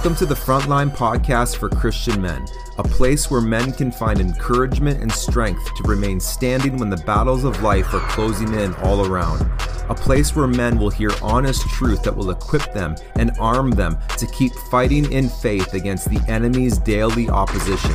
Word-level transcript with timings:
Welcome 0.00 0.16
to 0.16 0.24
the 0.24 0.34
Frontline 0.34 0.96
Podcast 0.96 1.56
for 1.56 1.68
Christian 1.68 2.22
Men, 2.22 2.46
a 2.78 2.82
place 2.82 3.30
where 3.30 3.42
men 3.42 3.70
can 3.70 3.92
find 3.92 4.18
encouragement 4.18 5.02
and 5.02 5.12
strength 5.12 5.74
to 5.74 5.82
remain 5.82 6.18
standing 6.18 6.78
when 6.78 6.88
the 6.88 6.96
battles 6.96 7.44
of 7.44 7.62
life 7.62 7.92
are 7.92 8.00
closing 8.08 8.54
in 8.54 8.74
all 8.76 9.04
around. 9.04 9.42
A 9.90 9.94
place 9.94 10.34
where 10.34 10.46
men 10.46 10.78
will 10.78 10.88
hear 10.88 11.10
honest 11.20 11.68
truth 11.68 12.02
that 12.04 12.16
will 12.16 12.30
equip 12.30 12.72
them 12.72 12.96
and 13.16 13.32
arm 13.38 13.72
them 13.72 13.98
to 14.16 14.26
keep 14.28 14.54
fighting 14.70 15.12
in 15.12 15.28
faith 15.28 15.74
against 15.74 16.08
the 16.08 16.20
enemy's 16.28 16.78
daily 16.78 17.28
opposition. 17.28 17.94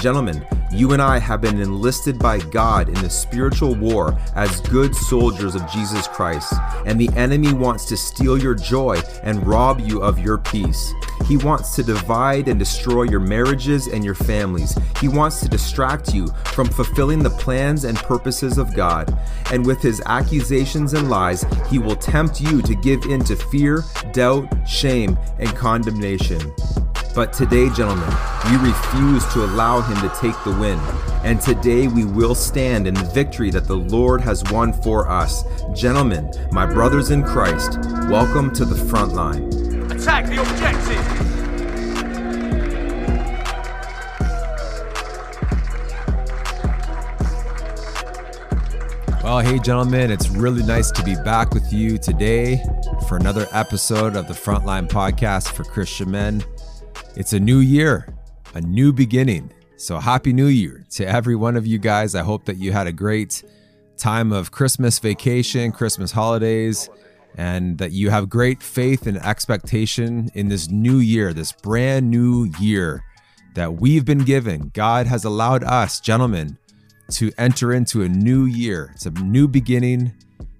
Gentlemen, 0.00 0.42
you 0.76 0.92
and 0.92 1.00
I 1.00 1.18
have 1.18 1.40
been 1.40 1.58
enlisted 1.58 2.18
by 2.18 2.38
God 2.38 2.88
in 2.88 2.94
the 2.96 3.08
spiritual 3.08 3.74
war 3.74 4.14
as 4.34 4.60
good 4.60 4.94
soldiers 4.94 5.54
of 5.54 5.66
Jesus 5.70 6.06
Christ, 6.06 6.52
and 6.84 7.00
the 7.00 7.08
enemy 7.16 7.54
wants 7.54 7.86
to 7.86 7.96
steal 7.96 8.36
your 8.36 8.54
joy 8.54 9.00
and 9.22 9.46
rob 9.46 9.80
you 9.80 10.02
of 10.02 10.18
your 10.18 10.36
peace. 10.36 10.92
He 11.26 11.38
wants 11.38 11.74
to 11.76 11.82
divide 11.82 12.48
and 12.48 12.58
destroy 12.58 13.04
your 13.04 13.20
marriages 13.20 13.86
and 13.86 14.04
your 14.04 14.14
families. 14.14 14.76
He 15.00 15.08
wants 15.08 15.40
to 15.40 15.48
distract 15.48 16.14
you 16.14 16.28
from 16.52 16.68
fulfilling 16.68 17.22
the 17.22 17.30
plans 17.30 17.84
and 17.84 17.96
purposes 17.96 18.58
of 18.58 18.74
God. 18.74 19.18
And 19.50 19.64
with 19.64 19.80
his 19.80 20.02
accusations 20.04 20.92
and 20.92 21.08
lies, 21.08 21.46
he 21.68 21.78
will 21.78 21.96
tempt 21.96 22.40
you 22.40 22.60
to 22.60 22.74
give 22.74 23.06
in 23.06 23.24
to 23.24 23.34
fear, 23.34 23.82
doubt, 24.12 24.46
shame, 24.68 25.18
and 25.38 25.48
condemnation. 25.56 26.54
But 27.16 27.32
today, 27.32 27.70
gentlemen, 27.70 28.14
we 28.44 28.58
refuse 28.58 29.24
to 29.32 29.42
allow 29.42 29.80
him 29.80 29.96
to 30.06 30.14
take 30.20 30.34
the 30.44 30.50
win. 30.50 30.78
And 31.24 31.40
today 31.40 31.88
we 31.88 32.04
will 32.04 32.34
stand 32.34 32.86
in 32.86 32.92
the 32.92 33.04
victory 33.04 33.50
that 33.52 33.64
the 33.64 33.74
Lord 33.74 34.20
has 34.20 34.44
won 34.52 34.74
for 34.82 35.08
us. 35.08 35.42
Gentlemen, 35.72 36.30
my 36.52 36.66
brothers 36.66 37.10
in 37.10 37.22
Christ, 37.22 37.78
welcome 38.10 38.52
to 38.52 38.66
the 38.66 38.74
front 38.74 39.14
line. 39.14 39.44
Attack 39.90 40.26
the 40.26 40.42
objective! 40.42 41.32
Well, 49.24 49.38
hey, 49.40 49.58
gentlemen, 49.58 50.10
it's 50.10 50.28
really 50.28 50.62
nice 50.64 50.90
to 50.90 51.02
be 51.02 51.14
back 51.24 51.54
with 51.54 51.72
you 51.72 51.96
today 51.96 52.62
for 53.08 53.16
another 53.16 53.48
episode 53.52 54.16
of 54.16 54.28
the 54.28 54.34
Frontline 54.34 54.86
Podcast 54.86 55.52
for 55.52 55.64
Christian 55.64 56.10
Men. 56.10 56.44
It's 57.16 57.32
a 57.32 57.40
new 57.40 57.60
year, 57.60 58.14
a 58.52 58.60
new 58.60 58.92
beginning. 58.92 59.50
So, 59.78 59.98
Happy 59.98 60.34
New 60.34 60.48
Year 60.48 60.84
to 60.90 61.08
every 61.08 61.34
one 61.34 61.56
of 61.56 61.66
you 61.66 61.78
guys. 61.78 62.14
I 62.14 62.22
hope 62.22 62.44
that 62.44 62.58
you 62.58 62.72
had 62.72 62.86
a 62.86 62.92
great 62.92 63.42
time 63.96 64.32
of 64.32 64.50
Christmas 64.50 64.98
vacation, 64.98 65.72
Christmas 65.72 66.12
holidays, 66.12 66.90
and 67.38 67.78
that 67.78 67.92
you 67.92 68.10
have 68.10 68.28
great 68.28 68.62
faith 68.62 69.06
and 69.06 69.16
expectation 69.16 70.28
in 70.34 70.48
this 70.48 70.68
new 70.68 70.98
year, 70.98 71.32
this 71.32 71.52
brand 71.52 72.10
new 72.10 72.50
year 72.60 73.02
that 73.54 73.80
we've 73.80 74.04
been 74.04 74.24
given. 74.24 74.70
God 74.74 75.06
has 75.06 75.24
allowed 75.24 75.64
us, 75.64 76.00
gentlemen, 76.00 76.58
to 77.12 77.32
enter 77.38 77.72
into 77.72 78.02
a 78.02 78.10
new 78.10 78.44
year. 78.44 78.90
It's 78.94 79.06
a 79.06 79.10
new 79.10 79.48
beginning. 79.48 80.12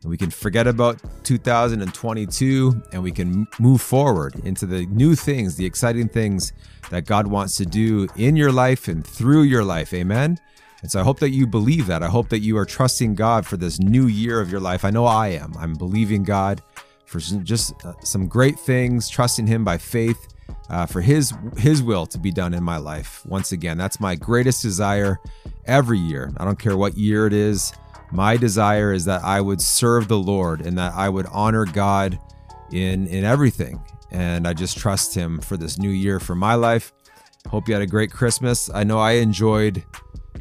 We 0.06 0.16
can 0.16 0.30
forget 0.30 0.66
about 0.66 1.00
2022 1.24 2.82
and 2.92 3.02
we 3.02 3.10
can 3.10 3.46
move 3.58 3.80
forward 3.82 4.36
into 4.44 4.64
the 4.64 4.86
new 4.86 5.14
things, 5.16 5.56
the 5.56 5.66
exciting 5.66 6.08
things 6.08 6.52
that 6.90 7.06
God 7.06 7.26
wants 7.26 7.56
to 7.56 7.66
do 7.66 8.06
in 8.16 8.36
your 8.36 8.52
life 8.52 8.88
and 8.88 9.04
through 9.04 9.42
your 9.42 9.64
life. 9.64 9.92
Amen. 9.92 10.38
And 10.82 10.90
so 10.90 11.00
I 11.00 11.02
hope 11.02 11.18
that 11.20 11.30
you 11.30 11.46
believe 11.46 11.86
that. 11.88 12.02
I 12.02 12.08
hope 12.08 12.28
that 12.28 12.40
you 12.40 12.56
are 12.58 12.64
trusting 12.64 13.16
God 13.16 13.46
for 13.46 13.56
this 13.56 13.80
new 13.80 14.06
year 14.06 14.40
of 14.40 14.50
your 14.50 14.60
life. 14.60 14.84
I 14.84 14.90
know 14.90 15.06
I 15.06 15.28
am. 15.28 15.52
I'm 15.58 15.74
believing 15.74 16.22
God 16.22 16.62
for 17.06 17.18
just 17.18 17.72
uh, 17.84 17.94
some 18.04 18.28
great 18.28 18.58
things, 18.58 19.08
trusting 19.08 19.46
Him 19.46 19.64
by 19.64 19.78
faith 19.78 20.28
uh, 20.68 20.86
for 20.86 21.00
His 21.00 21.32
His 21.56 21.82
will 21.82 22.06
to 22.06 22.18
be 22.18 22.30
done 22.30 22.54
in 22.54 22.62
my 22.62 22.76
life. 22.76 23.24
Once 23.26 23.52
again, 23.52 23.78
that's 23.78 24.00
my 24.00 24.14
greatest 24.14 24.62
desire 24.62 25.18
every 25.64 25.98
year. 25.98 26.32
I 26.36 26.44
don't 26.44 26.58
care 26.58 26.76
what 26.76 26.96
year 26.96 27.26
it 27.26 27.32
is. 27.32 27.72
My 28.12 28.36
desire 28.36 28.92
is 28.92 29.04
that 29.06 29.22
I 29.24 29.40
would 29.40 29.60
serve 29.60 30.08
the 30.08 30.18
Lord 30.18 30.60
and 30.60 30.78
that 30.78 30.92
I 30.94 31.08
would 31.08 31.26
honor 31.32 31.64
God 31.64 32.18
in 32.72 33.06
in 33.08 33.24
everything. 33.24 33.82
And 34.10 34.46
I 34.46 34.52
just 34.52 34.78
trust 34.78 35.14
Him 35.14 35.40
for 35.40 35.56
this 35.56 35.78
new 35.78 35.90
year 35.90 36.20
for 36.20 36.34
my 36.34 36.54
life. 36.54 36.92
Hope 37.48 37.68
you 37.68 37.74
had 37.74 37.82
a 37.82 37.86
great 37.86 38.10
Christmas. 38.10 38.70
I 38.72 38.84
know 38.84 38.98
I 38.98 39.12
enjoyed 39.12 39.84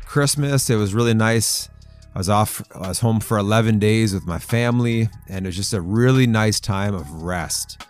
Christmas. 0.05 0.69
It 0.69 0.75
was 0.75 0.93
really 0.93 1.13
nice. 1.13 1.69
I 2.13 2.17
was 2.17 2.29
off, 2.29 2.61
I 2.73 2.87
was 2.87 2.99
home 2.99 3.19
for 3.19 3.37
11 3.37 3.77
days 3.77 4.13
with 4.13 4.25
my 4.25 4.39
family, 4.39 5.09
and 5.27 5.45
it 5.45 5.49
was 5.49 5.55
just 5.55 5.73
a 5.73 5.81
really 5.81 6.25
nice 6.25 6.61
time 6.61 6.95
of 6.95 7.11
rest. 7.11 7.81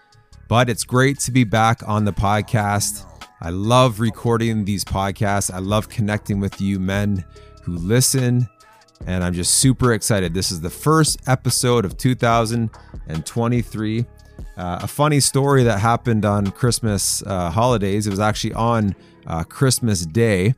But 0.47 0.69
it's 0.69 0.83
great 0.83 1.19
to 1.19 1.31
be 1.31 1.43
back 1.43 1.87
on 1.87 2.05
the 2.05 2.13
podcast. 2.13 3.05
I 3.41 3.51
love 3.51 3.99
recording 3.99 4.65
these 4.65 4.83
podcasts. 4.83 5.53
I 5.53 5.59
love 5.59 5.89
connecting 5.89 6.39
with 6.39 6.59
you 6.59 6.79
men 6.79 7.23
who 7.61 7.73
listen, 7.73 8.47
and 9.05 9.23
I'm 9.23 9.33
just 9.33 9.55
super 9.55 9.93
excited. 9.93 10.33
This 10.33 10.51
is 10.51 10.61
the 10.61 10.69
first 10.69 11.19
episode 11.27 11.85
of 11.85 11.97
2023. 11.97 14.05
Uh, 14.57 14.57
a 14.57 14.87
funny 14.87 15.19
story 15.19 15.63
that 15.63 15.79
happened 15.79 16.25
on 16.25 16.51
Christmas 16.51 17.23
uh, 17.23 17.49
holidays. 17.49 18.07
It 18.07 18.09
was 18.09 18.19
actually 18.19 18.53
on 18.53 18.95
uh, 19.27 19.43
Christmas 19.43 20.05
Day. 20.05 20.55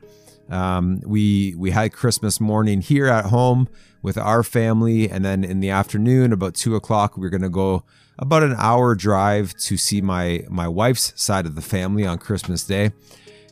Um, 0.50 1.00
we 1.04 1.54
we 1.56 1.70
had 1.70 1.92
Christmas 1.92 2.40
morning 2.40 2.80
here 2.80 3.06
at 3.06 3.26
home 3.26 3.68
with 4.02 4.16
our 4.16 4.42
family, 4.42 5.10
and 5.10 5.24
then 5.24 5.44
in 5.44 5.60
the 5.60 5.70
afternoon, 5.70 6.32
about 6.32 6.54
two 6.54 6.76
o'clock, 6.76 7.16
we 7.16 7.26
are 7.26 7.30
gonna 7.30 7.50
go 7.50 7.84
about 8.18 8.42
an 8.42 8.54
hour 8.56 8.94
drive 8.94 9.54
to 9.54 9.76
see 9.76 10.00
my 10.00 10.44
my 10.48 10.66
wife's 10.66 11.12
side 11.20 11.44
of 11.44 11.54
the 11.54 11.60
family 11.60 12.06
on 12.06 12.18
Christmas 12.18 12.64
Day. 12.64 12.92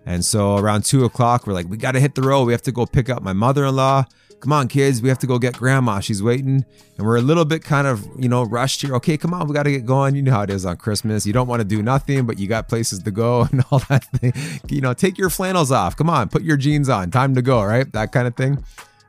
And 0.07 0.25
so 0.25 0.57
around 0.57 0.85
two 0.85 1.05
o'clock, 1.05 1.47
we're 1.47 1.53
like, 1.53 1.69
we 1.69 1.77
got 1.77 1.93
to 1.93 2.01
hit 2.01 2.15
the 2.15 2.23
road. 2.23 2.45
We 2.45 2.53
have 2.53 2.63
to 2.63 2.73
go 2.73 2.87
pick 2.87 3.11
up 3.11 3.23
my 3.23 3.33
mother-in-law 3.33 4.05
come 4.41 4.53
on, 4.53 4.69
kids, 4.69 5.03
we 5.03 5.09
have 5.09 5.19
to 5.19 5.27
go 5.27 5.39
get 5.39 5.57
grandma. 5.57 6.01
She's 6.01 6.23
waiting. 6.23 6.65
And 6.97 7.07
we're 7.07 7.17
a 7.17 7.23
little 7.23 7.45
bit 7.45 7.65
kind 7.65 7.87
of, 7.87 8.07
you 8.19 8.29
know, 8.29 8.45
rushed 8.45 8.83
here. 8.83 8.95
Okay, 8.97 9.17
come 9.17 9.35
on, 9.35 9.49
we 9.49 9.55
got 9.55 9.65
to 9.65 9.71
get 9.71 9.87
going. 9.87 10.15
You 10.15 10.23
know 10.23 10.33
how 10.33 10.43
it 10.43 10.51
is 10.51 10.65
on 10.65 10.77
Christmas. 10.77 11.27
You 11.27 11.33
don't 11.33 11.49
want 11.49 11.61
to 11.61 11.65
do 11.65 11.83
nothing, 11.83 12.27
but 12.27 12.39
you 12.39 12.47
got 12.47 12.69
places 12.69 13.01
to 13.03 13.11
go 13.11 13.43
and 13.53 13.65
all 13.71 13.81
that 13.89 14.05
thing. 14.05 14.33
You 14.69 14.81
know, 14.81 14.95
take 14.95 15.19
your 15.19 15.31
flannels 15.31 15.73
off. 15.73 15.97
Come 15.97 16.11
on, 16.11 16.29
put 16.29 16.43
your 16.43 16.57
jeans 16.57 16.89
on. 16.89 17.11
Time 17.11 17.35
to 17.35 17.43
go, 17.43 17.63
right? 17.63 17.91
That 17.93 18.13
kind 18.13 18.27
of 18.27 18.37
thing. 18.37 18.63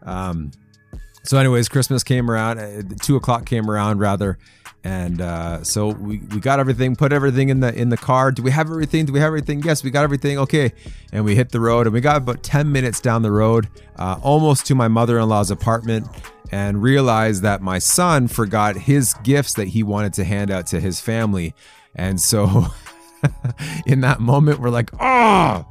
Um, 0.04 0.52
so, 1.24 1.38
anyways, 1.38 1.68
Christmas 1.68 2.04
came 2.04 2.32
around, 2.32 2.60
uh, 2.60 2.82
two 3.02 3.18
o'clock 3.18 3.46
came 3.46 3.70
around 3.70 4.00
rather, 4.00 4.38
and 4.88 5.20
uh, 5.20 5.62
so 5.66 5.90
we, 5.90 6.20
we 6.20 6.40
got 6.40 6.62
everything, 6.62 6.96
put 6.96 7.12
everything 7.12 7.50
in 7.50 7.60
the 7.60 7.78
in 7.78 7.90
the 7.90 7.98
car. 7.98 8.32
Do 8.32 8.42
we 8.42 8.52
have 8.52 8.68
everything? 8.68 9.06
Do 9.06 9.12
we 9.12 9.20
have 9.20 9.28
everything? 9.28 9.62
Yes, 9.62 9.84
we 9.84 9.92
got 9.92 10.06
everything. 10.06 10.38
Okay, 10.38 10.72
and 11.12 11.26
we 11.26 11.36
hit 11.36 11.50
the 11.50 11.60
road, 11.60 11.88
and 11.88 11.94
we 11.94 12.00
got 12.00 12.16
about 12.16 12.42
ten 12.42 12.72
minutes 12.72 13.02
down 13.02 13.22
the 13.22 13.32
road, 13.32 13.68
uh, 13.98 14.18
almost 14.24 14.66
to 14.68 14.76
my 14.76 14.88
mother-in-law's 14.88 15.52
apartment, 15.52 16.08
and 16.54 16.82
realized 16.82 17.42
that 17.42 17.62
my 17.62 17.80
son 17.80 18.30
forgot 18.30 18.78
his 18.78 19.14
gifts 19.24 19.56
that 19.56 19.68
he 19.68 19.84
wanted 19.84 20.14
to 20.14 20.24
hand 20.24 20.50
out 20.50 20.68
to 20.68 20.80
his 20.80 21.02
family, 21.02 21.54
and 21.94 22.22
so 22.22 22.68
in 23.86 24.00
that 24.02 24.22
moment, 24.22 24.62
we're 24.62 24.70
like, 24.70 24.90
oh, 25.02 25.66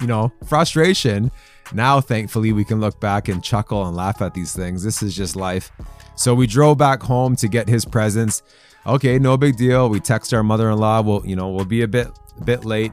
you 0.00 0.06
know, 0.06 0.32
frustration 0.46 1.32
now, 1.72 2.00
thankfully, 2.00 2.52
we 2.52 2.64
can 2.64 2.80
look 2.80 3.00
back 3.00 3.28
and 3.28 3.42
chuckle 3.42 3.86
and 3.86 3.96
laugh 3.96 4.20
at 4.22 4.34
these 4.34 4.54
things. 4.54 4.82
This 4.82 5.02
is 5.02 5.14
just 5.14 5.36
life. 5.36 5.70
So 6.16 6.34
we 6.34 6.46
drove 6.46 6.78
back 6.78 7.02
home 7.02 7.36
to 7.36 7.48
get 7.48 7.68
his 7.68 7.84
presents. 7.84 8.42
Okay, 8.86 9.18
no 9.18 9.36
big 9.36 9.56
deal. 9.56 9.88
We 9.88 10.00
text 10.00 10.34
our 10.34 10.42
mother-in-law. 10.42 11.02
We'll, 11.02 11.26
you 11.26 11.36
know, 11.36 11.50
we'll 11.50 11.64
be 11.64 11.82
a 11.82 11.88
bit, 11.88 12.08
a 12.40 12.44
bit 12.44 12.64
late. 12.64 12.92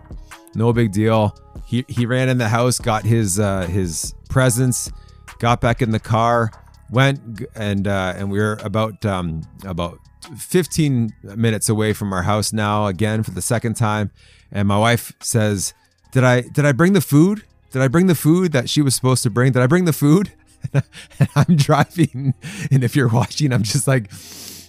No 0.54 0.74
big 0.74 0.92
deal. 0.92 1.38
He 1.66 1.86
he 1.88 2.06
ran 2.06 2.30
in 2.30 2.38
the 2.38 2.50
house, 2.50 2.80
got 2.80 3.04
his 3.04 3.40
uh, 3.40 3.68
his 3.68 4.14
presents, 4.30 4.92
got 5.40 5.62
back 5.62 5.82
in 5.82 5.92
the 5.92 6.00
car, 6.00 6.52
went 6.90 7.46
and 7.56 7.88
uh, 7.88 8.14
and 8.16 8.32
we 8.32 8.40
are 8.40 8.58
about 8.64 9.06
um, 9.06 9.42
about 9.66 10.00
15 10.38 11.14
minutes 11.36 11.70
away 11.70 11.94
from 11.94 12.14
our 12.14 12.24
house 12.24 12.54
now. 12.54 12.88
Again 12.88 13.24
for 13.24 13.32
the 13.32 13.42
second 13.42 13.76
time, 13.76 14.12
and 14.52 14.68
my 14.68 14.78
wife 14.78 15.14
says, 15.22 15.74
"Did 16.12 16.24
I 16.24 16.42
did 16.42 16.66
I 16.66 16.72
bring 16.72 16.94
the 16.94 17.02
food?" 17.02 17.44
Did 17.78 17.84
I 17.84 17.90
bring 17.90 18.08
the 18.08 18.16
food 18.16 18.54
that 18.54 18.72
she 18.72 18.82
was 18.82 18.96
supposed 18.96 19.22
to 19.22 19.30
bring? 19.30 19.52
Did 19.52 19.62
I 19.62 19.68
bring 19.68 19.86
the 19.86 19.94
food? 19.94 20.32
and 20.74 21.30
I'm 21.36 21.56
driving. 21.56 22.34
And 22.72 22.84
if 22.84 22.96
you're 22.96 23.08
watching, 23.08 23.54
I'm 23.54 23.62
just 23.62 23.88
like, 23.88 24.10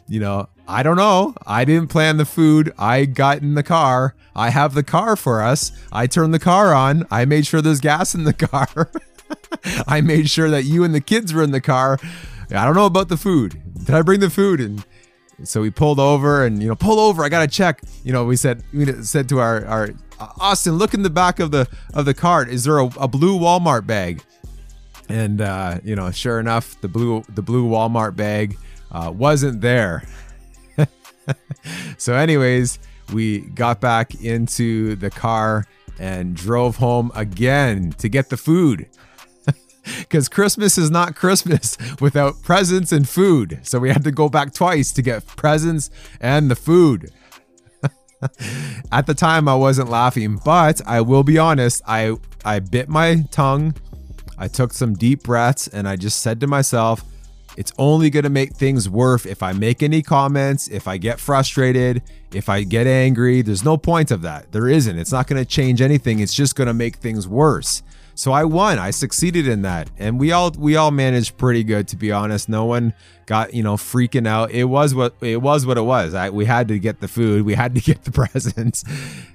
you 0.07 0.21
know, 0.21 0.51
I 0.69 0.83
don't 0.83 0.99
know. 0.99 1.35
I 1.47 1.65
didn't 1.65 1.89
plan 1.89 2.19
the 2.19 2.27
food. 2.27 2.71
I 2.77 3.07
got 3.07 3.39
in 3.41 3.55
the 3.55 3.63
car. 3.63 4.15
I 4.37 4.51
have 4.51 4.75
the 4.75 4.83
car 4.83 5.17
for 5.17 5.41
us. 5.41 5.73
I 5.91 6.07
turned 6.07 6.35
the 6.35 6.39
car 6.39 6.75
on. 6.75 7.07
I 7.11 7.25
made 7.25 7.47
sure 7.47 7.63
there's 7.63 7.81
gas 7.81 8.15
in 8.15 8.25
the 8.25 8.33
car. 8.35 8.91
I 9.87 10.03
made 10.03 10.29
sure 10.29 10.51
that 10.51 10.65
you 10.65 10.85
and 10.85 10.95
the 10.95 11.01
kids 11.01 11.33
were 11.33 11.43
in 11.43 11.53
the 11.53 11.63
car. 11.63 11.99
I 12.51 12.67
don't 12.67 12.75
know 12.75 12.85
about 12.85 13.09
the 13.09 13.17
food. 13.17 13.59
Did 13.87 13.95
I 13.95 14.03
bring 14.03 14.21
the 14.21 14.29
food? 14.29 14.61
And 14.61 14.85
so 15.45 15.61
we 15.61 15.71
pulled 15.71 16.01
over 16.01 16.45
and, 16.45 16.63
you 16.63 16.69
know, 16.69 16.75
pull 16.75 16.99
over. 16.99 17.25
I 17.25 17.29
got 17.29 17.41
to 17.41 17.49
check. 17.49 17.81
You 18.05 18.13
know, 18.13 18.25
we 18.25 18.37
said, 18.37 18.63
we 18.73 18.87
said 19.05 19.29
to 19.29 19.39
our, 19.39 19.65
our 19.67 19.91
Austin, 20.41 20.75
look 20.75 20.95
in 20.95 21.03
the 21.03 21.11
back 21.11 21.41
of 21.41 21.51
the 21.51 21.69
of 21.95 22.05
the 22.05 22.15
cart. 22.15 22.49
Is 22.49 22.65
there 22.65 22.79
a, 22.79 22.87
a 22.99 23.09
blue 23.09 23.39
Walmart 23.39 23.87
bag? 23.87 24.23
And 25.09 25.41
uh, 25.41 25.79
you 25.85 25.97
know, 25.97 26.11
sure 26.11 26.41
enough, 26.41 26.81
the 26.81 26.89
blue 26.89 27.23
the 27.29 27.43
blue 27.43 27.69
Walmart 27.69 28.17
bag 28.17 28.59
uh, 28.91 29.13
wasn't 29.15 29.61
there. 29.61 30.03
so, 31.99 32.15
anyways, 32.15 32.79
we 33.13 33.41
got 33.41 33.81
back 33.81 34.23
into 34.23 34.97
the 34.97 35.11
car 35.11 35.67
and 35.99 36.37
drove 36.37 36.77
home 36.77 37.11
again 37.15 37.93
to 37.99 38.09
get 38.09 38.29
the 38.29 38.37
food. 38.37 38.89
Because 39.99 40.29
Christmas 40.29 40.79
is 40.79 40.91
not 40.91 41.15
Christmas 41.15 41.77
without 42.01 42.43
presents 42.43 42.93
and 42.93 43.09
food. 43.09 43.61
So 43.63 43.79
we 43.79 43.91
had 43.91 44.05
to 44.05 44.13
go 44.13 44.29
back 44.29 44.53
twice 44.53 44.93
to 44.93 45.03
get 45.03 45.27
presents 45.27 45.91
and 46.21 46.51
the 46.51 46.57
food. 46.57 47.11
At 48.93 49.07
the 49.07 49.15
time, 49.15 49.49
I 49.49 49.55
wasn't 49.55 49.91
laughing, 49.91 50.41
but 50.45 50.81
I 50.87 51.01
will 51.01 51.23
be 51.23 51.39
honest. 51.39 51.83
I 51.87 52.17
I 52.45 52.59
bit 52.59 52.89
my 52.89 53.25
tongue. 53.31 53.75
I 54.39 54.49
took 54.49 54.73
some 54.73 54.95
deep 54.95 55.25
breaths, 55.25 55.69
and 55.69 55.89
I 55.89 55.97
just 55.97 56.21
said 56.21 56.41
to 56.41 56.47
myself, 56.47 57.05
"It's 57.57 57.73
only 57.79 58.11
gonna 58.11 58.31
make 58.31 58.55
things 58.55 58.89
worse 58.89 59.27
if 59.27 59.43
I 59.43 59.53
make 59.53 59.83
any 59.83 60.03
comments, 60.03 60.69
if 60.69 60.89
I 60.89 60.97
get 60.97 61.21
frustrated, 61.21 62.03
if 62.33 62.49
I 62.49 62.63
get 62.65 62.87
angry. 62.87 63.43
There's 63.43 63.65
no 63.65 63.77
point 63.77 64.11
of 64.11 64.23
that. 64.23 64.53
There 64.53 64.69
isn't. 64.69 64.99
It's 64.99 65.13
not 65.13 65.27
gonna 65.27 65.45
change 65.45 65.81
anything. 65.81 66.21
It's 66.21 66.35
just 66.35 66.57
gonna 66.57 66.75
make 66.75 66.97
things 66.97 67.29
worse." 67.29 67.83
So 68.19 68.33
I 68.33 68.43
won. 68.43 68.81
I 68.81 68.91
succeeded 68.91 69.47
in 69.47 69.63
that. 69.63 69.91
And 69.97 70.19
we 70.19 70.33
all 70.33 70.51
we 70.51 70.75
all 70.75 70.91
managed 70.91 71.39
pretty 71.39 71.63
good 71.63 71.87
to 71.87 71.97
be 71.97 72.11
honest. 72.11 72.49
No 72.49 72.65
one 72.65 72.93
got, 73.27 73.55
you 73.55 73.63
know, 73.63 73.77
freaking 73.77 74.27
out. 74.27 74.51
It 74.51 74.65
was 74.65 74.93
what 74.93 75.15
it 75.21 75.41
was 75.41 75.65
what 75.65 75.79
it 75.79 75.83
was. 75.83 76.15
I, 76.15 76.29
we 76.31 76.45
had 76.45 76.67
to 76.67 76.81
get 76.81 76.99
the 76.99 77.07
food, 77.07 77.45
we 77.45 77.55
had 77.55 77.77
to 77.77 77.81
get 77.81 78.03
the 78.03 78.11
presents. 78.27 78.83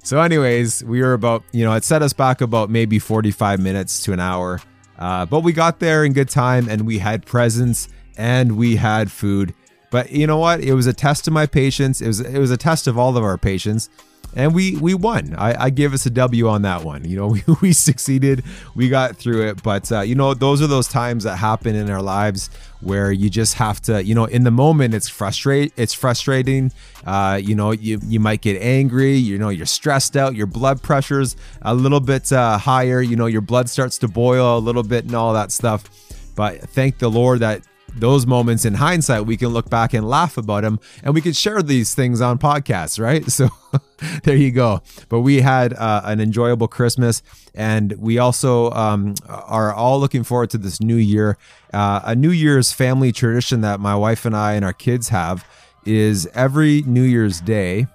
So 0.04 0.20
anyways, 0.20 0.84
we 0.84 1.02
were 1.02 1.14
about, 1.14 1.46
you 1.54 1.64
know, 1.64 1.72
it 1.72 1.86
set 1.86 2.02
us 2.02 2.12
back 2.12 2.42
about 2.42 2.70
maybe 2.70 3.00
45 3.00 3.62
minutes 3.62 4.04
to 4.04 4.12
an 4.12 4.20
hour. 4.20 4.60
Uh, 5.00 5.26
but 5.28 5.44
we 5.44 5.54
got 5.54 5.80
there 5.80 6.04
in 6.04 6.12
good 6.12 6.30
time 6.30 6.68
and 6.68 6.86
we 6.86 6.98
had 6.98 7.26
presents 7.26 7.88
and 8.18 8.58
we 8.58 8.76
had 8.76 9.10
food. 9.10 9.54
But 9.92 10.12
you 10.12 10.28
know 10.28 10.40
what? 10.40 10.60
It 10.60 10.74
was 10.74 10.88
a 10.88 10.94
test 10.94 11.26
of 11.26 11.32
my 11.32 11.46
patience. 11.46 12.02
It 12.02 12.08
was 12.08 12.20
it 12.20 12.38
was 12.38 12.52
a 12.52 12.58
test 12.58 12.88
of 12.88 12.98
all 12.98 13.16
of 13.16 13.24
our 13.24 13.38
patience 13.38 13.90
and 14.36 14.54
we 14.54 14.76
we 14.78 14.94
won. 14.94 15.36
I, 15.38 15.66
I 15.66 15.70
give 15.70 15.94
us 15.94 16.06
a 16.06 16.10
W 16.10 16.48
on 16.48 16.64
that 16.64 16.84
one. 16.84 17.06
You 17.06 17.18
know, 17.18 17.28
we, 17.28 17.44
we 17.62 17.74
succeeded, 17.74 18.44
we 18.76 18.90
got 18.90 19.18
through 19.18 19.48
it. 19.48 19.64
But 19.64 19.92
uh, 19.92 20.02
you 20.02 20.16
know, 20.16 20.34
those 20.34 20.62
are 20.62 20.68
those 20.68 20.88
times 20.88 21.24
that 21.24 21.38
happen 21.38 21.76
in 21.76 21.90
our 21.90 22.02
lives 22.02 22.50
where 22.82 23.12
you 23.12 23.30
just 23.30 23.54
have 23.56 23.82
to, 23.82 24.04
you 24.04 24.14
know, 24.14 24.26
in 24.26 24.44
the 24.44 24.52
moment 24.52 24.94
it's 24.94 25.08
frustrate, 25.08 25.72
it's 25.78 25.94
frustrating. 25.94 26.72
Uh, 27.06 27.40
you 27.42 27.56
know, 27.56 27.72
you 27.72 28.00
you 28.04 28.20
might 28.20 28.42
get 28.42 28.62
angry. 28.62 29.16
You 29.16 29.38
know, 29.38 29.50
you're 29.50 29.66
stressed 29.66 30.18
out. 30.18 30.36
Your 30.36 30.48
blood 30.48 30.82
pressure's 30.82 31.36
a 31.62 31.74
little 31.74 32.00
bit 32.00 32.32
uh, 32.32 32.58
higher. 32.58 33.02
You 33.02 33.16
know, 33.16 33.28
your 33.28 33.42
blood 33.42 33.70
starts 33.70 33.98
to 34.00 34.08
boil 34.08 34.58
a 34.58 34.60
little 34.60 34.84
bit 34.84 35.06
and 35.06 35.16
all 35.16 35.34
that 35.34 35.52
stuff. 35.52 35.86
But 36.36 36.62
thank 36.62 36.98
the 36.98 37.10
Lord 37.10 37.42
that 37.42 37.62
those 37.96 38.26
moments 38.26 38.66
in 38.66 38.76
hindsight, 38.76 39.26
we 39.26 39.38
can 39.38 39.50
look 39.50 39.70
back 39.70 39.94
and 39.94 40.08
laugh 40.08 40.38
about 40.38 40.64
them 40.64 40.80
and 41.04 41.14
we 41.14 41.22
can 41.22 41.34
share 41.34 41.62
these 41.62 41.94
things 41.94 42.22
on 42.22 42.38
podcasts, 42.38 43.00
right? 43.00 43.24
So 43.34 43.50
there 44.24 44.36
you 44.36 44.52
go. 44.52 44.82
But 45.10 45.22
we 45.22 45.42
had 45.42 45.74
uh, 45.74 46.02
an 46.06 46.20
enjoyable 46.20 46.68
Christmas 46.68 47.24
and 47.56 47.94
we 47.94 48.20
also 48.20 48.70
um, 48.72 49.16
are 49.28 49.74
all 49.74 50.00
looking 50.00 50.24
forward 50.24 50.52
to 50.52 50.58
this 50.58 50.80
new 50.80 50.98
year. 50.98 51.38
Uh, 51.74 52.02
a 52.04 52.16
New 52.16 52.30
Year's 52.30 52.72
family 52.72 53.12
tradition 53.12 53.62
that 53.62 53.80
my 53.80 53.96
wife 53.96 54.26
and 54.26 54.36
I 54.36 54.54
and 54.54 54.64
our 54.64 54.74
kids 54.74 55.10
have 55.10 55.48
is 55.86 56.28
every 56.36 56.84
New 56.84 57.02
Year's 57.02 57.42
Day, 57.42 57.88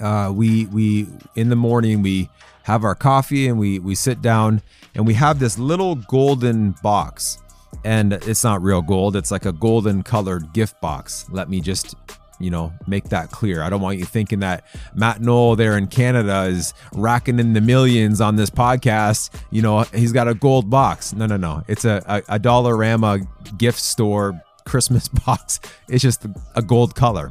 uh, 0.00 0.32
we, 0.34 0.66
we, 0.66 1.06
in 1.34 1.50
the 1.50 1.56
morning, 1.56 2.02
we 2.02 2.30
have 2.62 2.82
our 2.82 2.94
coffee 2.94 3.46
and 3.46 3.58
we, 3.58 3.78
we 3.78 3.94
sit 3.94 4.22
down 4.22 4.62
and 4.94 5.06
we 5.06 5.14
have 5.14 5.38
this 5.38 5.58
little 5.58 5.96
golden 5.96 6.72
box 6.82 7.38
and 7.84 8.12
it's 8.12 8.44
not 8.44 8.62
real 8.62 8.82
gold. 8.82 9.16
It's 9.16 9.30
like 9.30 9.46
a 9.46 9.52
golden 9.52 10.02
colored 10.02 10.52
gift 10.52 10.80
box. 10.80 11.26
Let 11.30 11.48
me 11.48 11.60
just, 11.60 11.94
you 12.38 12.50
know, 12.50 12.72
make 12.86 13.04
that 13.10 13.30
clear. 13.30 13.62
I 13.62 13.70
don't 13.70 13.80
want 13.80 13.98
you 13.98 14.04
thinking 14.04 14.40
that 14.40 14.64
Matt 14.94 15.20
Knoll 15.20 15.56
there 15.56 15.76
in 15.78 15.86
Canada 15.86 16.44
is 16.44 16.74
racking 16.92 17.38
in 17.38 17.52
the 17.52 17.60
millions 17.60 18.20
on 18.20 18.36
this 18.36 18.50
podcast. 18.50 19.30
You 19.50 19.62
know, 19.62 19.82
he's 19.82 20.12
got 20.12 20.28
a 20.28 20.34
gold 20.34 20.70
box. 20.70 21.12
No, 21.12 21.26
no, 21.26 21.36
no. 21.36 21.62
It's 21.68 21.84
a, 21.84 22.02
a, 22.06 22.36
a 22.36 22.40
Dollarama 22.40 23.26
gift 23.58 23.78
store 23.78 24.40
Christmas 24.64 25.08
box. 25.26 25.60
It's 25.88 26.02
just 26.02 26.26
a 26.54 26.62
gold 26.62 26.94
color. 26.94 27.30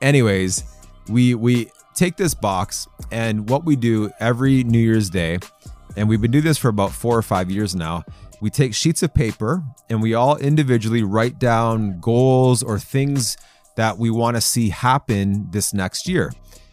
Anyways, 0.00 0.64
we 1.08 1.34
we 1.34 1.70
take 1.94 2.16
this 2.16 2.32
box 2.32 2.88
and 3.10 3.50
what 3.50 3.64
we 3.64 3.76
do 3.76 4.10
every 4.20 4.64
New 4.64 4.78
Year's 4.78 5.10
Day, 5.10 5.38
and 5.96 6.08
we've 6.08 6.20
been 6.20 6.30
doing 6.30 6.44
this 6.44 6.56
for 6.56 6.68
about 6.68 6.92
four 6.92 7.18
or 7.18 7.22
five 7.22 7.50
years 7.50 7.74
now, 7.74 8.04
we 8.40 8.50
take 8.50 8.74
sheets 8.74 9.02
of 9.02 9.14
paper 9.14 9.62
and 9.88 10.02
we 10.02 10.14
all 10.14 10.36
individually 10.36 11.02
write 11.02 11.38
down 11.38 12.00
goals 12.00 12.62
or 12.62 12.78
things 12.78 13.36
that 13.76 13.98
we 13.98 14.10
want 14.10 14.36
to 14.36 14.40
see 14.40 14.70
happen 14.70 15.50
this 15.50 15.72
next 15.72 16.08
year. 16.08 16.32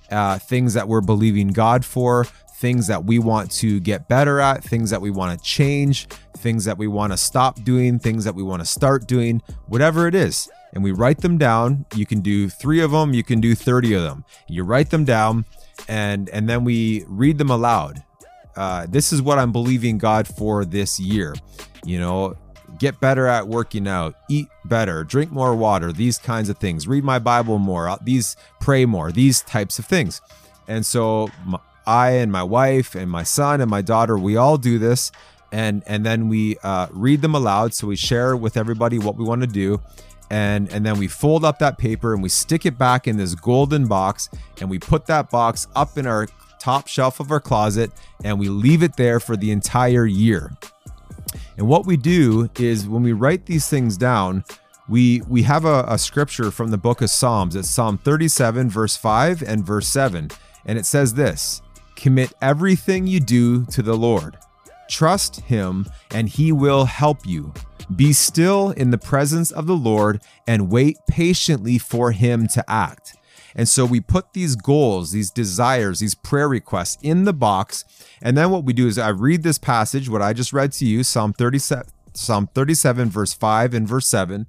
Uh, 0.10 0.40
things 0.40 0.74
that 0.74 0.88
we're 0.88 1.02
believing 1.02 1.50
God 1.50 1.84
for, 1.84 2.26
things 2.60 2.88
that 2.88 3.04
we 3.04 3.20
want 3.20 3.52
to 3.52 3.80
get 3.82 4.08
better 4.08 4.40
at, 4.40 4.64
things 4.64 4.90
that 4.90 5.02
we 5.02 5.12
want 5.12 5.38
to 5.38 5.46
change, 5.46 6.08
things 6.38 6.66
that 6.66 6.78
we 6.78 6.88
want 6.88 7.12
to 7.12 7.18
stop 7.18 7.62
doing, 7.64 8.00
things 8.00 8.24
that 8.24 8.34
we 8.34 8.44
want 8.44 8.62
to 8.62 8.66
start 8.66 9.06
doing, 9.06 9.42
whatever 9.66 10.08
it 10.08 10.16
is. 10.16 10.50
And 10.74 10.84
we 10.84 10.92
write 10.92 11.20
them 11.20 11.38
down. 11.38 11.86
You 11.96 12.06
can 12.06 12.22
do 12.22 12.50
three 12.50 12.82
of 12.82 12.92
them, 12.92 13.14
you 13.14 13.24
can 13.24 13.42
do 13.42 13.56
30 13.56 13.94
of 13.94 14.04
them. 14.04 14.26
You 14.48 14.64
write 14.64 14.90
them 14.90 15.06
down 15.06 15.46
and 15.88 16.30
and 16.30 16.50
then 16.50 16.64
we 16.64 17.04
read 17.08 17.38
them 17.38 17.50
aloud 17.50 18.04
uh, 18.58 18.88
this 18.90 19.14
is 19.14 19.22
what 19.22 19.38
I'm 19.38 19.52
believing 19.52 19.98
God 19.98 20.28
for 20.28 20.66
this 20.66 21.00
year. 21.00 21.36
You 21.86 22.00
know, 22.00 22.36
get 22.80 23.00
better 23.00 23.28
at 23.28 23.48
working 23.48 23.88
out, 23.88 24.16
eat 24.30 24.48
better, 24.66 25.04
drink 25.04 25.32
more 25.32 25.56
water, 25.56 25.94
these 25.94 26.18
kinds 26.18 26.50
of 26.50 26.58
things, 26.58 26.88
read 26.88 27.04
my 27.04 27.20
Bible 27.20 27.60
more, 27.60 27.88
uh, 27.88 27.98
these 28.02 28.36
pray 28.60 28.86
more, 28.86 29.12
these 29.12 29.42
types 29.42 29.80
of 29.80 29.86
things. 29.86 30.22
And 30.68 30.86
so 30.86 31.30
my, 31.46 31.60
I 31.86 32.12
and 32.12 32.32
my 32.32 32.44
wife 32.44 32.96
and 32.96 33.10
my 33.10 33.24
son 33.24 33.62
and 33.62 33.72
my 33.72 33.82
daughter, 33.82 34.18
we 34.18 34.36
all 34.36 34.58
do 34.58 34.80
this. 34.80 35.12
And, 35.52 35.82
and 35.88 36.06
then 36.06 36.28
we 36.28 36.58
uh, 36.62 36.88
read 36.92 37.22
them 37.22 37.34
aloud. 37.34 37.74
So 37.74 37.88
we 37.88 37.96
share 37.96 38.36
with 38.36 38.58
everybody 38.58 39.00
what 39.00 39.16
we 39.16 39.24
want 39.24 39.42
to 39.42 39.48
do 39.48 39.82
and 40.30 40.72
and 40.72 40.86
then 40.86 40.98
we 40.98 41.08
fold 41.08 41.46
up 41.46 41.60
that 41.60 41.78
paper 41.78 42.14
and 42.14 42.22
we 42.22 42.30
stick 42.30 42.66
it 42.66 42.78
back 42.78 43.08
in 43.08 43.18
this 43.18 43.36
golden 43.36 43.88
box 43.88 44.30
and 44.60 44.70
we 44.70 44.78
put 44.78 45.06
that 45.06 45.30
box 45.30 45.68
up 45.76 45.98
in 45.98 46.06
our 46.06 46.28
top 46.60 46.88
shelf 46.88 47.20
of 47.20 47.32
our 47.32 47.40
closet 47.40 47.92
and 48.24 48.40
we 48.40 48.50
leave 48.50 48.84
it 48.84 48.96
there 48.96 49.20
for 49.20 49.38
the 49.38 49.52
entire 49.52 50.06
year. 50.06 50.52
And 51.58 51.68
what 51.68 51.86
we 51.86 51.98
do 51.98 52.50
is 52.60 52.88
when 52.88 53.04
we 53.04 53.14
write 53.14 53.46
these 53.46 53.68
things 53.68 53.98
down, 53.98 54.44
we 54.90 55.22
we 55.28 55.44
have 55.44 55.66
a, 55.66 55.84
a, 55.88 55.98
scripture 55.98 56.52
from 56.52 56.72
the 56.72 56.78
book 56.78 57.02
of 57.02 57.10
Psalms. 57.10 57.56
It's 57.56 57.70
Psalm 57.70 57.98
37, 57.98 58.70
verse 58.70 58.96
5 58.96 59.42
and 59.42 59.66
verse 59.66 59.88
7. 59.88 60.30
And 60.66 60.80
it 60.80 60.86
says 60.86 61.14
this 61.14 61.62
commit 61.96 62.32
everything 62.42 63.08
you 63.08 63.20
do 63.20 63.66
to 63.66 63.82
the 63.82 63.96
Lord. 63.96 64.38
Trust 64.90 65.42
him, 65.42 65.86
and 66.12 66.30
he 66.30 66.52
will 66.52 66.86
help 66.86 67.26
you. 67.26 67.54
Be 67.94 68.14
still 68.14 68.72
in 68.72 68.92
the 68.92 68.98
presence 68.98 69.52
of 69.52 69.66
the 69.66 69.76
Lord 69.76 70.22
and 70.46 70.70
wait 70.70 70.98
patiently 71.10 71.78
for 71.78 72.12
him 72.12 72.48
to 72.50 72.64
act. 72.70 73.17
And 73.58 73.68
so 73.68 73.86
we 73.86 74.00
put 74.00 74.34
these 74.34 74.56
goals, 74.56 75.12
these 75.12 75.32
desires, 75.32 76.00
these 76.00 76.14
prayer 76.14 76.48
requests 76.48 77.00
in 77.02 77.26
the 77.26 77.34
box. 77.34 77.84
And 78.22 78.38
then 78.38 78.52
what 78.52 78.64
we 78.64 78.72
do 78.72 78.88
is 78.88 79.00
I 79.00 79.10
read 79.10 79.42
this 79.42 79.58
passage, 79.58 80.08
what 80.08 80.22
I 80.22 80.32
just 80.34 80.54
read 80.54 80.72
to 80.74 80.86
you, 80.86 81.04
Psalm 81.04 81.34
37, 81.34 81.88
Psalm 82.14 82.48
37, 82.54 83.10
verse 83.10 83.34
5 83.34 83.74
and 83.74 83.88
verse 83.88 84.08
7. 84.08 84.46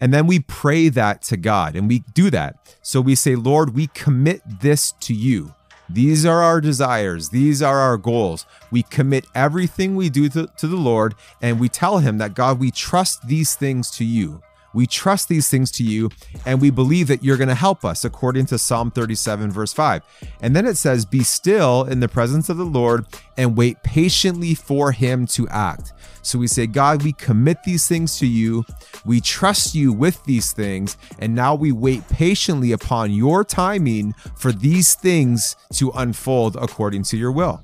And 0.00 0.14
then 0.14 0.26
we 0.28 0.38
pray 0.38 0.88
that 0.90 1.22
to 1.22 1.36
God 1.36 1.74
and 1.74 1.88
we 1.88 2.04
do 2.14 2.30
that. 2.30 2.78
So 2.82 3.00
we 3.00 3.16
say, 3.16 3.34
Lord, 3.34 3.74
we 3.74 3.88
commit 3.88 4.42
this 4.60 4.92
to 5.00 5.14
you. 5.14 5.52
These 5.88 6.26
are 6.26 6.42
our 6.42 6.60
desires. 6.60 7.30
These 7.30 7.62
are 7.62 7.78
our 7.78 7.96
goals. 7.96 8.46
We 8.70 8.82
commit 8.82 9.26
everything 9.34 9.96
we 9.96 10.08
do 10.08 10.28
to, 10.30 10.48
to, 10.56 10.66
the 10.66 10.76
Lord 10.76 11.14
and 11.40 11.58
we 11.58 11.68
tell 11.68 11.98
Him 11.98 12.18
that, 12.18 12.34
God, 12.34 12.58
we 12.58 12.70
trust 12.70 13.26
these 13.26 13.54
things 13.54 13.90
to 13.92 14.04
you. 14.04 14.42
We 14.76 14.86
trust 14.86 15.30
these 15.30 15.48
things 15.48 15.70
to 15.72 15.82
you, 15.82 16.10
and 16.44 16.60
we 16.60 16.68
believe 16.68 17.08
that 17.08 17.24
you're 17.24 17.38
going 17.38 17.48
to 17.48 17.54
help 17.54 17.82
us, 17.82 18.04
according 18.04 18.44
to 18.46 18.58
Psalm 18.58 18.90
37, 18.90 19.50
verse 19.50 19.72
5. 19.72 20.02
And 20.42 20.54
then 20.54 20.66
it 20.66 20.76
says, 20.76 21.06
Be 21.06 21.22
still 21.22 21.84
in 21.84 22.00
the 22.00 22.08
presence 22.08 22.50
of 22.50 22.58
the 22.58 22.66
Lord 22.66 23.06
and 23.38 23.56
wait 23.56 23.82
patiently 23.82 24.54
for 24.54 24.92
him 24.92 25.26
to 25.28 25.48
act. 25.48 25.94
So 26.20 26.38
we 26.38 26.46
say, 26.46 26.66
God, 26.66 27.02
we 27.02 27.14
commit 27.14 27.62
these 27.64 27.88
things 27.88 28.18
to 28.18 28.26
you. 28.26 28.66
We 29.06 29.22
trust 29.22 29.74
you 29.74 29.94
with 29.94 30.22
these 30.24 30.52
things. 30.52 30.98
And 31.20 31.34
now 31.34 31.54
we 31.54 31.72
wait 31.72 32.06
patiently 32.10 32.72
upon 32.72 33.12
your 33.12 33.44
timing 33.44 34.12
for 34.36 34.52
these 34.52 34.94
things 34.94 35.56
to 35.76 35.90
unfold 35.94 36.54
according 36.56 37.04
to 37.04 37.16
your 37.16 37.32
will 37.32 37.62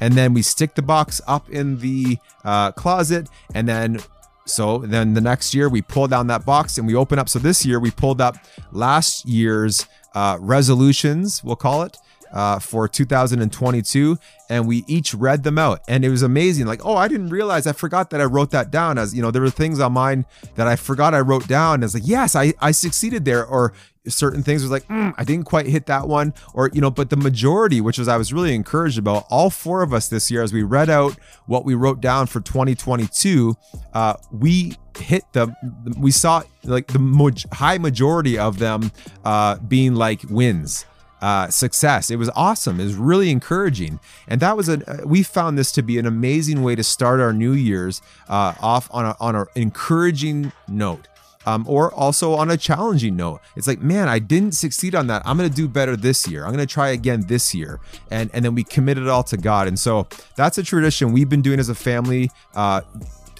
and 0.00 0.14
then 0.14 0.34
we 0.34 0.42
stick 0.42 0.74
the 0.74 0.82
box 0.82 1.20
up 1.26 1.48
in 1.48 1.78
the 1.78 2.18
uh, 2.44 2.72
closet 2.72 3.28
and 3.54 3.68
then 3.68 3.98
so 4.46 4.78
then 4.78 5.14
the 5.14 5.20
next 5.20 5.54
year 5.54 5.68
we 5.68 5.82
pull 5.82 6.06
down 6.06 6.28
that 6.28 6.46
box 6.46 6.78
and 6.78 6.86
we 6.86 6.94
open 6.94 7.18
up. 7.18 7.28
So 7.28 7.38
this 7.38 7.66
year 7.66 7.80
we 7.80 7.90
pulled 7.90 8.20
up 8.20 8.36
last 8.72 9.26
year's 9.26 9.86
uh, 10.14 10.38
resolutions, 10.40 11.44
we'll 11.44 11.56
call 11.56 11.82
it. 11.82 11.96
Uh, 12.36 12.58
for 12.58 12.86
2022, 12.86 14.18
and 14.50 14.68
we 14.68 14.84
each 14.86 15.14
read 15.14 15.42
them 15.42 15.56
out, 15.56 15.80
and 15.88 16.04
it 16.04 16.10
was 16.10 16.20
amazing. 16.20 16.66
Like, 16.66 16.84
oh, 16.84 16.94
I 16.94 17.08
didn't 17.08 17.30
realize, 17.30 17.66
I 17.66 17.72
forgot 17.72 18.10
that 18.10 18.20
I 18.20 18.24
wrote 18.24 18.50
that 18.50 18.70
down. 18.70 18.98
As 18.98 19.14
you 19.14 19.22
know, 19.22 19.30
there 19.30 19.40
were 19.40 19.48
things 19.48 19.80
on 19.80 19.94
mine 19.94 20.26
that 20.56 20.68
I 20.68 20.76
forgot 20.76 21.14
I 21.14 21.20
wrote 21.20 21.48
down. 21.48 21.82
It's 21.82 21.94
like, 21.94 22.06
yes, 22.06 22.36
I 22.36 22.52
I 22.60 22.72
succeeded 22.72 23.24
there, 23.24 23.44
or 23.44 23.72
certain 24.08 24.40
things 24.40 24.62
was 24.62 24.70
like 24.70 24.86
mm, 24.86 25.12
i 25.18 25.24
didn't 25.24 25.46
quite 25.46 25.66
hit 25.66 25.86
that 25.86 26.06
one 26.06 26.32
or 26.54 26.70
you 26.72 26.80
know 26.80 26.92
but 26.92 27.10
the 27.10 27.16
majority 27.16 27.80
which 27.80 27.98
was 27.98 28.06
i 28.06 28.16
was 28.16 28.32
really 28.32 28.54
encouraged 28.54 28.98
about 28.98 29.24
all 29.30 29.50
four 29.50 29.82
of 29.82 29.92
us 29.92 30.06
this 30.06 30.30
year 30.30 30.44
as 30.44 30.52
we 30.52 30.62
read 30.62 30.88
out 30.88 31.12
what 31.46 31.64
we 31.64 31.74
wrote 31.74 32.00
down 32.00 32.24
for 32.24 32.40
2022 32.40 33.52
uh, 33.94 34.14
we 34.30 34.76
hit 34.96 35.24
the 35.32 35.52
we 35.98 36.12
saw 36.12 36.40
like 36.62 36.86
the 36.86 37.46
high 37.50 37.78
majority 37.78 38.38
of 38.38 38.60
them 38.60 38.92
uh, 39.24 39.56
being 39.58 39.96
like 39.96 40.22
wins 40.30 40.86
uh, 41.20 41.48
success. 41.48 42.10
It 42.10 42.16
was 42.16 42.30
awesome. 42.36 42.80
It 42.80 42.84
was 42.84 42.94
really 42.94 43.30
encouraging, 43.30 44.00
and 44.28 44.40
that 44.40 44.56
was 44.56 44.68
a. 44.68 45.02
We 45.04 45.22
found 45.22 45.58
this 45.58 45.72
to 45.72 45.82
be 45.82 45.98
an 45.98 46.06
amazing 46.06 46.62
way 46.62 46.74
to 46.74 46.84
start 46.84 47.20
our 47.20 47.32
New 47.32 47.52
Year's 47.52 48.02
uh, 48.28 48.54
off 48.60 48.88
on 48.92 49.06
a, 49.06 49.16
on 49.20 49.34
an 49.34 49.46
encouraging 49.54 50.52
note 50.68 51.08
um, 51.46 51.64
or 51.68 51.94
also 51.94 52.34
on 52.34 52.50
a 52.50 52.56
challenging 52.56 53.16
note. 53.16 53.40
It's 53.54 53.66
like, 53.66 53.80
man, 53.80 54.08
I 54.08 54.18
didn't 54.18 54.52
succeed 54.52 54.94
on 54.94 55.06
that. 55.06 55.22
I'm 55.24 55.38
to 55.38 55.48
do 55.48 55.68
better 55.68 55.96
this 55.96 56.28
year. 56.28 56.44
I'm 56.44 56.56
to 56.56 56.66
try 56.66 56.88
again 56.88 57.26
this 57.28 57.54
year. 57.54 57.80
And, 58.10 58.30
and 58.34 58.44
then 58.44 58.54
we 58.54 58.64
commit 58.64 58.98
it 58.98 59.08
all 59.08 59.22
to 59.24 59.36
God. 59.36 59.68
And 59.68 59.78
so 59.78 60.08
that's 60.34 60.58
a 60.58 60.62
tradition 60.62 61.12
we've 61.12 61.28
been 61.28 61.42
doing 61.42 61.60
as 61.60 61.68
a 61.68 61.74
family. 61.74 62.30
Uh, 62.54 62.80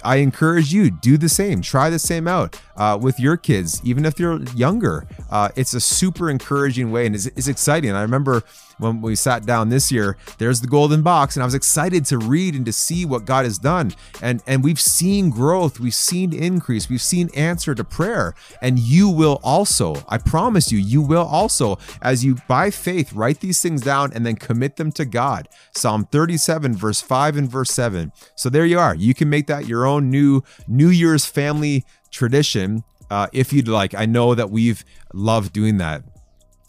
I 0.03 0.17
encourage 0.17 0.73
you 0.73 0.89
do 0.89 1.17
the 1.17 1.27
same. 1.27 1.61
Try 1.61 1.89
the 1.89 1.99
same 1.99 2.27
out 2.27 2.59
uh, 2.77 2.97
with 3.01 3.19
your 3.19 3.37
kids, 3.37 3.81
even 3.83 4.05
if 4.05 4.15
they're 4.15 4.41
younger. 4.55 5.07
Uh, 5.29 5.49
it's 5.55 5.73
a 5.73 5.79
super 5.79 6.29
encouraging 6.29 6.91
way 6.91 7.05
and 7.05 7.15
it's, 7.15 7.25
it's 7.27 7.47
exciting. 7.47 7.91
I 7.91 8.01
remember 8.01 8.43
when 8.77 9.01
we 9.01 9.15
sat 9.15 9.45
down 9.45 9.69
this 9.69 9.91
year, 9.91 10.17
there's 10.37 10.61
the 10.61 10.67
golden 10.67 11.01
box, 11.01 11.35
and 11.35 11.43
I 11.43 11.45
was 11.45 11.53
excited 11.53 12.05
to 12.05 12.17
read 12.17 12.55
and 12.55 12.65
to 12.65 12.73
see 12.73 13.05
what 13.05 13.25
God 13.25 13.45
has 13.45 13.57
done. 13.57 13.93
And 14.21 14.41
and 14.45 14.63
we've 14.63 14.79
seen 14.79 15.29
growth, 15.29 15.79
we've 15.79 15.95
seen 15.95 16.33
increase, 16.33 16.89
we've 16.89 17.01
seen 17.01 17.29
answer 17.35 17.73
to 17.75 17.83
prayer, 17.83 18.35
and 18.61 18.79
you 18.79 19.09
will 19.09 19.39
also. 19.43 19.95
I 20.07 20.17
promise 20.17 20.71
you, 20.71 20.77
you 20.77 21.01
will 21.01 21.25
also, 21.25 21.77
as 22.01 22.23
you 22.23 22.37
by 22.47 22.69
faith 22.69 23.13
write 23.13 23.39
these 23.39 23.61
things 23.61 23.81
down 23.81 24.13
and 24.13 24.25
then 24.25 24.35
commit 24.35 24.75
them 24.75 24.91
to 24.93 25.05
God. 25.05 25.47
Psalm 25.73 26.05
37, 26.05 26.75
verse 26.75 27.01
5 27.01 27.37
and 27.37 27.49
verse 27.49 27.71
7. 27.71 28.11
So 28.35 28.49
there 28.49 28.65
you 28.65 28.79
are. 28.79 28.95
You 28.95 29.13
can 29.13 29.29
make 29.29 29.47
that 29.47 29.67
your 29.67 29.85
own 29.85 30.09
new 30.09 30.43
New 30.67 30.89
Year's 30.89 31.25
family 31.25 31.85
tradition 32.17 32.83
uh, 33.09 33.27
if 33.31 33.53
you'd 33.53 33.67
like. 33.67 33.93
I 33.95 34.05
know 34.05 34.35
that 34.35 34.49
we've 34.49 34.83
loved 35.13 35.53
doing 35.53 35.77
that. 35.77 36.03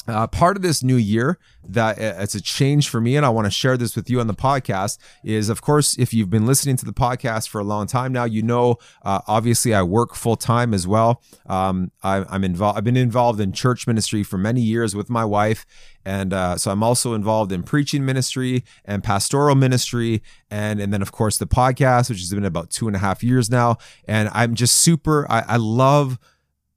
Uh, 0.07 0.27
part 0.27 0.57
of 0.57 0.63
this 0.63 0.83
new 0.83 0.97
year 0.97 1.39
that 1.69 1.99
uh, 1.99 2.23
it's 2.23 2.35
a 2.35 2.41
change 2.41 2.89
for 2.89 2.99
me 2.99 3.15
and 3.15 3.27
i 3.27 3.29
want 3.29 3.45
to 3.45 3.51
share 3.51 3.77
this 3.77 3.95
with 3.95 4.09
you 4.09 4.21
on 4.21 4.27
the 4.27 4.33
podcast 4.33 4.97
is 5.23 5.51
of 5.51 5.61
course 5.61 5.99
if 5.99 6.15
you've 6.15 6.31
been 6.31 6.47
listening 6.47 6.79
to 6.79 6.87
the 6.87 6.95
podcast 6.95 7.47
for 7.47 7.59
a 7.59 7.65
long 7.65 7.87
time 7.87 8.11
now 8.11 8.25
you 8.25 8.41
know 8.41 8.77
uh, 9.03 9.21
obviously 9.27 9.75
i 9.75 9.83
work 9.83 10.15
full-time 10.15 10.73
as 10.73 10.87
well 10.87 11.21
um, 11.45 11.91
I, 12.03 12.25
am 12.35 12.43
involved 12.43 12.79
i've 12.79 12.85
been 12.85 12.97
involved 12.97 13.39
in 13.39 13.53
church 13.53 13.87
ministry 13.87 14.23
for 14.23 14.39
many 14.39 14.63
years 14.63 14.97
with 14.97 15.11
my 15.11 15.27
wife 15.27 15.67
and 16.09 16.33
uh, 16.33 16.57
so 16.57 16.71
i'm 16.71 16.83
also 16.83 17.13
involved 17.13 17.53
in 17.53 17.63
preaching 17.63 18.05
ministry 18.05 18.65
and 18.87 19.05
pastoral 19.05 19.55
ministry 19.55 20.23
and 20.51 20.81
and 20.81 20.91
then 20.93 21.03
of 21.03 21.13
course 21.13 21.37
the 21.37 21.47
podcast 21.47 22.09
which 22.09 22.19
has 22.19 22.33
been 22.33 22.47
about 22.47 22.71
two 22.71 22.87
and 22.87 22.97
a 22.97 22.99
half 22.99 23.23
years 23.23 23.51
now. 23.51 23.77
And 24.07 24.31
i'm 24.33 24.55
just 24.55 24.77
super 24.77 25.31
I, 25.31 25.41
I 25.41 25.57
love 25.57 26.19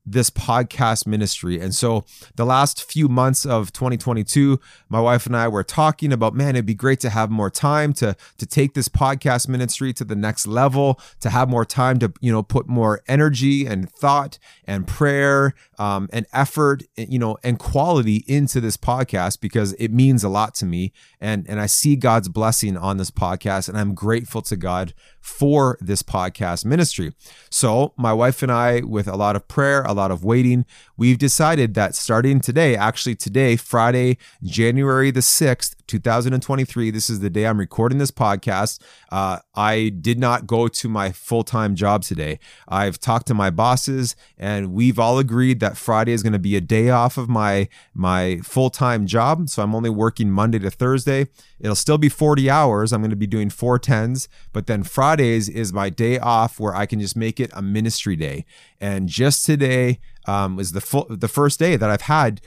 this 0.05 0.29
podcast 0.29 1.05
ministry. 1.05 1.59
And 1.59 1.73
so 1.75 2.05
the 2.35 2.45
last 2.45 2.83
few 2.83 3.07
months 3.07 3.45
of 3.45 3.71
2022, 3.71 4.59
my 4.89 4.99
wife 4.99 5.25
and 5.25 5.35
I 5.35 5.47
were 5.47 5.63
talking 5.63 6.11
about, 6.11 6.33
man, 6.33 6.55
it'd 6.55 6.65
be 6.65 6.73
great 6.73 6.99
to 7.01 7.09
have 7.09 7.29
more 7.29 7.49
time 7.49 7.93
to 7.93 8.15
to 8.37 8.45
take 8.45 8.73
this 8.73 8.89
podcast 8.89 9.47
ministry 9.47 9.93
to 9.93 10.03
the 10.03 10.15
next 10.15 10.47
level, 10.47 10.99
to 11.19 11.29
have 11.29 11.49
more 11.49 11.65
time 11.65 11.99
to, 11.99 12.11
you 12.19 12.31
know, 12.31 12.43
put 12.43 12.67
more 12.67 13.01
energy 13.07 13.65
and 13.65 13.89
thought 13.91 14.39
and 14.65 14.87
prayer 14.87 15.53
um, 15.77 16.09
and 16.11 16.25
effort, 16.33 16.83
you 16.95 17.19
know, 17.19 17.37
and 17.43 17.59
quality 17.59 18.23
into 18.27 18.59
this 18.59 18.77
podcast 18.77 19.39
because 19.39 19.73
it 19.73 19.91
means 19.91 20.23
a 20.23 20.29
lot 20.29 20.55
to 20.55 20.65
me. 20.65 20.93
And 21.19 21.45
and 21.47 21.59
I 21.59 21.67
see 21.67 21.95
God's 21.95 22.29
blessing 22.29 22.75
on 22.75 22.97
this 22.97 23.11
podcast 23.11 23.69
and 23.69 23.77
I'm 23.77 23.93
grateful 23.93 24.41
to 24.43 24.55
God 24.55 24.93
for 25.21 25.77
this 25.79 26.03
podcast 26.03 26.65
ministry. 26.65 27.13
So, 27.49 27.93
my 27.95 28.11
wife 28.11 28.41
and 28.43 28.51
I, 28.51 28.81
with 28.81 29.07
a 29.07 29.15
lot 29.15 29.35
of 29.35 29.47
prayer, 29.47 29.83
a 29.83 29.93
lot 29.93 30.11
of 30.11 30.23
waiting, 30.23 30.65
we've 30.97 31.17
decided 31.17 31.73
that 31.75 31.95
starting 31.95 32.41
today, 32.41 32.75
actually 32.75 33.15
today, 33.15 33.55
Friday, 33.55 34.17
January 34.43 35.11
the 35.11 35.21
6th, 35.21 35.75
2023, 35.91 36.89
this 36.89 37.09
is 37.09 37.19
the 37.19 37.29
day 37.29 37.45
I'm 37.45 37.59
recording 37.59 37.97
this 37.97 38.11
podcast. 38.11 38.81
Uh, 39.11 39.39
I 39.53 39.89
did 39.89 40.17
not 40.17 40.47
go 40.47 40.69
to 40.69 40.87
my 40.87 41.11
full 41.11 41.43
time 41.43 41.75
job 41.75 42.03
today. 42.03 42.39
I've 42.65 42.97
talked 42.97 43.27
to 43.27 43.33
my 43.33 43.49
bosses, 43.49 44.15
and 44.37 44.71
we've 44.71 44.97
all 44.97 45.19
agreed 45.19 45.59
that 45.59 45.75
Friday 45.75 46.13
is 46.13 46.23
going 46.23 46.31
to 46.31 46.39
be 46.39 46.55
a 46.55 46.61
day 46.61 46.89
off 46.89 47.17
of 47.17 47.27
my 47.27 47.67
my 47.93 48.37
full 48.37 48.69
time 48.69 49.05
job. 49.05 49.49
So 49.49 49.61
I'm 49.61 49.75
only 49.75 49.89
working 49.89 50.31
Monday 50.31 50.59
to 50.59 50.71
Thursday. 50.71 51.27
It'll 51.59 51.75
still 51.75 51.97
be 51.97 52.07
40 52.07 52.49
hours. 52.49 52.93
I'm 52.93 53.01
going 53.01 53.09
to 53.09 53.17
be 53.17 53.27
doing 53.27 53.49
four 53.49 53.77
tens, 53.77 54.29
but 54.53 54.67
then 54.67 54.83
Fridays 54.83 55.49
is 55.49 55.73
my 55.73 55.89
day 55.89 56.19
off 56.19 56.57
where 56.57 56.73
I 56.73 56.85
can 56.85 57.01
just 57.01 57.17
make 57.17 57.37
it 57.41 57.51
a 57.53 57.61
ministry 57.61 58.15
day. 58.15 58.45
And 58.79 59.09
just 59.09 59.45
today 59.45 59.99
um, 60.25 60.55
was 60.55 60.71
the 60.71 60.79
full 60.79 61.05
the 61.09 61.27
first 61.27 61.59
day 61.59 61.75
that 61.75 61.89
I've 61.89 62.03
had 62.03 62.39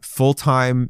full 0.00 0.32
time 0.32 0.88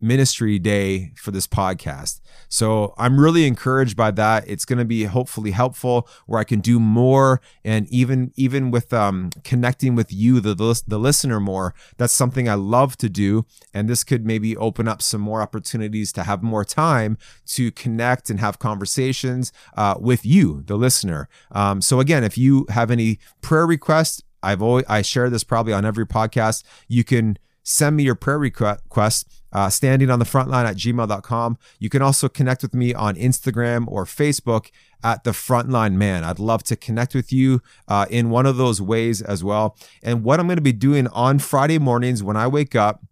ministry 0.00 0.58
day 0.58 1.12
for 1.16 1.30
this 1.30 1.46
podcast. 1.46 2.20
So 2.48 2.94
I'm 2.98 3.20
really 3.20 3.46
encouraged 3.46 3.96
by 3.96 4.10
that. 4.12 4.44
It's 4.46 4.64
going 4.64 4.78
to 4.78 4.84
be 4.84 5.04
hopefully 5.04 5.50
helpful 5.50 6.08
where 6.26 6.40
I 6.40 6.44
can 6.44 6.60
do 6.60 6.80
more 6.80 7.40
and 7.64 7.88
even 7.90 8.32
even 8.36 8.70
with 8.70 8.92
um, 8.92 9.30
connecting 9.44 9.94
with 9.94 10.12
you 10.12 10.40
the, 10.40 10.54
the 10.86 10.98
listener 10.98 11.38
more. 11.38 11.74
That's 11.96 12.12
something 12.12 12.48
I 12.48 12.54
love 12.54 12.96
to 12.98 13.08
do 13.08 13.46
and 13.74 13.88
this 13.88 14.04
could 14.04 14.26
maybe 14.26 14.56
open 14.56 14.88
up 14.88 15.02
some 15.02 15.20
more 15.20 15.42
opportunities 15.42 16.12
to 16.14 16.24
have 16.24 16.42
more 16.42 16.64
time 16.64 17.18
to 17.46 17.70
connect 17.70 18.30
and 18.30 18.40
have 18.40 18.58
conversations 18.58 19.52
uh, 19.76 19.94
with 19.98 20.24
you 20.24 20.62
the 20.66 20.76
listener. 20.76 21.28
Um, 21.52 21.80
so 21.80 22.00
again, 22.00 22.24
if 22.24 22.36
you 22.38 22.66
have 22.70 22.90
any 22.90 23.18
prayer 23.42 23.66
requests, 23.66 24.22
I've 24.42 24.62
always 24.62 24.84
I 24.88 25.02
share 25.02 25.30
this 25.30 25.44
probably 25.44 25.72
on 25.72 25.84
every 25.84 26.06
podcast. 26.06 26.64
You 26.88 27.04
can 27.04 27.38
send 27.62 27.96
me 27.96 28.02
your 28.02 28.14
prayer 28.14 28.38
request 28.38 29.28
uh, 29.52 29.68
standing 29.68 30.10
on 30.10 30.18
the 30.18 30.24
front 30.24 30.48
line 30.48 30.66
at 30.66 30.76
gmail.com. 30.76 31.58
You 31.78 31.88
can 31.88 32.02
also 32.02 32.28
connect 32.28 32.62
with 32.62 32.74
me 32.74 32.94
on 32.94 33.16
Instagram 33.16 33.84
or 33.88 34.04
Facebook 34.04 34.70
at 35.02 35.24
the 35.24 35.30
frontline 35.30 35.94
man. 35.94 36.24
I'd 36.24 36.38
love 36.38 36.62
to 36.64 36.76
connect 36.76 37.14
with 37.14 37.32
you 37.32 37.60
uh, 37.88 38.06
in 38.10 38.30
one 38.30 38.46
of 38.46 38.56
those 38.56 38.80
ways 38.80 39.22
as 39.22 39.42
well. 39.42 39.76
And 40.02 40.22
what 40.22 40.40
I'm 40.40 40.46
going 40.46 40.56
to 40.56 40.62
be 40.62 40.72
doing 40.72 41.08
on 41.08 41.38
Friday 41.38 41.78
mornings 41.78 42.22
when 42.22 42.36
I 42.36 42.46
wake 42.46 42.76
up, 42.76 43.02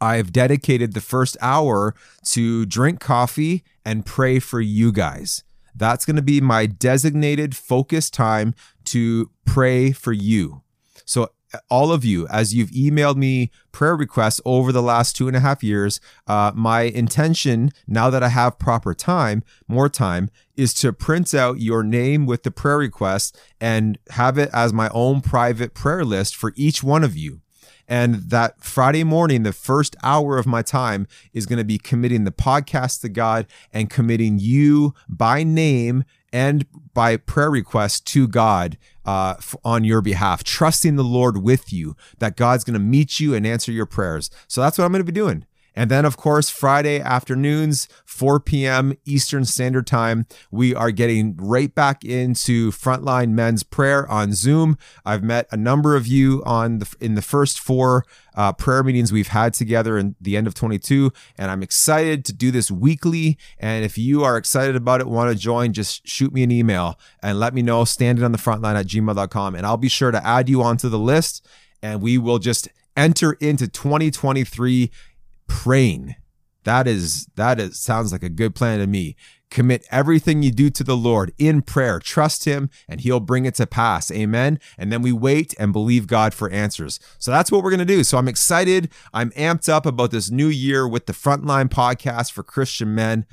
I've 0.00 0.32
dedicated 0.32 0.92
the 0.92 1.00
first 1.00 1.36
hour 1.40 1.94
to 2.26 2.66
drink 2.66 3.00
coffee 3.00 3.64
and 3.84 4.04
pray 4.04 4.38
for 4.40 4.60
you 4.60 4.92
guys. 4.92 5.42
That's 5.74 6.04
going 6.04 6.16
to 6.16 6.22
be 6.22 6.40
my 6.40 6.66
designated 6.66 7.56
focus 7.56 8.10
time 8.10 8.54
to 8.86 9.30
pray 9.44 9.92
for 9.92 10.12
you. 10.12 10.62
So 11.04 11.30
all 11.70 11.92
of 11.92 12.04
you, 12.04 12.26
as 12.28 12.54
you've 12.54 12.70
emailed 12.70 13.16
me 13.16 13.50
prayer 13.72 13.96
requests 13.96 14.40
over 14.44 14.72
the 14.72 14.82
last 14.82 15.16
two 15.16 15.28
and 15.28 15.36
a 15.36 15.40
half 15.40 15.62
years, 15.62 16.00
uh, 16.26 16.52
my 16.54 16.82
intention, 16.82 17.72
now 17.86 18.10
that 18.10 18.22
I 18.22 18.28
have 18.28 18.58
proper 18.58 18.94
time, 18.94 19.42
more 19.68 19.88
time, 19.88 20.30
is 20.56 20.74
to 20.74 20.92
print 20.92 21.34
out 21.34 21.60
your 21.60 21.82
name 21.82 22.26
with 22.26 22.42
the 22.42 22.50
prayer 22.50 22.78
request 22.78 23.38
and 23.60 23.98
have 24.10 24.38
it 24.38 24.50
as 24.52 24.72
my 24.72 24.88
own 24.92 25.20
private 25.20 25.74
prayer 25.74 26.04
list 26.04 26.34
for 26.34 26.52
each 26.56 26.82
one 26.82 27.04
of 27.04 27.16
you. 27.16 27.40
And 27.88 28.16
that 28.30 28.64
Friday 28.64 29.04
morning, 29.04 29.44
the 29.44 29.52
first 29.52 29.94
hour 30.02 30.38
of 30.38 30.46
my 30.46 30.62
time 30.62 31.06
is 31.32 31.46
going 31.46 31.58
to 31.58 31.64
be 31.64 31.78
committing 31.78 32.24
the 32.24 32.32
podcast 32.32 33.00
to 33.02 33.08
God 33.08 33.46
and 33.72 33.88
committing 33.88 34.38
you 34.40 34.94
by 35.08 35.44
name 35.44 36.04
and 36.32 36.66
by 36.94 37.16
prayer 37.16 37.50
request 37.50 38.06
to 38.08 38.26
God 38.26 38.78
uh, 39.04 39.34
on 39.64 39.84
your 39.84 40.00
behalf, 40.00 40.42
trusting 40.44 40.96
the 40.96 41.04
Lord 41.04 41.42
with 41.42 41.72
you, 41.72 41.96
that 42.18 42.36
God's 42.36 42.64
going 42.64 42.74
to 42.74 42.80
meet 42.80 43.20
you 43.20 43.34
and 43.34 43.46
answer 43.46 43.72
your 43.72 43.86
prayers. 43.86 44.30
So 44.48 44.60
that's 44.60 44.78
what 44.78 44.84
I'm 44.84 44.92
going 44.92 45.04
to 45.04 45.12
be 45.12 45.12
doing. 45.12 45.46
And 45.76 45.90
then, 45.90 46.06
of 46.06 46.16
course, 46.16 46.48
Friday 46.48 47.00
afternoons, 47.00 47.86
4 48.06 48.40
p.m. 48.40 48.94
Eastern 49.04 49.44
Standard 49.44 49.86
Time, 49.86 50.26
we 50.50 50.74
are 50.74 50.90
getting 50.90 51.36
right 51.36 51.72
back 51.74 52.02
into 52.02 52.72
Frontline 52.72 53.32
Men's 53.32 53.62
Prayer 53.62 54.10
on 54.10 54.32
Zoom. 54.32 54.78
I've 55.04 55.22
met 55.22 55.46
a 55.52 55.56
number 55.56 55.94
of 55.94 56.06
you 56.06 56.42
on 56.46 56.78
the 56.78 56.96
in 56.98 57.14
the 57.14 57.20
first 57.20 57.60
four 57.60 58.04
uh, 58.34 58.54
prayer 58.54 58.82
meetings 58.82 59.12
we've 59.12 59.28
had 59.28 59.52
together 59.52 59.98
in 59.98 60.16
the 60.18 60.36
end 60.36 60.46
of 60.46 60.54
22, 60.54 61.12
and 61.36 61.50
I'm 61.50 61.62
excited 61.62 62.24
to 62.24 62.32
do 62.32 62.50
this 62.50 62.70
weekly. 62.70 63.36
And 63.58 63.84
if 63.84 63.98
you 63.98 64.24
are 64.24 64.38
excited 64.38 64.76
about 64.76 65.02
it, 65.02 65.06
want 65.06 65.30
to 65.30 65.36
join, 65.36 65.74
just 65.74 66.08
shoot 66.08 66.32
me 66.32 66.42
an 66.42 66.50
email 66.50 66.98
and 67.22 67.38
let 67.38 67.52
me 67.52 67.60
know. 67.60 67.84
Standing 67.84 68.24
on 68.24 68.32
the 68.32 68.38
front 68.38 68.62
line 68.62 68.76
at 68.76 68.86
gmail.com, 68.86 69.54
and 69.54 69.66
I'll 69.66 69.76
be 69.76 69.88
sure 69.88 70.10
to 70.10 70.26
add 70.26 70.48
you 70.48 70.62
onto 70.62 70.88
the 70.88 70.98
list, 70.98 71.46
and 71.82 72.00
we 72.00 72.16
will 72.16 72.38
just 72.38 72.68
enter 72.96 73.34
into 73.34 73.68
2023 73.68 74.90
praying. 75.46 76.16
That 76.64 76.88
is 76.88 77.26
that 77.36 77.60
is 77.60 77.78
sounds 77.78 78.12
like 78.12 78.22
a 78.22 78.28
good 78.28 78.54
plan 78.54 78.80
to 78.80 78.86
me. 78.86 79.16
Commit 79.50 79.86
everything 79.92 80.42
you 80.42 80.50
do 80.50 80.68
to 80.70 80.82
the 80.82 80.96
Lord 80.96 81.32
in 81.38 81.62
prayer. 81.62 82.00
Trust 82.00 82.44
Him 82.44 82.68
and 82.88 83.00
He'll 83.00 83.20
bring 83.20 83.44
it 83.44 83.54
to 83.54 83.66
pass. 83.66 84.10
Amen. 84.10 84.58
And 84.76 84.90
then 84.90 85.02
we 85.02 85.12
wait 85.12 85.54
and 85.60 85.72
believe 85.72 86.08
God 86.08 86.34
for 86.34 86.50
answers. 86.50 86.98
So 87.18 87.30
that's 87.30 87.52
what 87.52 87.62
we're 87.62 87.70
going 87.70 87.78
to 87.78 87.84
do. 87.84 88.02
So 88.02 88.18
I'm 88.18 88.26
excited. 88.26 88.90
I'm 89.14 89.30
amped 89.30 89.68
up 89.68 89.86
about 89.86 90.10
this 90.10 90.30
new 90.30 90.48
year 90.48 90.88
with 90.88 91.06
the 91.06 91.12
Frontline 91.12 91.68
podcast 91.68 92.32
for 92.32 92.42
Christian 92.42 92.94
men. 92.94 93.26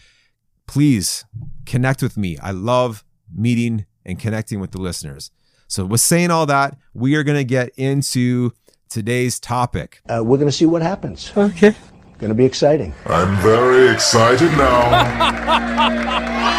Please 0.67 1.25
connect 1.65 2.03
with 2.03 2.15
me. 2.15 2.37
I 2.37 2.51
love 2.51 3.03
meeting 3.35 3.85
and 4.05 4.19
connecting 4.19 4.59
with 4.59 4.71
the 4.71 4.81
listeners. 4.81 5.31
So, 5.67 5.85
with 5.85 6.01
saying 6.01 6.29
all 6.29 6.45
that, 6.45 6.77
we 6.93 7.15
are 7.15 7.23
going 7.23 7.37
to 7.37 7.43
get 7.43 7.69
into 7.77 8.51
today's 8.89 9.39
topic. 9.39 10.01
Uh, 10.07 10.21
we're 10.23 10.37
going 10.37 10.47
to 10.47 10.51
see 10.51 10.67
what 10.67 10.81
happens. 10.81 11.31
Okay. 11.35 11.75
Going 12.23 12.29
to 12.29 12.35
be 12.35 12.45
exciting. 12.45 12.93
I'm 13.05 13.35
very 13.41 13.89
excited 13.89 14.49
now. 14.51 16.29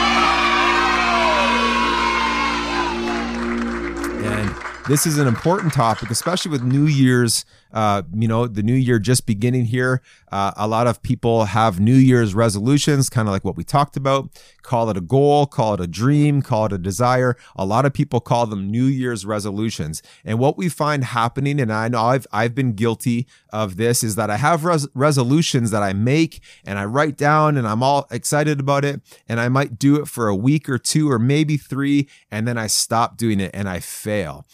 And 4.26 4.54
this 4.86 5.06
is 5.06 5.16
an 5.16 5.26
important 5.26 5.72
topic, 5.72 6.10
especially 6.10 6.50
with 6.50 6.62
New 6.62 6.84
Year's. 6.84 7.46
Uh, 7.74 8.02
you 8.14 8.28
know, 8.28 8.46
the 8.46 8.62
new 8.62 8.74
year 8.74 9.00
just 9.00 9.26
beginning 9.26 9.64
here. 9.64 10.00
Uh, 10.30 10.52
a 10.56 10.68
lot 10.68 10.86
of 10.86 11.02
people 11.02 11.44
have 11.46 11.80
New 11.80 11.94
Year's 11.94 12.34
resolutions, 12.34 13.10
kind 13.10 13.28
of 13.28 13.32
like 13.32 13.44
what 13.44 13.56
we 13.56 13.64
talked 13.64 13.96
about. 13.96 14.30
Call 14.62 14.88
it 14.90 14.96
a 14.96 15.00
goal, 15.00 15.46
call 15.46 15.74
it 15.74 15.80
a 15.80 15.86
dream, 15.88 16.40
call 16.40 16.66
it 16.66 16.72
a 16.72 16.78
desire. 16.78 17.36
A 17.56 17.66
lot 17.66 17.84
of 17.84 17.92
people 17.92 18.20
call 18.20 18.46
them 18.46 18.70
New 18.70 18.84
Year's 18.84 19.26
resolutions. 19.26 20.02
And 20.24 20.38
what 20.38 20.56
we 20.56 20.68
find 20.68 21.04
happening, 21.04 21.60
and 21.60 21.72
I 21.72 21.88
know 21.88 22.04
I've 22.04 22.26
I've 22.32 22.54
been 22.54 22.74
guilty 22.74 23.26
of 23.52 23.76
this, 23.76 24.04
is 24.04 24.14
that 24.14 24.30
I 24.30 24.36
have 24.36 24.64
res- 24.64 24.88
resolutions 24.94 25.72
that 25.72 25.82
I 25.82 25.92
make 25.92 26.40
and 26.64 26.78
I 26.78 26.84
write 26.84 27.16
down, 27.16 27.56
and 27.56 27.66
I'm 27.66 27.82
all 27.82 28.06
excited 28.10 28.60
about 28.60 28.84
it, 28.84 29.00
and 29.28 29.40
I 29.40 29.48
might 29.48 29.78
do 29.78 29.96
it 29.96 30.06
for 30.06 30.28
a 30.28 30.36
week 30.36 30.68
or 30.68 30.78
two 30.78 31.10
or 31.10 31.18
maybe 31.18 31.56
three, 31.56 32.08
and 32.30 32.46
then 32.46 32.56
I 32.56 32.68
stop 32.68 33.16
doing 33.16 33.40
it 33.40 33.50
and 33.52 33.68
I 33.68 33.80
fail. 33.80 34.46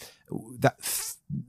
That 0.59 0.75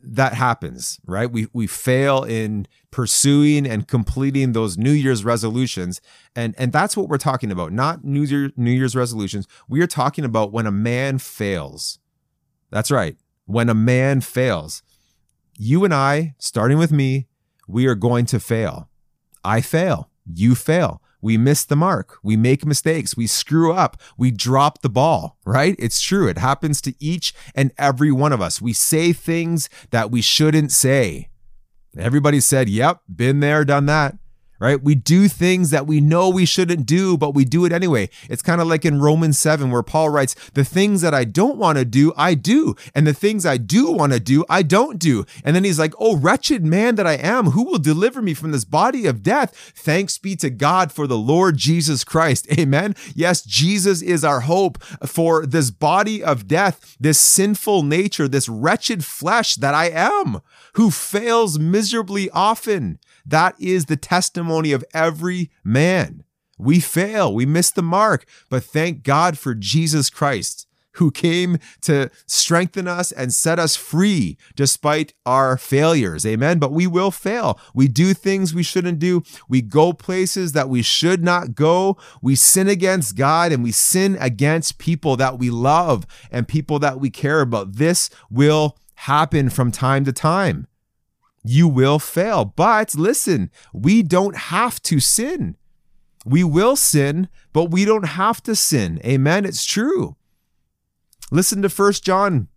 that 0.02 0.34
happens, 0.34 1.00
right? 1.06 1.30
We 1.30 1.48
we 1.52 1.66
fail 1.66 2.24
in 2.24 2.66
pursuing 2.90 3.66
and 3.66 3.88
completing 3.88 4.52
those 4.52 4.76
New 4.78 4.92
Year's 4.92 5.24
resolutions, 5.24 6.00
and 6.36 6.54
and 6.58 6.72
that's 6.72 6.96
what 6.96 7.08
we're 7.08 7.18
talking 7.18 7.50
about. 7.50 7.72
Not 7.72 8.04
New 8.04 8.22
Year 8.22 8.50
New 8.56 8.70
Year's 8.70 8.96
resolutions. 8.96 9.46
We 9.68 9.80
are 9.80 9.86
talking 9.86 10.24
about 10.24 10.52
when 10.52 10.66
a 10.66 10.72
man 10.72 11.18
fails. 11.18 11.98
That's 12.70 12.90
right. 12.90 13.16
When 13.46 13.68
a 13.68 13.74
man 13.74 14.20
fails, 14.20 14.82
you 15.58 15.84
and 15.84 15.92
I, 15.92 16.34
starting 16.38 16.78
with 16.78 16.92
me, 16.92 17.26
we 17.68 17.86
are 17.86 17.94
going 17.94 18.26
to 18.26 18.40
fail. 18.40 18.88
I 19.44 19.60
fail. 19.60 20.10
You 20.32 20.54
fail. 20.54 21.02
We 21.22 21.38
miss 21.38 21.64
the 21.64 21.76
mark. 21.76 22.18
We 22.22 22.36
make 22.36 22.66
mistakes. 22.66 23.16
We 23.16 23.26
screw 23.26 23.72
up. 23.72 23.96
We 24.18 24.30
drop 24.30 24.82
the 24.82 24.90
ball, 24.90 25.38
right? 25.46 25.76
It's 25.78 26.00
true. 26.00 26.28
It 26.28 26.38
happens 26.38 26.80
to 26.82 26.94
each 26.98 27.32
and 27.54 27.72
every 27.78 28.12
one 28.12 28.32
of 28.32 28.42
us. 28.42 28.60
We 28.60 28.72
say 28.72 29.12
things 29.12 29.70
that 29.90 30.10
we 30.10 30.20
shouldn't 30.20 30.72
say. 30.72 31.28
Everybody 31.96 32.40
said, 32.40 32.68
yep, 32.68 33.00
been 33.14 33.40
there, 33.40 33.64
done 33.64 33.86
that 33.86 34.16
right? 34.62 34.80
We 34.80 34.94
do 34.94 35.26
things 35.26 35.70
that 35.70 35.88
we 35.88 36.00
know 36.00 36.28
we 36.28 36.46
shouldn't 36.46 36.86
do, 36.86 37.18
but 37.18 37.34
we 37.34 37.44
do 37.44 37.64
it 37.64 37.72
anyway. 37.72 38.08
It's 38.30 38.42
kind 38.42 38.60
of 38.60 38.68
like 38.68 38.84
in 38.84 39.02
Romans 39.02 39.36
7, 39.36 39.72
where 39.72 39.82
Paul 39.82 40.10
writes, 40.10 40.36
The 40.54 40.64
things 40.64 41.00
that 41.00 41.12
I 41.12 41.24
don't 41.24 41.58
want 41.58 41.78
to 41.78 41.84
do, 41.84 42.12
I 42.16 42.34
do. 42.34 42.76
And 42.94 43.04
the 43.04 43.12
things 43.12 43.44
I 43.44 43.56
do 43.56 43.90
want 43.90 44.12
to 44.12 44.20
do, 44.20 44.44
I 44.48 44.62
don't 44.62 45.00
do. 45.00 45.26
And 45.44 45.56
then 45.56 45.64
he's 45.64 45.80
like, 45.80 45.94
Oh, 45.98 46.16
wretched 46.16 46.64
man 46.64 46.94
that 46.94 47.08
I 47.08 47.14
am, 47.14 47.46
who 47.46 47.64
will 47.64 47.80
deliver 47.80 48.22
me 48.22 48.34
from 48.34 48.52
this 48.52 48.64
body 48.64 49.06
of 49.06 49.24
death? 49.24 49.72
Thanks 49.74 50.16
be 50.16 50.36
to 50.36 50.48
God 50.48 50.92
for 50.92 51.08
the 51.08 51.18
Lord 51.18 51.56
Jesus 51.56 52.04
Christ. 52.04 52.46
Amen. 52.58 52.94
Yes, 53.16 53.42
Jesus 53.42 54.00
is 54.00 54.24
our 54.24 54.42
hope 54.42 54.80
for 55.04 55.44
this 55.44 55.72
body 55.72 56.22
of 56.22 56.46
death, 56.46 56.96
this 57.00 57.18
sinful 57.18 57.82
nature, 57.82 58.28
this 58.28 58.48
wretched 58.48 59.04
flesh 59.04 59.56
that 59.56 59.74
I 59.74 59.86
am, 59.86 60.40
who 60.74 60.92
fails 60.92 61.58
miserably 61.58 62.30
often. 62.30 63.00
That 63.24 63.54
is 63.58 63.86
the 63.86 63.96
testimony 64.52 64.72
of 64.72 64.84
every 64.94 65.50
man. 65.64 66.24
We 66.58 66.80
fail, 66.80 67.34
we 67.34 67.46
miss 67.46 67.70
the 67.70 67.82
mark, 67.82 68.26
but 68.48 68.62
thank 68.62 69.02
God 69.02 69.38
for 69.38 69.54
Jesus 69.54 70.10
Christ 70.10 70.66
who 70.96 71.10
came 71.10 71.56
to 71.80 72.10
strengthen 72.26 72.86
us 72.86 73.12
and 73.12 73.32
set 73.32 73.58
us 73.58 73.74
free 73.76 74.36
despite 74.54 75.14
our 75.24 75.56
failures. 75.56 76.26
Amen. 76.26 76.58
But 76.58 76.70
we 76.70 76.86
will 76.86 77.10
fail. 77.10 77.58
We 77.74 77.88
do 77.88 78.12
things 78.12 78.52
we 78.52 78.62
shouldn't 78.62 78.98
do. 78.98 79.22
We 79.48 79.62
go 79.62 79.94
places 79.94 80.52
that 80.52 80.68
we 80.68 80.82
should 80.82 81.24
not 81.24 81.54
go. 81.54 81.96
We 82.20 82.34
sin 82.34 82.68
against 82.68 83.16
God 83.16 83.52
and 83.52 83.64
we 83.64 83.72
sin 83.72 84.18
against 84.20 84.76
people 84.76 85.16
that 85.16 85.38
we 85.38 85.48
love 85.48 86.04
and 86.30 86.46
people 86.46 86.78
that 86.80 87.00
we 87.00 87.08
care 87.08 87.40
about. 87.40 87.76
This 87.76 88.10
will 88.30 88.76
happen 88.96 89.48
from 89.48 89.72
time 89.72 90.04
to 90.04 90.12
time 90.12 90.66
you 91.44 91.68
will 91.68 91.98
fail. 91.98 92.44
But 92.44 92.94
listen, 92.94 93.50
we 93.72 94.02
don't 94.02 94.36
have 94.36 94.80
to 94.82 95.00
sin. 95.00 95.56
We 96.24 96.44
will 96.44 96.76
sin, 96.76 97.28
but 97.52 97.70
we 97.70 97.84
don't 97.84 98.06
have 98.06 98.42
to 98.44 98.54
sin. 98.54 99.00
Amen. 99.04 99.44
It's 99.44 99.64
true. 99.64 100.16
Listen 101.30 101.62
to 101.62 101.68
1 101.68 101.92
John 101.94 102.48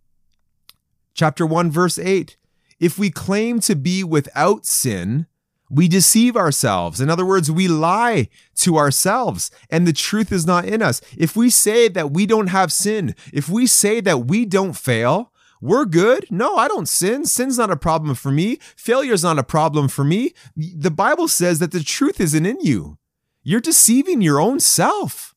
chapter 1.14 1.46
1 1.46 1.70
verse 1.70 1.98
8. 1.98 2.36
If 2.78 2.98
we 2.98 3.10
claim 3.10 3.58
to 3.60 3.74
be 3.74 4.04
without 4.04 4.66
sin, 4.66 5.26
we 5.68 5.88
deceive 5.88 6.36
ourselves. 6.36 7.00
In 7.00 7.10
other 7.10 7.26
words, 7.26 7.50
we 7.50 7.66
lie 7.66 8.28
to 8.56 8.76
ourselves 8.76 9.50
and 9.70 9.86
the 9.86 9.92
truth 9.92 10.30
is 10.30 10.46
not 10.46 10.64
in 10.64 10.82
us. 10.82 11.00
If 11.16 11.34
we 11.34 11.50
say 11.50 11.88
that 11.88 12.12
we 12.12 12.26
don't 12.26 12.48
have 12.48 12.70
sin, 12.70 13.14
if 13.32 13.48
we 13.48 13.66
say 13.66 14.00
that 14.02 14.26
we 14.26 14.44
don't 14.44 14.74
fail, 14.74 15.32
we're 15.66 15.84
good. 15.84 16.26
No, 16.30 16.56
I 16.56 16.68
don't 16.68 16.88
sin. 16.88 17.24
Sin's 17.26 17.58
not 17.58 17.70
a 17.70 17.76
problem 17.76 18.14
for 18.14 18.30
me. 18.30 18.58
Failure's 18.76 19.22
not 19.22 19.38
a 19.38 19.44
problem 19.44 19.88
for 19.88 20.04
me. 20.04 20.32
The 20.56 20.90
Bible 20.90 21.28
says 21.28 21.58
that 21.58 21.72
the 21.72 21.82
truth 21.82 22.20
isn't 22.20 22.46
in 22.46 22.60
you. 22.60 22.98
You're 23.42 23.60
deceiving 23.60 24.22
your 24.22 24.40
own 24.40 24.60
self. 24.60 25.34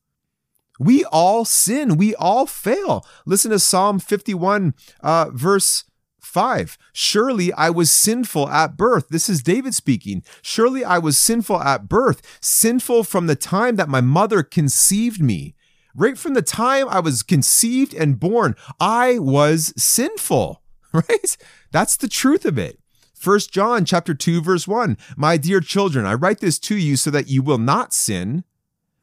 We 0.79 1.03
all 1.05 1.45
sin. 1.45 1.97
We 1.97 2.15
all 2.15 2.45
fail. 2.45 3.05
Listen 3.25 3.51
to 3.51 3.59
Psalm 3.59 3.99
51, 3.99 4.73
uh, 5.01 5.29
verse 5.33 5.83
5. 6.21 6.77
Surely 6.93 7.51
I 7.53 7.69
was 7.69 7.91
sinful 7.91 8.47
at 8.49 8.77
birth. 8.77 9.09
This 9.09 9.29
is 9.29 9.43
David 9.43 9.73
speaking. 9.75 10.23
Surely 10.41 10.85
I 10.85 10.99
was 10.99 11.17
sinful 11.17 11.61
at 11.61 11.89
birth, 11.89 12.39
sinful 12.41 13.03
from 13.03 13.27
the 13.27 13.35
time 13.35 13.75
that 13.75 13.89
my 13.89 14.01
mother 14.01 14.43
conceived 14.43 15.21
me. 15.21 15.55
Right 15.99 16.17
from 16.17 16.33
the 16.33 16.41
time 16.41 16.87
I 16.87 17.01
was 17.01 17.23
conceived 17.23 17.93
and 17.93 18.17
born, 18.17 18.55
I 18.79 19.19
was 19.19 19.73
sinful, 19.75 20.61
right? 20.93 21.37
That's 21.71 21.97
the 21.97 22.07
truth 22.07 22.45
of 22.45 22.57
it. 22.57 22.79
First 23.13 23.51
John 23.51 23.83
chapter 23.83 24.13
2 24.13 24.41
verse 24.41 24.65
1. 24.65 24.97
My 25.17 25.35
dear 25.35 25.59
children, 25.59 26.05
I 26.05 26.13
write 26.13 26.39
this 26.39 26.57
to 26.59 26.77
you 26.77 26.95
so 26.95 27.11
that 27.11 27.27
you 27.27 27.41
will 27.41 27.57
not 27.57 27.93
sin. 27.93 28.45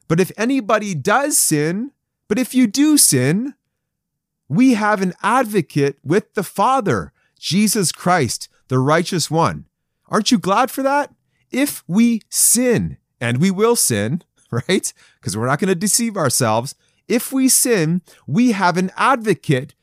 But 0.07 0.19
if 0.19 0.31
anybody 0.37 0.95
does 0.95 1.37
sin, 1.37 1.91
but 2.27 2.39
if 2.39 2.55
you 2.55 2.65
do 2.65 2.97
sin, 2.97 3.53
we 4.49 4.73
have 4.73 5.03
an 5.03 5.13
advocate 5.21 5.99
with 6.03 6.33
the 6.33 6.41
Father, 6.41 7.13
Jesus 7.37 7.91
Christ, 7.91 8.49
the 8.69 8.79
righteous 8.79 9.29
one. 9.29 9.65
Aren't 10.07 10.31
you 10.31 10.39
glad 10.39 10.71
for 10.71 10.81
that? 10.81 11.13
If 11.51 11.83
we 11.87 12.23
sin, 12.27 12.97
and 13.21 13.37
we 13.37 13.51
will 13.51 13.75
sin, 13.75 14.23
right? 14.51 14.91
Because 15.19 15.37
we're 15.37 15.45
not 15.45 15.59
going 15.59 15.69
to 15.69 15.75
deceive 15.75 16.17
ourselves. 16.17 16.73
If 17.07 17.31
we 17.31 17.49
sin, 17.49 18.01
we 18.25 18.51
have 18.51 18.77
an 18.77 18.91
advocate 18.97 19.75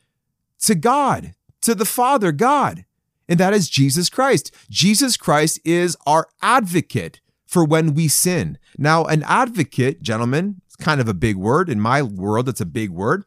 to 0.60 0.74
God, 0.74 1.34
to 1.62 1.74
the 1.74 1.84
Father 1.84 2.32
God, 2.32 2.84
and 3.28 3.40
that 3.40 3.54
is 3.54 3.70
Jesus 3.70 4.10
Christ. 4.10 4.54
Jesus 4.70 5.16
Christ 5.16 5.58
is 5.64 5.96
our 6.06 6.28
advocate 6.42 7.20
for 7.46 7.64
when 7.64 7.94
we 7.94 8.08
sin. 8.08 8.58
Now, 8.76 9.04
an 9.04 9.22
advocate, 9.22 10.02
gentlemen, 10.02 10.60
it's 10.66 10.76
kind 10.76 11.00
of 11.00 11.08
a 11.08 11.14
big 11.14 11.37
word. 11.37 11.68
In 11.70 11.80
my 11.80 12.02
world, 12.02 12.48
it's 12.48 12.60
a 12.60 12.66
big 12.66 12.90
word. 12.90 13.24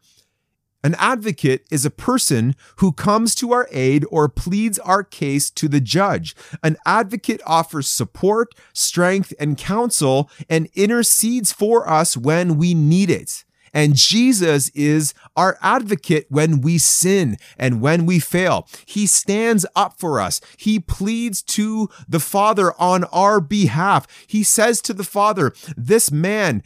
An 0.83 0.95
advocate 0.99 1.65
is 1.71 1.86
a 1.86 1.89
person 1.89 2.55
who 2.77 2.91
comes 2.91 3.33
to 3.36 3.51
our 3.51 3.67
aid 3.71 4.05
or 4.12 4.29
pleads 4.29 4.77
our 4.79 5.03
case 5.03 5.49
to 5.51 5.67
the 5.67 5.81
judge. 5.81 6.36
An 6.63 6.77
advocate 6.86 7.41
offers 7.45 7.88
support, 7.88 8.53
strength, 8.73 9.33
and 9.39 9.57
counsel 9.57 10.29
and 10.49 10.69
intercedes 10.75 11.51
for 11.51 11.89
us 11.89 12.15
when 12.15 12.57
we 12.57 12.73
need 12.73 13.10
it. 13.10 13.43
And 13.77 13.93
Jesus 13.93 14.69
is 14.69 15.13
our 15.35 15.55
advocate 15.61 16.25
when 16.29 16.61
we 16.61 16.79
sin 16.79 17.37
and 17.59 17.79
when 17.79 18.07
we 18.07 18.17
fail. 18.17 18.67
He 18.87 19.05
stands 19.05 19.67
up 19.75 19.99
for 19.99 20.19
us. 20.19 20.41
He 20.57 20.79
pleads 20.79 21.43
to 21.43 21.87
the 22.09 22.19
Father 22.19 22.73
on 22.81 23.03
our 23.03 23.39
behalf. 23.39 24.07
He 24.25 24.41
says 24.41 24.81
to 24.81 24.93
the 24.93 25.03
Father, 25.03 25.53
"This 25.77 26.09
man 26.11 26.63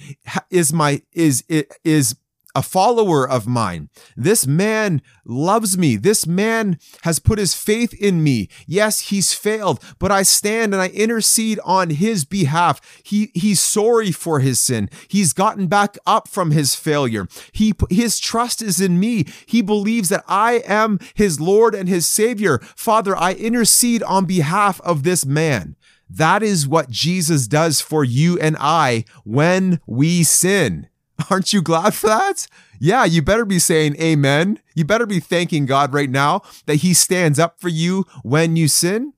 is 0.49 0.71
my 0.71 1.01
is 1.11 1.43
is 1.83 2.15
a 2.55 2.61
follower 2.61 3.27
of 3.27 3.47
mine. 3.47 3.89
This 4.15 4.45
man 4.45 5.01
loves 5.25 5.77
me. 5.77 5.95
This 5.95 6.27
man 6.27 6.77
has 7.03 7.19
put 7.19 7.39
his 7.39 7.53
faith 7.53 7.93
in 7.93 8.23
me. 8.23 8.49
Yes, 8.67 9.09
he's 9.09 9.33
failed, 9.33 9.83
but 9.99 10.11
I 10.11 10.23
stand 10.23 10.73
and 10.73 10.81
I 10.81 10.87
intercede 10.87 11.59
on 11.63 11.91
his 11.91 12.25
behalf. 12.25 13.01
He 13.03 13.31
he's 13.33 13.59
sorry 13.59 14.11
for 14.11 14.39
his 14.39 14.59
sin. 14.59 14.89
He's 15.07 15.33
gotten 15.33 15.67
back 15.67 15.97
up 16.05 16.27
from 16.27 16.51
his 16.51 16.75
failure. 16.75 17.27
He 17.51 17.73
his 17.89 18.19
trust 18.19 18.61
is 18.61 18.81
in 18.81 18.99
me. 18.99 19.25
He 19.45 19.61
believes 19.61 20.09
that 20.09 20.23
I 20.27 20.63
am 20.65 20.99
his 21.13 21.39
Lord 21.39 21.73
and 21.75 21.87
his 21.87 22.05
savior. 22.05 22.59
Father, 22.75 23.15
I 23.15 23.33
intercede 23.33 24.03
on 24.03 24.25
behalf 24.25 24.81
of 24.81 25.03
this 25.03 25.25
man. 25.25 25.75
That 26.13 26.43
is 26.43 26.67
what 26.67 26.89
Jesus 26.89 27.47
does 27.47 27.79
for 27.79 28.03
you 28.03 28.37
and 28.37 28.57
I 28.59 29.05
when 29.23 29.79
we 29.87 30.23
sin. 30.23 30.87
Aren't 31.29 31.53
you 31.53 31.61
glad 31.61 31.93
for 31.93 32.07
that? 32.07 32.47
Yeah, 32.79 33.05
you 33.05 33.21
better 33.21 33.45
be 33.45 33.59
saying 33.59 33.95
amen. 34.01 34.59
You 34.75 34.85
better 34.85 35.05
be 35.05 35.19
thanking 35.19 35.65
God 35.65 35.93
right 35.93 36.09
now 36.09 36.41
that 36.65 36.77
He 36.77 36.93
stands 36.93 37.39
up 37.39 37.59
for 37.59 37.69
you 37.69 38.05
when 38.23 38.55
you 38.55 38.67
sin. 38.67 39.13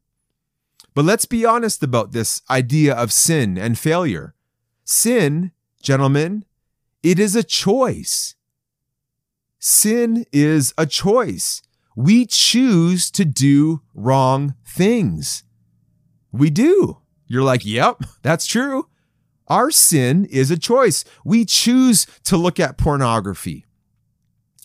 But 0.93 1.05
let's 1.05 1.25
be 1.25 1.45
honest 1.45 1.81
about 1.81 2.11
this 2.11 2.41
idea 2.49 2.93
of 2.93 3.11
sin 3.11 3.57
and 3.57 3.77
failure. 3.77 4.35
Sin, 4.83 5.51
gentlemen, 5.81 6.45
it 7.01 7.19
is 7.19 7.35
a 7.35 7.43
choice. 7.43 8.35
Sin 9.59 10.25
is 10.31 10.73
a 10.77 10.85
choice. 10.85 11.61
We 11.95 12.25
choose 12.25 13.09
to 13.11 13.25
do 13.25 13.81
wrong 13.93 14.55
things. 14.65 15.43
We 16.31 16.49
do. 16.49 16.97
You're 17.27 17.43
like, 17.43 17.65
yep, 17.65 18.01
that's 18.21 18.45
true. 18.45 18.87
Our 19.47 19.71
sin 19.71 20.25
is 20.25 20.51
a 20.51 20.57
choice. 20.57 21.03
We 21.25 21.45
choose 21.45 22.05
to 22.25 22.37
look 22.37 22.59
at 22.59 22.77
pornography. 22.77 23.65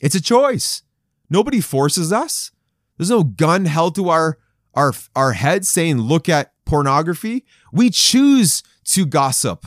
It's 0.00 0.14
a 0.14 0.20
choice. 0.20 0.82
Nobody 1.28 1.60
forces 1.60 2.12
us. 2.12 2.52
There's 2.96 3.10
no 3.10 3.22
gun 3.22 3.66
held 3.66 3.94
to 3.96 4.08
our 4.08 4.38
our 4.74 4.92
our 5.16 5.32
head 5.32 5.66
saying 5.66 5.98
look 5.98 6.28
at 6.28 6.52
pornography. 6.64 7.44
We 7.72 7.90
choose 7.90 8.62
to 8.84 9.04
gossip 9.04 9.66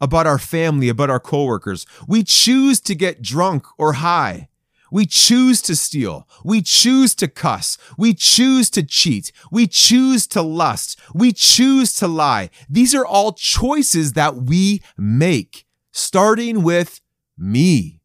about 0.00 0.26
our 0.26 0.38
family, 0.38 0.88
about 0.88 1.10
our 1.10 1.20
coworkers. 1.20 1.86
We 2.06 2.24
choose 2.24 2.80
to 2.80 2.94
get 2.94 3.22
drunk 3.22 3.66
or 3.78 3.94
high. 3.94 4.48
We 4.92 5.06
choose 5.06 5.62
to 5.62 5.74
steal. 5.74 6.28
We 6.44 6.60
choose 6.60 7.14
to 7.14 7.26
cuss. 7.26 7.78
We 7.96 8.12
choose 8.12 8.68
to 8.70 8.82
cheat. 8.82 9.32
We 9.50 9.66
choose 9.66 10.26
to 10.28 10.42
lust. 10.42 11.00
We 11.14 11.32
choose 11.32 11.94
to 11.94 12.06
lie. 12.06 12.50
These 12.68 12.94
are 12.94 13.06
all 13.06 13.32
choices 13.32 14.12
that 14.12 14.36
we 14.36 14.82
make, 14.98 15.64
starting 15.92 16.62
with 16.62 17.00
me. 17.38 18.00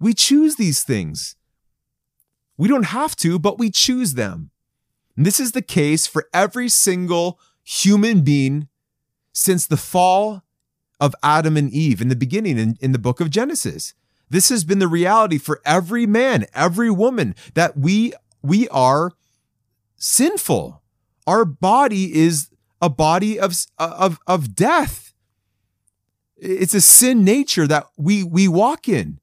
We 0.00 0.12
choose 0.12 0.56
these 0.56 0.82
things. 0.82 1.36
We 2.58 2.66
don't 2.66 2.86
have 2.86 3.14
to, 3.16 3.38
but 3.38 3.60
we 3.60 3.70
choose 3.70 4.14
them. 4.14 4.50
And 5.16 5.24
this 5.24 5.38
is 5.38 5.52
the 5.52 5.62
case 5.62 6.08
for 6.08 6.28
every 6.34 6.68
single 6.68 7.38
human 7.62 8.22
being 8.22 8.66
since 9.32 9.68
the 9.68 9.76
fall 9.76 10.42
of 10.98 11.14
Adam 11.22 11.56
and 11.56 11.70
Eve 11.70 12.00
in 12.00 12.08
the 12.08 12.16
beginning 12.16 12.58
in, 12.58 12.76
in 12.80 12.90
the 12.90 12.98
book 12.98 13.20
of 13.20 13.30
Genesis. 13.30 13.94
This 14.34 14.48
has 14.48 14.64
been 14.64 14.80
the 14.80 14.88
reality 14.88 15.38
for 15.38 15.60
every 15.64 16.06
man, 16.06 16.46
every 16.52 16.90
woman 16.90 17.36
that 17.54 17.76
we 17.78 18.14
we 18.42 18.68
are 18.70 19.12
sinful. 19.94 20.82
Our 21.24 21.44
body 21.44 22.12
is 22.12 22.48
a 22.82 22.90
body 22.90 23.38
of 23.38 23.54
of 23.78 24.18
of 24.26 24.56
death. 24.56 25.14
It's 26.36 26.74
a 26.74 26.80
sin 26.80 27.22
nature 27.22 27.68
that 27.68 27.86
we 27.96 28.24
we 28.24 28.48
walk 28.48 28.88
in. 28.88 29.20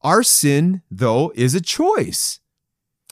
Our 0.00 0.24
sin 0.24 0.82
though 0.90 1.32
is 1.36 1.54
a 1.54 1.60
choice. 1.60 2.40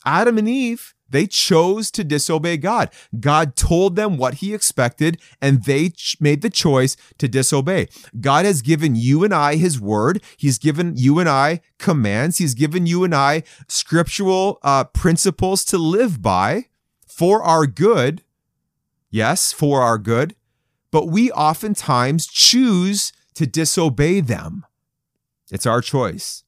Adam 0.04 0.38
and 0.38 0.48
Eve 0.48 0.92
they 1.12 1.26
chose 1.26 1.90
to 1.92 2.04
disobey 2.04 2.56
God. 2.56 2.90
God 3.20 3.54
told 3.54 3.96
them 3.96 4.16
what 4.16 4.34
he 4.34 4.52
expected, 4.52 5.20
and 5.40 5.64
they 5.64 5.90
ch- 5.90 6.16
made 6.20 6.42
the 6.42 6.50
choice 6.50 6.96
to 7.18 7.28
disobey. 7.28 7.88
God 8.20 8.44
has 8.44 8.62
given 8.62 8.96
you 8.96 9.22
and 9.22 9.32
I 9.32 9.56
his 9.56 9.80
word. 9.80 10.22
He's 10.36 10.58
given 10.58 10.96
you 10.96 11.18
and 11.18 11.28
I 11.28 11.60
commands. 11.78 12.38
He's 12.38 12.54
given 12.54 12.86
you 12.86 13.04
and 13.04 13.14
I 13.14 13.44
scriptural 13.68 14.58
uh, 14.62 14.84
principles 14.84 15.64
to 15.66 15.78
live 15.78 16.20
by 16.20 16.66
for 17.06 17.42
our 17.42 17.66
good. 17.66 18.22
Yes, 19.10 19.52
for 19.52 19.82
our 19.82 19.98
good. 19.98 20.34
But 20.90 21.06
we 21.06 21.30
oftentimes 21.32 22.26
choose 22.26 23.12
to 23.34 23.46
disobey 23.46 24.20
them. 24.20 24.66
It's 25.50 25.66
our 25.66 25.80
choice. 25.80 26.44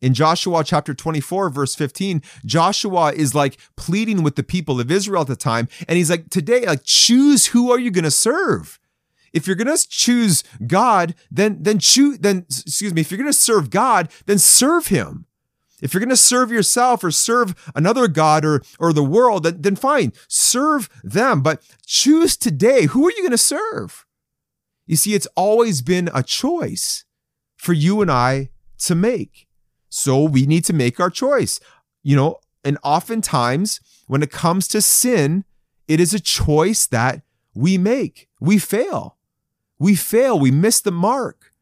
In 0.00 0.12
Joshua 0.12 0.64
chapter 0.64 0.92
24, 0.92 1.50
verse 1.50 1.74
15, 1.74 2.22
Joshua 2.44 3.12
is 3.12 3.34
like 3.34 3.58
pleading 3.76 4.22
with 4.22 4.36
the 4.36 4.42
people 4.42 4.80
of 4.80 4.90
Israel 4.90 5.22
at 5.22 5.28
the 5.28 5.36
time. 5.36 5.68
And 5.88 5.96
he's 5.96 6.10
like, 6.10 6.30
today, 6.30 6.66
like, 6.66 6.84
choose 6.84 7.46
who 7.46 7.70
are 7.70 7.78
you 7.78 7.90
going 7.90 8.04
to 8.04 8.10
serve? 8.10 8.78
If 9.32 9.46
you're 9.46 9.56
going 9.56 9.74
to 9.74 9.88
choose 9.88 10.44
God, 10.66 11.14
then, 11.30 11.62
then 11.62 11.78
choose, 11.78 12.18
then, 12.18 12.46
excuse 12.48 12.94
me, 12.94 13.00
if 13.00 13.10
you're 13.10 13.18
going 13.18 13.28
to 13.28 13.32
serve 13.32 13.70
God, 13.70 14.08
then 14.26 14.38
serve 14.38 14.88
him. 14.88 15.26
If 15.82 15.92
you're 15.92 16.00
going 16.00 16.08
to 16.08 16.16
serve 16.16 16.52
yourself 16.52 17.02
or 17.02 17.10
serve 17.10 17.70
another 17.74 18.06
God 18.06 18.44
or, 18.44 18.62
or 18.78 18.92
the 18.92 19.02
world, 19.02 19.42
then, 19.42 19.60
then 19.60 19.76
fine, 19.76 20.12
serve 20.28 20.88
them. 21.02 21.42
But 21.42 21.62
choose 21.84 22.36
today, 22.36 22.86
who 22.86 23.06
are 23.06 23.10
you 23.10 23.18
going 23.22 23.32
to 23.32 23.38
serve? 23.38 24.06
You 24.86 24.96
see, 24.96 25.14
it's 25.14 25.26
always 25.34 25.82
been 25.82 26.10
a 26.14 26.22
choice 26.22 27.04
for 27.56 27.72
you 27.72 28.02
and 28.02 28.10
I 28.10 28.50
to 28.80 28.94
make. 28.94 29.48
So 29.94 30.24
we 30.24 30.44
need 30.44 30.64
to 30.64 30.72
make 30.72 30.98
our 30.98 31.08
choice. 31.08 31.60
You 32.02 32.16
know, 32.16 32.38
and 32.64 32.78
oftentimes 32.82 33.80
when 34.08 34.24
it 34.24 34.32
comes 34.32 34.66
to 34.68 34.82
sin, 34.82 35.44
it 35.86 36.00
is 36.00 36.12
a 36.12 36.18
choice 36.18 36.84
that 36.88 37.22
we 37.54 37.78
make. 37.78 38.28
We 38.40 38.58
fail. 38.58 39.18
We 39.78 39.94
fail. 39.94 40.36
We 40.36 40.50
miss 40.50 40.80
the 40.80 40.90
mark. 40.90 41.52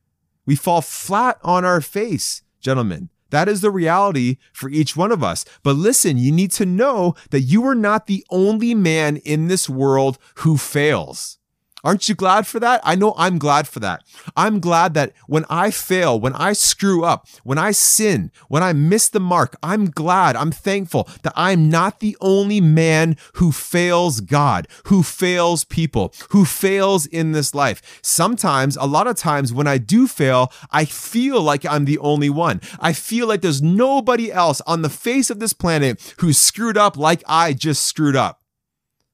We 0.46 0.56
fall 0.56 0.80
flat 0.80 1.38
on 1.42 1.66
our 1.66 1.82
face, 1.82 2.42
gentlemen. 2.58 3.10
That 3.28 3.48
is 3.48 3.60
the 3.60 3.70
reality 3.70 4.38
for 4.54 4.70
each 4.70 4.96
one 4.96 5.12
of 5.12 5.22
us. 5.22 5.44
But 5.62 5.76
listen, 5.76 6.16
you 6.16 6.32
need 6.32 6.52
to 6.52 6.64
know 6.64 7.14
that 7.30 7.42
you 7.42 7.66
are 7.66 7.74
not 7.74 8.06
the 8.06 8.24
only 8.30 8.74
man 8.74 9.18
in 9.18 9.48
this 9.48 9.68
world 9.68 10.16
who 10.36 10.56
fails. 10.56 11.38
Aren't 11.84 12.08
you 12.08 12.14
glad 12.14 12.46
for 12.46 12.60
that? 12.60 12.80
I 12.84 12.94
know 12.94 13.12
I'm 13.16 13.38
glad 13.38 13.66
for 13.66 13.80
that. 13.80 14.04
I'm 14.36 14.60
glad 14.60 14.94
that 14.94 15.12
when 15.26 15.44
I 15.50 15.72
fail, 15.72 16.18
when 16.18 16.32
I 16.34 16.52
screw 16.52 17.04
up, 17.04 17.26
when 17.42 17.58
I 17.58 17.72
sin, 17.72 18.30
when 18.46 18.62
I 18.62 18.72
miss 18.72 19.08
the 19.08 19.18
mark, 19.18 19.56
I'm 19.64 19.86
glad, 19.90 20.36
I'm 20.36 20.52
thankful 20.52 21.08
that 21.22 21.32
I'm 21.34 21.68
not 21.68 21.98
the 21.98 22.16
only 22.20 22.60
man 22.60 23.16
who 23.34 23.50
fails 23.50 24.20
God, 24.20 24.68
who 24.84 25.02
fails 25.02 25.64
people, 25.64 26.14
who 26.30 26.44
fails 26.44 27.06
in 27.06 27.32
this 27.32 27.52
life. 27.52 28.00
Sometimes, 28.00 28.76
a 28.76 28.86
lot 28.86 29.08
of 29.08 29.16
times 29.16 29.52
when 29.52 29.66
I 29.66 29.78
do 29.78 30.06
fail, 30.06 30.52
I 30.70 30.84
feel 30.84 31.42
like 31.42 31.66
I'm 31.66 31.84
the 31.84 31.98
only 31.98 32.30
one. 32.30 32.60
I 32.78 32.92
feel 32.92 33.26
like 33.26 33.40
there's 33.40 33.60
nobody 33.60 34.30
else 34.30 34.60
on 34.68 34.82
the 34.82 34.88
face 34.88 35.30
of 35.30 35.40
this 35.40 35.52
planet 35.52 36.14
who's 36.18 36.38
screwed 36.38 36.78
up 36.78 36.96
like 36.96 37.24
I 37.26 37.54
just 37.54 37.84
screwed 37.84 38.14
up. 38.14 38.40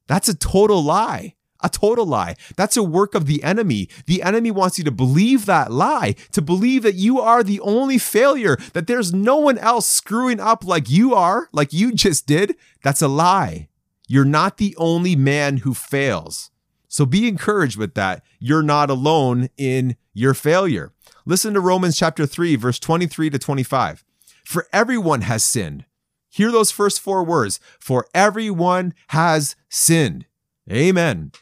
That's 0.07 0.29
a 0.29 0.37
total 0.37 0.83
lie. 0.83 1.35
A 1.61 1.69
total 1.69 2.07
lie. 2.07 2.37
That's 2.57 2.77
a 2.77 2.83
work 2.83 3.15
of 3.15 3.27
the 3.27 3.43
enemy. 3.43 3.89
The 4.07 4.23
enemy 4.23 4.51
wants 4.51 4.79
you 4.79 4.85
to 4.85 4.91
believe 4.91 5.47
that 5.47 5.73
lie, 5.73 6.15
to 6.33 6.41
believe 6.41 6.83
that 6.85 6.95
you 6.95 7.21
are 7.21 7.43
the 7.43 7.61
only 7.61 7.99
failure, 7.99 8.57
that 8.75 8.87
there's 8.87 9.13
no 9.13 9.37
one 9.37 9.59
else 9.59 9.89
screwing 9.89 10.39
up 10.39 10.65
like 10.65 10.89
you 10.89 11.15
are, 11.15 11.49
like 11.53 11.73
you 11.73 11.93
just 11.93 12.27
did. 12.27 12.55
That's 12.83 13.03
a 13.03 13.09
lie. 13.09 13.69
You're 14.07 14.25
not 14.25 14.57
the 14.57 14.75
only 14.79 15.17
man 15.17 15.59
who 15.59 15.75
fails. 15.75 16.51
So 16.89 17.05
be 17.05 17.29
encouraged 17.29 17.77
with 17.77 17.95
that. 17.95 18.23
You're 18.39 18.63
not 18.63 18.89
alone 18.89 19.51
in 19.57 19.97
your 20.15 20.35
failure. 20.35 20.93
Listen 21.27 21.53
to 21.55 21.61
Romans 21.61 21.99
chapter 21.99 22.25
3, 22.25 22.57
verse 22.57 22.79
23 22.79 23.31
to 23.31 23.39
25. 23.39 24.05
For 24.45 24.67
everyone 24.73 25.21
has 25.23 25.45
sinned. 25.45 25.85
Hear 26.31 26.51
those 26.51 26.71
first 26.71 27.01
four 27.01 27.23
words. 27.23 27.61
For 27.79 28.07
everyone 28.15 28.95
has 29.09 29.57
sinned. 29.69 30.25
Amen. 30.71 31.33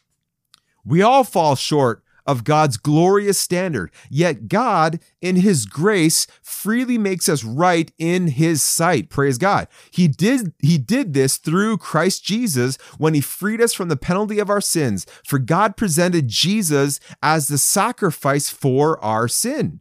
We 0.87 1.03
all 1.03 1.25
fall 1.25 1.57
short 1.57 2.03
of 2.27 2.45
God's 2.45 2.77
glorious 2.77 3.39
standard, 3.39 3.91
yet 4.11 4.49
God, 4.49 5.01
in 5.21 5.37
His 5.37 5.65
grace, 5.65 6.27
freely 6.43 6.99
makes 6.99 7.29
us 7.29 7.45
right 7.45 7.93
in 7.99 8.29
His 8.29 8.63
sight. 8.63 9.11
Praise 9.11 9.39
God. 9.39 9.69
He 9.91 10.09
did, 10.09 10.53
he 10.59 10.77
did 10.77 11.15
this 11.15 11.37
through 11.37 11.79
Christ 11.79 12.25
Jesus 12.25 12.77
when 12.99 13.15
He 13.15 13.21
freed 13.21 13.61
us 13.61 13.73
from 13.73 13.89
the 13.89 13.97
penalty 13.97 14.39
of 14.39 14.51
our 14.51 14.61
sins, 14.61 15.07
for 15.25 15.39
God 15.39 15.77
presented 15.77 16.29
Jesus 16.29 16.99
as 17.23 17.49
the 17.49 17.59
sacrifice 17.59 18.49
for 18.51 19.03
our 19.05 19.29
sin. 19.29 19.81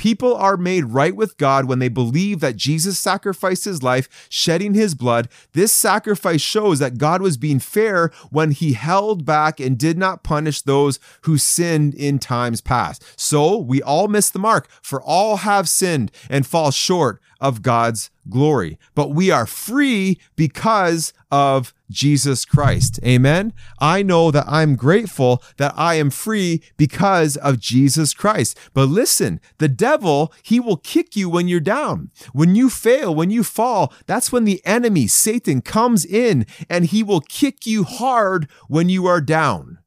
People 0.00 0.34
are 0.34 0.56
made 0.56 0.86
right 0.86 1.14
with 1.14 1.36
God 1.36 1.66
when 1.66 1.78
they 1.78 1.90
believe 1.90 2.40
that 2.40 2.56
Jesus 2.56 2.98
sacrificed 2.98 3.66
his 3.66 3.82
life, 3.82 4.08
shedding 4.30 4.72
his 4.72 4.94
blood. 4.94 5.28
This 5.52 5.74
sacrifice 5.74 6.40
shows 6.40 6.78
that 6.78 6.96
God 6.96 7.20
was 7.20 7.36
being 7.36 7.58
fair 7.58 8.10
when 8.30 8.52
he 8.52 8.72
held 8.72 9.26
back 9.26 9.60
and 9.60 9.76
did 9.76 9.98
not 9.98 10.22
punish 10.22 10.62
those 10.62 11.00
who 11.24 11.36
sinned 11.36 11.92
in 11.92 12.18
times 12.18 12.62
past. 12.62 13.04
So 13.20 13.58
we 13.58 13.82
all 13.82 14.08
miss 14.08 14.30
the 14.30 14.38
mark, 14.38 14.70
for 14.80 15.02
all 15.02 15.36
have 15.36 15.68
sinned 15.68 16.10
and 16.30 16.46
fall 16.46 16.70
short 16.70 17.20
of 17.40 17.62
God's 17.62 18.10
glory. 18.28 18.78
But 18.94 19.10
we 19.10 19.30
are 19.30 19.46
free 19.46 20.20
because 20.36 21.12
of 21.30 21.74
Jesus 21.90 22.44
Christ. 22.44 23.00
Amen. 23.04 23.52
I 23.80 24.02
know 24.02 24.30
that 24.30 24.46
I'm 24.46 24.76
grateful 24.76 25.42
that 25.56 25.74
I 25.76 25.94
am 25.94 26.10
free 26.10 26.62
because 26.76 27.36
of 27.36 27.58
Jesus 27.58 28.14
Christ. 28.14 28.56
But 28.72 28.86
listen, 28.86 29.40
the 29.58 29.68
devil, 29.68 30.32
he 30.42 30.60
will 30.60 30.76
kick 30.76 31.16
you 31.16 31.28
when 31.28 31.48
you're 31.48 31.60
down. 31.60 32.10
When 32.32 32.54
you 32.54 32.70
fail, 32.70 33.14
when 33.14 33.30
you 33.30 33.42
fall, 33.42 33.92
that's 34.06 34.30
when 34.30 34.44
the 34.44 34.64
enemy, 34.64 35.06
Satan, 35.08 35.60
comes 35.60 36.04
in 36.04 36.46
and 36.68 36.86
he 36.86 37.02
will 37.02 37.20
kick 37.20 37.66
you 37.66 37.84
hard 37.84 38.48
when 38.68 38.88
you 38.88 39.06
are 39.06 39.20
down. 39.20 39.78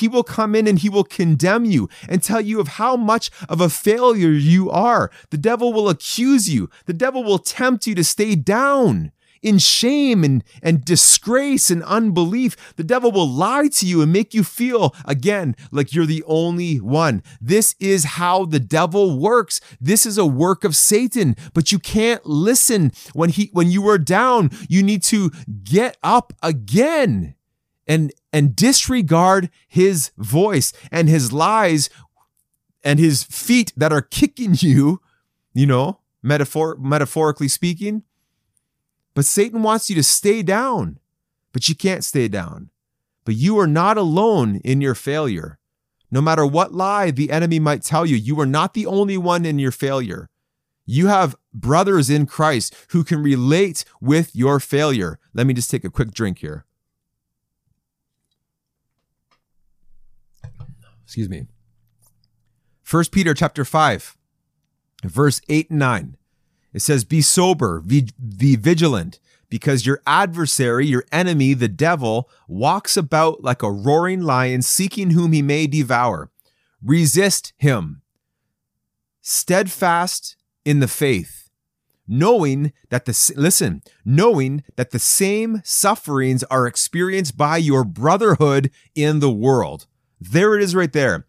He 0.00 0.08
will 0.08 0.24
come 0.24 0.54
in 0.54 0.66
and 0.66 0.78
he 0.78 0.88
will 0.88 1.04
condemn 1.04 1.66
you 1.66 1.88
and 2.08 2.22
tell 2.22 2.40
you 2.40 2.58
of 2.58 2.68
how 2.68 2.96
much 2.96 3.30
of 3.48 3.60
a 3.60 3.68
failure 3.68 4.30
you 4.30 4.70
are. 4.70 5.10
The 5.28 5.38
devil 5.38 5.72
will 5.72 5.90
accuse 5.90 6.48
you. 6.48 6.70
The 6.86 6.94
devil 6.94 7.22
will 7.22 7.38
tempt 7.38 7.86
you 7.86 7.94
to 7.94 8.02
stay 8.02 8.34
down 8.34 9.12
in 9.42 9.58
shame 9.58 10.24
and, 10.24 10.44
and 10.62 10.84
disgrace 10.84 11.70
and 11.70 11.82
unbelief. 11.84 12.74
The 12.76 12.84
devil 12.84 13.12
will 13.12 13.28
lie 13.28 13.68
to 13.68 13.86
you 13.86 14.02
and 14.02 14.12
make 14.12 14.34
you 14.34 14.44
feel 14.44 14.94
again 15.04 15.56
like 15.70 15.94
you're 15.94 16.06
the 16.06 16.24
only 16.26 16.76
one. 16.76 17.22
This 17.40 17.74
is 17.78 18.04
how 18.04 18.44
the 18.44 18.60
devil 18.60 19.18
works. 19.18 19.60
This 19.80 20.06
is 20.06 20.18
a 20.18 20.26
work 20.26 20.64
of 20.64 20.76
Satan, 20.76 21.36
but 21.54 21.72
you 21.72 21.78
can't 21.78 22.24
listen 22.26 22.92
when 23.12 23.30
he 23.30 23.50
when 23.52 23.70
you 23.70 23.86
are 23.88 23.98
down. 23.98 24.50
You 24.68 24.82
need 24.82 25.02
to 25.04 25.30
get 25.64 25.96
up 26.02 26.32
again 26.42 27.34
and 27.90 28.12
and 28.32 28.54
disregard 28.54 29.50
his 29.66 30.12
voice 30.16 30.72
and 30.92 31.08
his 31.08 31.32
lies 31.32 31.90
and 32.84 33.00
his 33.00 33.24
feet 33.24 33.72
that 33.76 33.92
are 33.92 34.00
kicking 34.00 34.54
you, 34.58 35.02
you 35.52 35.66
know, 35.66 35.98
metaphor 36.22 36.76
metaphorically 36.78 37.48
speaking. 37.48 38.04
But 39.12 39.24
Satan 39.24 39.64
wants 39.64 39.90
you 39.90 39.96
to 39.96 40.04
stay 40.04 40.42
down, 40.42 41.00
but 41.52 41.68
you 41.68 41.74
can't 41.74 42.04
stay 42.04 42.28
down. 42.28 42.70
But 43.24 43.34
you 43.34 43.58
are 43.58 43.66
not 43.66 43.98
alone 43.98 44.60
in 44.64 44.80
your 44.80 44.94
failure. 44.94 45.58
No 46.12 46.20
matter 46.20 46.46
what 46.46 46.72
lie 46.72 47.10
the 47.10 47.32
enemy 47.32 47.58
might 47.58 47.82
tell 47.82 48.06
you, 48.06 48.16
you 48.16 48.38
are 48.40 48.46
not 48.46 48.72
the 48.72 48.86
only 48.86 49.18
one 49.18 49.44
in 49.44 49.58
your 49.58 49.72
failure. 49.72 50.30
You 50.86 51.08
have 51.08 51.36
brothers 51.52 52.08
in 52.08 52.26
Christ 52.26 52.74
who 52.90 53.02
can 53.02 53.20
relate 53.20 53.84
with 54.00 54.34
your 54.34 54.60
failure. 54.60 55.18
Let 55.34 55.46
me 55.46 55.54
just 55.54 55.70
take 55.70 55.84
a 55.84 55.90
quick 55.90 56.12
drink 56.12 56.38
here. 56.38 56.64
Excuse 61.10 61.28
me. 61.28 61.46
1 62.88 63.04
Peter 63.10 63.34
chapter 63.34 63.64
5, 63.64 64.16
verse 65.02 65.40
8 65.48 65.68
and 65.70 65.78
9. 65.80 66.16
It 66.72 66.82
says, 66.82 67.02
Be 67.02 67.20
sober, 67.20 67.80
be, 67.80 68.10
be 68.38 68.54
vigilant, 68.54 69.18
because 69.48 69.84
your 69.84 70.00
adversary, 70.06 70.86
your 70.86 71.02
enemy, 71.10 71.52
the 71.54 71.66
devil, 71.66 72.30
walks 72.46 72.96
about 72.96 73.42
like 73.42 73.64
a 73.64 73.72
roaring 73.72 74.20
lion, 74.22 74.62
seeking 74.62 75.10
whom 75.10 75.32
he 75.32 75.42
may 75.42 75.66
devour. 75.66 76.30
Resist 76.80 77.54
him, 77.58 78.02
steadfast 79.20 80.36
in 80.64 80.78
the 80.78 80.86
faith, 80.86 81.50
knowing 82.06 82.72
that 82.90 83.06
the 83.06 83.32
listen, 83.36 83.82
knowing 84.04 84.62
that 84.76 84.92
the 84.92 85.00
same 85.00 85.60
sufferings 85.64 86.44
are 86.44 86.68
experienced 86.68 87.36
by 87.36 87.56
your 87.56 87.82
brotherhood 87.82 88.70
in 88.94 89.18
the 89.18 89.32
world. 89.32 89.88
There 90.20 90.54
it 90.54 90.62
is 90.62 90.74
right 90.74 90.92
there. 90.92 91.26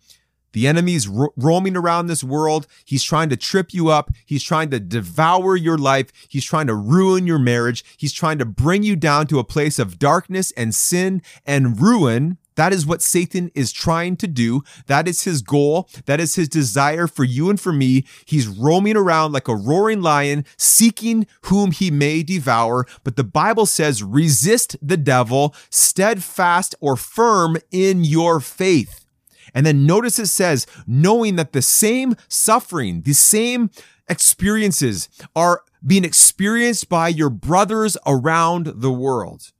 The 0.53 0.67
enemy's 0.67 1.07
ro- 1.07 1.33
roaming 1.37 1.77
around 1.77 2.07
this 2.07 2.23
world. 2.23 2.67
He's 2.83 3.03
trying 3.03 3.29
to 3.29 3.37
trip 3.37 3.73
you 3.73 3.89
up. 3.89 4.11
He's 4.25 4.43
trying 4.43 4.69
to 4.71 4.79
devour 4.79 5.55
your 5.55 5.77
life. 5.77 6.11
He's 6.27 6.45
trying 6.45 6.67
to 6.67 6.75
ruin 6.75 7.25
your 7.25 7.39
marriage. 7.39 7.85
He's 7.97 8.13
trying 8.13 8.37
to 8.39 8.45
bring 8.45 8.83
you 8.83 8.95
down 8.95 9.27
to 9.27 9.39
a 9.39 9.45
place 9.45 9.79
of 9.79 9.97
darkness 9.97 10.51
and 10.57 10.75
sin 10.75 11.21
and 11.45 11.79
ruin. 11.79 12.37
That 12.55 12.73
is 12.73 12.85
what 12.85 13.01
Satan 13.01 13.49
is 13.55 13.71
trying 13.71 14.17
to 14.17 14.27
do. 14.27 14.63
That 14.87 15.07
is 15.07 15.23
his 15.23 15.41
goal. 15.41 15.89
That 16.05 16.19
is 16.19 16.35
his 16.35 16.49
desire 16.49 17.07
for 17.07 17.23
you 17.23 17.49
and 17.49 17.59
for 17.59 17.71
me. 17.71 18.05
He's 18.25 18.47
roaming 18.47 18.97
around 18.97 19.31
like 19.31 19.47
a 19.47 19.55
roaring 19.55 20.01
lion, 20.01 20.45
seeking 20.57 21.27
whom 21.43 21.71
he 21.71 21.89
may 21.91 22.23
devour. 22.23 22.85
But 23.03 23.15
the 23.15 23.23
Bible 23.23 23.65
says, 23.65 24.03
resist 24.03 24.75
the 24.81 24.97
devil, 24.97 25.55
steadfast 25.69 26.75
or 26.81 26.95
firm 26.97 27.57
in 27.71 28.03
your 28.03 28.39
faith. 28.39 29.05
And 29.53 29.65
then 29.65 29.85
notice 29.85 30.19
it 30.19 30.27
says, 30.27 30.65
knowing 30.87 31.35
that 31.35 31.53
the 31.53 31.61
same 31.61 32.15
suffering, 32.27 33.01
the 33.01 33.13
same 33.13 33.69
experiences 34.07 35.09
are 35.35 35.63
being 35.85 36.05
experienced 36.05 36.89
by 36.89 37.07
your 37.07 37.29
brothers 37.29 37.97
around 38.05 38.67
the 38.75 38.91
world. 38.91 39.51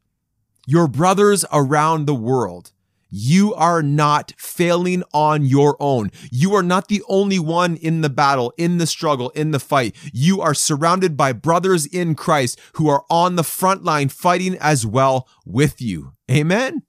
Your 0.67 0.87
brothers 0.87 1.43
around 1.51 2.05
the 2.05 2.15
world. 2.15 2.71
You 3.11 3.53
are 3.53 3.83
not 3.83 4.33
failing 4.37 5.03
on 5.13 5.43
your 5.43 5.75
own. 5.81 6.11
You 6.31 6.55
are 6.55 6.63
not 6.63 6.87
the 6.87 7.03
only 7.09 7.39
one 7.39 7.75
in 7.75 8.01
the 8.01 8.09
battle, 8.09 8.53
in 8.57 8.77
the 8.77 8.87
struggle, 8.87 9.29
in 9.31 9.51
the 9.51 9.59
fight. 9.59 9.95
You 10.13 10.39
are 10.39 10.53
surrounded 10.53 11.17
by 11.17 11.33
brothers 11.33 11.85
in 11.85 12.15
Christ 12.15 12.57
who 12.73 12.87
are 12.87 13.03
on 13.09 13.35
the 13.35 13.43
front 13.43 13.83
line 13.83 14.07
fighting 14.07 14.57
as 14.59 14.85
well 14.85 15.27
with 15.45 15.81
you. 15.81 16.13
Amen. 16.31 16.83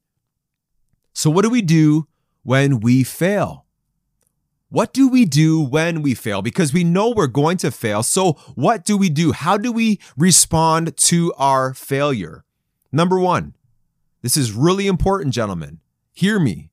So 1.12 1.28
what 1.28 1.42
do 1.42 1.50
we 1.50 1.60
do 1.60 2.06
when 2.44 2.78
we 2.80 3.02
fail? 3.02 3.66
What 4.68 4.94
do 4.94 5.08
we 5.08 5.26
do 5.26 5.60
when 5.60 6.00
we 6.00 6.14
fail? 6.14 6.40
Because 6.40 6.72
we 6.72 6.82
know 6.82 7.10
we're 7.10 7.26
going 7.26 7.58
to 7.58 7.70
fail. 7.70 8.02
So 8.02 8.34
what 8.54 8.86
do 8.86 8.96
we 8.96 9.10
do? 9.10 9.32
How 9.32 9.58
do 9.58 9.70
we 9.70 10.00
respond 10.16 10.96
to 10.96 11.34
our 11.36 11.74
failure? 11.74 12.44
Number 12.90 13.18
one, 13.18 13.54
this 14.22 14.36
is 14.36 14.52
really 14.52 14.86
important, 14.86 15.34
gentlemen. 15.34 15.80
Hear 16.12 16.38
me. 16.38 16.70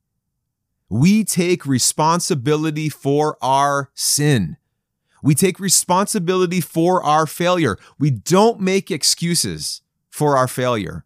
We 0.90 1.24
take 1.24 1.66
responsibility 1.66 2.90
for 2.90 3.38
our 3.42 3.90
sin. 3.94 4.58
We 5.22 5.36
take 5.36 5.60
responsibility 5.60 6.62
for 6.62 7.04
our 7.04 7.28
failure. 7.28 7.78
We 8.00 8.10
don't 8.10 8.60
make 8.60 8.90
excuses 8.90 9.82
for 10.10 10.36
our 10.38 10.48
failure. 10.48 11.06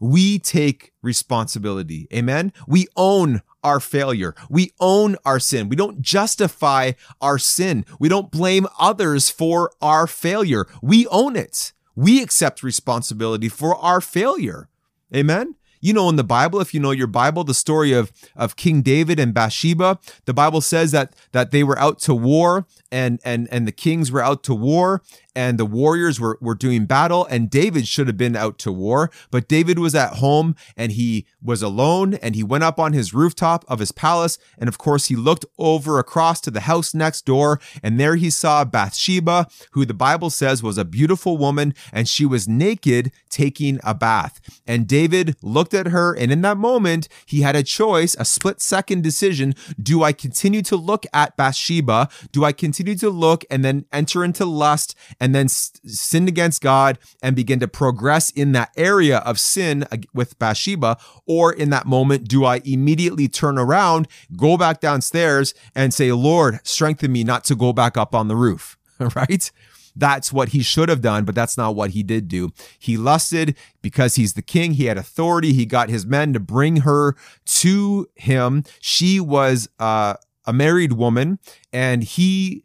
We 0.00 0.38
take 0.38 0.92
responsibility. 1.00 2.08
Amen. 2.12 2.52
We 2.66 2.86
own 2.96 3.42
our 3.62 3.78
failure. 3.78 4.34
We 4.50 4.72
own 4.80 5.16
our 5.24 5.38
sin. 5.38 5.68
We 5.68 5.76
don't 5.76 6.02
justify 6.02 6.92
our 7.20 7.38
sin. 7.38 7.84
We 7.98 8.08
don't 8.08 8.30
blame 8.30 8.66
others 8.78 9.30
for 9.30 9.70
our 9.80 10.06
failure. 10.06 10.66
We 10.82 11.06
own 11.06 11.36
it. 11.36 11.72
We 11.94 12.22
accept 12.22 12.62
responsibility 12.62 13.48
for 13.48 13.76
our 13.76 14.00
failure. 14.00 14.68
Amen. 15.14 15.54
You 15.82 15.92
know, 15.92 16.08
in 16.08 16.14
the 16.14 16.22
Bible, 16.22 16.60
if 16.60 16.72
you 16.72 16.78
know 16.78 16.92
your 16.92 17.08
Bible, 17.08 17.42
the 17.42 17.54
story 17.54 17.92
of, 17.92 18.12
of 18.36 18.54
King 18.54 18.82
David 18.82 19.18
and 19.18 19.34
Bathsheba, 19.34 19.98
the 20.26 20.32
Bible 20.32 20.60
says 20.60 20.92
that, 20.92 21.16
that 21.32 21.50
they 21.50 21.64
were 21.64 21.76
out 21.76 21.98
to 22.02 22.14
war 22.14 22.66
and, 22.92 23.18
and, 23.24 23.48
and 23.50 23.66
the 23.66 23.72
kings 23.72 24.12
were 24.12 24.22
out 24.22 24.44
to 24.44 24.54
war 24.54 25.02
and 25.34 25.58
the 25.58 25.66
warriors 25.66 26.20
were, 26.20 26.38
were 26.40 26.54
doing 26.54 26.86
battle 26.86 27.26
and 27.26 27.50
David 27.50 27.88
should 27.88 28.06
have 28.06 28.16
been 28.16 28.36
out 28.36 28.58
to 28.58 28.70
war, 28.70 29.10
but 29.30 29.48
David 29.48 29.78
was 29.78 29.94
at 29.94 30.14
home 30.14 30.54
and 30.76 30.92
he 30.92 31.26
was 31.42 31.62
alone 31.62 32.14
and 32.14 32.36
he 32.36 32.44
went 32.44 32.64
up 32.64 32.78
on 32.78 32.92
his 32.92 33.14
rooftop 33.14 33.64
of 33.66 33.78
his 33.78 33.92
palace. 33.92 34.38
And 34.58 34.68
of 34.68 34.78
course, 34.78 35.06
he 35.06 35.16
looked 35.16 35.46
over 35.58 35.98
across 35.98 36.40
to 36.42 36.50
the 36.50 36.60
house 36.60 36.94
next 36.94 37.24
door 37.24 37.60
and 37.82 37.98
there 37.98 38.16
he 38.16 38.30
saw 38.30 38.64
Bathsheba, 38.64 39.48
who 39.72 39.84
the 39.84 39.94
Bible 39.94 40.30
says 40.30 40.62
was 40.62 40.78
a 40.78 40.84
beautiful 40.84 41.38
woman 41.38 41.74
and 41.92 42.08
she 42.08 42.24
was 42.24 42.46
naked 42.46 43.10
taking 43.30 43.80
a 43.82 43.94
bath. 43.94 44.40
And 44.66 44.86
David 44.86 45.36
looked 45.42 45.71
at 45.74 45.88
her 45.88 46.14
and 46.14 46.30
in 46.32 46.42
that 46.42 46.56
moment, 46.56 47.08
he 47.26 47.42
had 47.42 47.56
a 47.56 47.62
choice, 47.62 48.16
a 48.18 48.24
split 48.24 48.60
second 48.60 49.02
decision. 49.02 49.54
Do 49.80 50.02
I 50.02 50.12
continue 50.12 50.62
to 50.62 50.76
look 50.76 51.04
at 51.12 51.36
Bathsheba? 51.36 52.08
Do 52.30 52.44
I 52.44 52.52
continue 52.52 52.94
to 52.96 53.10
look 53.10 53.44
and 53.50 53.64
then 53.64 53.86
enter 53.92 54.24
into 54.24 54.44
lust 54.44 54.96
and 55.20 55.34
then 55.34 55.48
sin 55.48 56.28
against 56.28 56.62
God 56.62 56.98
and 57.22 57.34
begin 57.36 57.60
to 57.60 57.68
progress 57.68 58.30
in 58.30 58.52
that 58.52 58.70
area 58.76 59.18
of 59.18 59.38
sin 59.38 59.86
with 60.14 60.38
Bathsheba? 60.38 60.96
Or 61.26 61.52
in 61.52 61.70
that 61.70 61.86
moment, 61.86 62.28
do 62.28 62.44
I 62.44 62.60
immediately 62.64 63.28
turn 63.28 63.58
around, 63.58 64.08
go 64.36 64.56
back 64.56 64.80
downstairs 64.80 65.54
and 65.74 65.92
say, 65.92 66.12
Lord, 66.12 66.60
strengthen 66.64 67.12
me 67.12 67.24
not 67.24 67.44
to 67.44 67.54
go 67.54 67.72
back 67.72 67.96
up 67.96 68.14
on 68.14 68.28
the 68.28 68.36
roof? 68.36 68.76
right? 69.16 69.50
That's 69.94 70.32
what 70.32 70.50
he 70.50 70.62
should 70.62 70.88
have 70.88 71.00
done, 71.00 71.24
but 71.24 71.34
that's 71.34 71.56
not 71.56 71.74
what 71.74 71.90
he 71.90 72.02
did 72.02 72.28
do. 72.28 72.50
He 72.78 72.96
lusted 72.96 73.56
because 73.82 74.14
he's 74.14 74.34
the 74.34 74.42
king. 74.42 74.72
He 74.72 74.86
had 74.86 74.98
authority. 74.98 75.52
He 75.52 75.66
got 75.66 75.88
his 75.88 76.06
men 76.06 76.32
to 76.32 76.40
bring 76.40 76.78
her 76.78 77.16
to 77.46 78.08
him. 78.14 78.64
She 78.80 79.20
was, 79.20 79.68
uh, 79.78 80.14
a 80.44 80.52
married 80.52 80.94
woman 80.94 81.38
and 81.72 82.02
he 82.02 82.64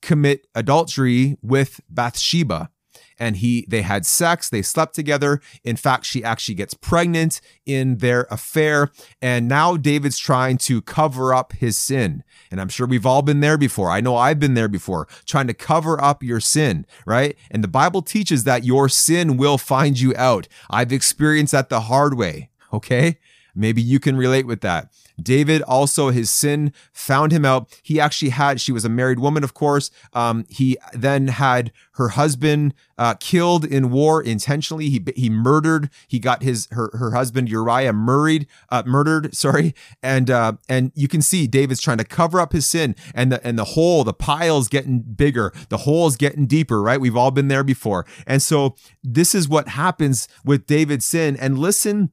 commit 0.00 0.46
adultery 0.54 1.36
with 1.42 1.80
Bathsheba 1.90 2.70
and 3.18 3.36
he 3.36 3.66
they 3.68 3.82
had 3.82 4.06
sex 4.06 4.48
they 4.48 4.62
slept 4.62 4.94
together. 4.94 5.40
In 5.64 5.76
fact 5.76 6.04
she 6.04 6.22
actually 6.24 6.54
gets 6.54 6.74
pregnant 6.74 7.40
in 7.66 7.98
their 7.98 8.26
affair. 8.30 8.90
And 9.20 9.48
now 9.48 9.76
david's 9.76 10.18
trying 10.18 10.58
to 10.58 10.82
cover 10.82 11.34
up 11.34 11.52
his 11.52 11.76
sin. 11.76 12.24
And 12.50 12.60
i'm 12.60 12.68
sure 12.68 12.86
we've 12.86 13.06
all 13.06 13.22
been 13.22 13.40
there 13.40 13.58
before. 13.58 13.90
I 13.90 14.00
know 14.00 14.16
i've 14.16 14.40
been 14.40 14.54
there 14.54 14.68
before 14.68 15.06
trying 15.26 15.46
to 15.46 15.54
cover 15.54 16.02
up 16.02 16.22
your 16.22 16.40
sin 16.40 16.86
right? 17.06 17.36
And 17.50 17.64
the 17.64 17.68
bible 17.68 18.02
teaches 18.02 18.44
that 18.44 18.64
your 18.64 18.88
sin 18.88 19.36
will 19.36 19.58
find 19.58 19.98
you 19.98 20.14
out. 20.16 20.48
I've 20.70 20.92
experienced 20.92 21.52
that 21.52 21.68
the 21.68 21.82
hard 21.82 22.16
way 22.16 22.50
okay? 22.72 23.18
Maybe 23.54 23.82
you 23.82 23.98
can 23.98 24.16
relate 24.16 24.46
with 24.46 24.60
that 24.60 24.92
David 25.20 25.62
also, 25.62 26.10
his 26.10 26.30
sin 26.30 26.72
found 26.92 27.32
him 27.32 27.44
out. 27.44 27.68
He 27.82 28.00
actually 28.00 28.30
had, 28.30 28.60
she 28.60 28.72
was 28.72 28.84
a 28.84 28.88
married 28.88 29.18
woman, 29.18 29.44
of 29.44 29.54
course. 29.54 29.90
Um, 30.12 30.44
he 30.48 30.76
then 30.92 31.28
had 31.28 31.72
her 31.92 32.10
husband 32.10 32.74
uh, 32.98 33.14
killed 33.14 33.64
in 33.64 33.90
war 33.90 34.22
intentionally. 34.22 34.90
He 34.90 35.04
he 35.14 35.30
murdered. 35.30 35.88
He 36.06 36.18
got 36.18 36.42
his 36.42 36.68
her 36.72 36.90
her 36.94 37.12
husband 37.12 37.48
Uriah 37.48 37.92
murdered. 37.92 38.46
Uh, 38.68 38.82
murdered. 38.84 39.34
Sorry. 39.36 39.74
And 40.02 40.30
uh, 40.30 40.54
and 40.68 40.92
you 40.94 41.08
can 41.08 41.22
see 41.22 41.46
David's 41.46 41.80
trying 41.80 41.98
to 41.98 42.04
cover 42.04 42.40
up 42.40 42.52
his 42.52 42.66
sin, 42.66 42.96
and 43.14 43.32
the 43.32 43.46
and 43.46 43.58
the 43.58 43.64
hole, 43.64 44.04
the 44.04 44.12
pile's 44.12 44.68
getting 44.68 45.00
bigger. 45.00 45.52
The 45.68 45.78
hole's 45.78 46.16
getting 46.16 46.46
deeper. 46.46 46.82
Right. 46.82 47.00
We've 47.00 47.16
all 47.16 47.30
been 47.30 47.48
there 47.48 47.64
before. 47.64 48.04
And 48.26 48.42
so 48.42 48.74
this 49.02 49.34
is 49.34 49.48
what 49.48 49.68
happens 49.68 50.28
with 50.44 50.66
David's 50.66 51.04
sin. 51.04 51.36
And 51.36 51.58
listen 51.58 52.10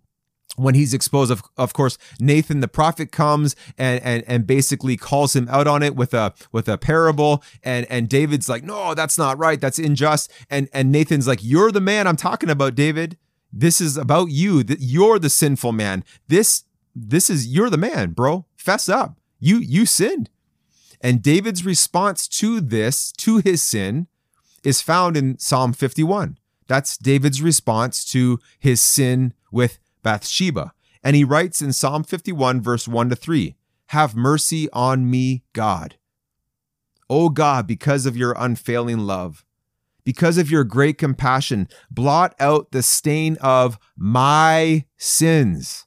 when 0.56 0.76
he's 0.76 0.94
exposed 0.94 1.32
of, 1.32 1.44
of 1.58 1.74
course 1.74 1.98
nathan 2.20 2.60
the 2.60 2.68
prophet 2.68 3.12
comes 3.12 3.56
and, 3.78 4.02
and 4.04 4.24
and 4.28 4.48
basically 4.48 4.98
calls 4.98 5.36
him 5.36 5.48
out 5.50 5.68
on 5.68 5.84
it 5.84 5.96
with 5.96 6.14
a 6.14 6.34
with 6.52 6.68
a 6.68 6.78
parable. 6.78 7.44
And 7.64 7.86
and 7.90 8.10
david's 8.10 8.50
like 8.50 8.64
no 8.64 8.94
that's 8.94 9.18
not 9.18 9.38
right. 9.38 9.60
That's 9.60 9.80
unjust. 9.80 10.32
And 10.50 10.70
and 10.74 10.92
nathan's 10.92 11.28
like 11.28 11.40
you're 11.42 11.72
the 11.72 11.82
man 11.82 12.08
i'm 12.08 12.16
talking 12.16 12.50
about 12.50 12.76
david. 12.76 13.18
This 13.52 13.80
is 13.80 13.96
about 13.96 14.32
you. 14.32 14.64
That 14.64 14.82
you're 14.82 15.20
the 15.20 15.30
sinful 15.30 15.72
man. 15.72 16.04
This 16.28 16.64
this 16.96 17.30
is 17.30 17.48
you're 17.48 17.70
the 17.70 17.78
man 17.78 18.12
bro. 18.12 18.46
Fess 18.56 18.90
up. 18.90 19.20
You 19.40 19.58
you 19.58 19.86
sinned. 19.86 20.30
And 21.02 21.22
david's 21.22 21.66
response 21.66 22.28
to 22.30 22.62
this 22.62 23.12
to 23.14 23.38
his 23.38 23.62
sin 23.62 24.08
is 24.64 24.82
found 24.82 25.16
in 25.16 25.38
psalm 25.38 25.74
51 25.74 26.40
that's 26.68 26.98
david's 26.98 27.42
response 27.42 28.04
to 28.06 28.40
his 28.60 28.82
sin 28.82 29.34
with 29.52 29.80
Bathsheba. 30.06 30.72
And 31.04 31.16
he 31.16 31.24
writes 31.24 31.62
in 31.62 31.74
Psalm 31.74 32.04
51, 32.04 32.62
verse 32.62 32.88
1 32.88 33.10
to 33.10 33.16
3 33.16 33.56
Have 33.88 34.16
mercy 34.16 34.70
on 34.72 35.10
me, 35.10 35.44
God. 35.52 35.98
O 37.10 37.30
God, 37.30 37.68
because 37.68 38.06
of 38.06 38.16
your 38.16 38.36
unfailing 38.38 39.00
love, 39.00 39.44
because 40.04 40.38
of 40.38 40.50
your 40.50 40.64
great 40.64 40.98
compassion, 40.98 41.68
blot 41.92 42.36
out 42.40 42.72
the 42.72 42.84
stain 42.84 43.38
of 43.42 43.78
my 43.98 44.86
sins. 44.98 45.86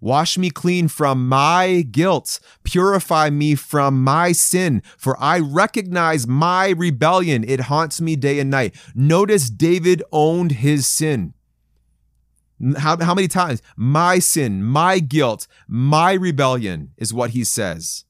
Wash 0.00 0.36
me 0.36 0.50
clean 0.50 0.88
from 0.88 1.28
my 1.28 1.80
guilt. 1.90 2.38
Purify 2.62 3.30
me 3.30 3.54
from 3.54 4.04
my 4.04 4.32
sin, 4.32 4.82
for 4.98 5.18
I 5.18 5.38
recognize 5.40 6.26
my 6.26 6.70
rebellion. 6.70 7.42
It 7.44 7.60
haunts 7.60 8.00
me 8.02 8.16
day 8.16 8.38
and 8.38 8.50
night. 8.50 8.74
Notice 8.94 9.48
David 9.48 10.02
owned 10.12 10.52
his 10.52 10.86
sin. 10.86 11.33
How, 12.78 12.96
how 13.02 13.14
many 13.14 13.28
times? 13.28 13.62
My 13.76 14.18
sin, 14.18 14.62
my 14.62 14.98
guilt, 14.98 15.46
my 15.68 16.12
rebellion 16.12 16.92
is 16.96 17.12
what 17.12 17.30
he 17.30 17.44
says. 17.44 18.04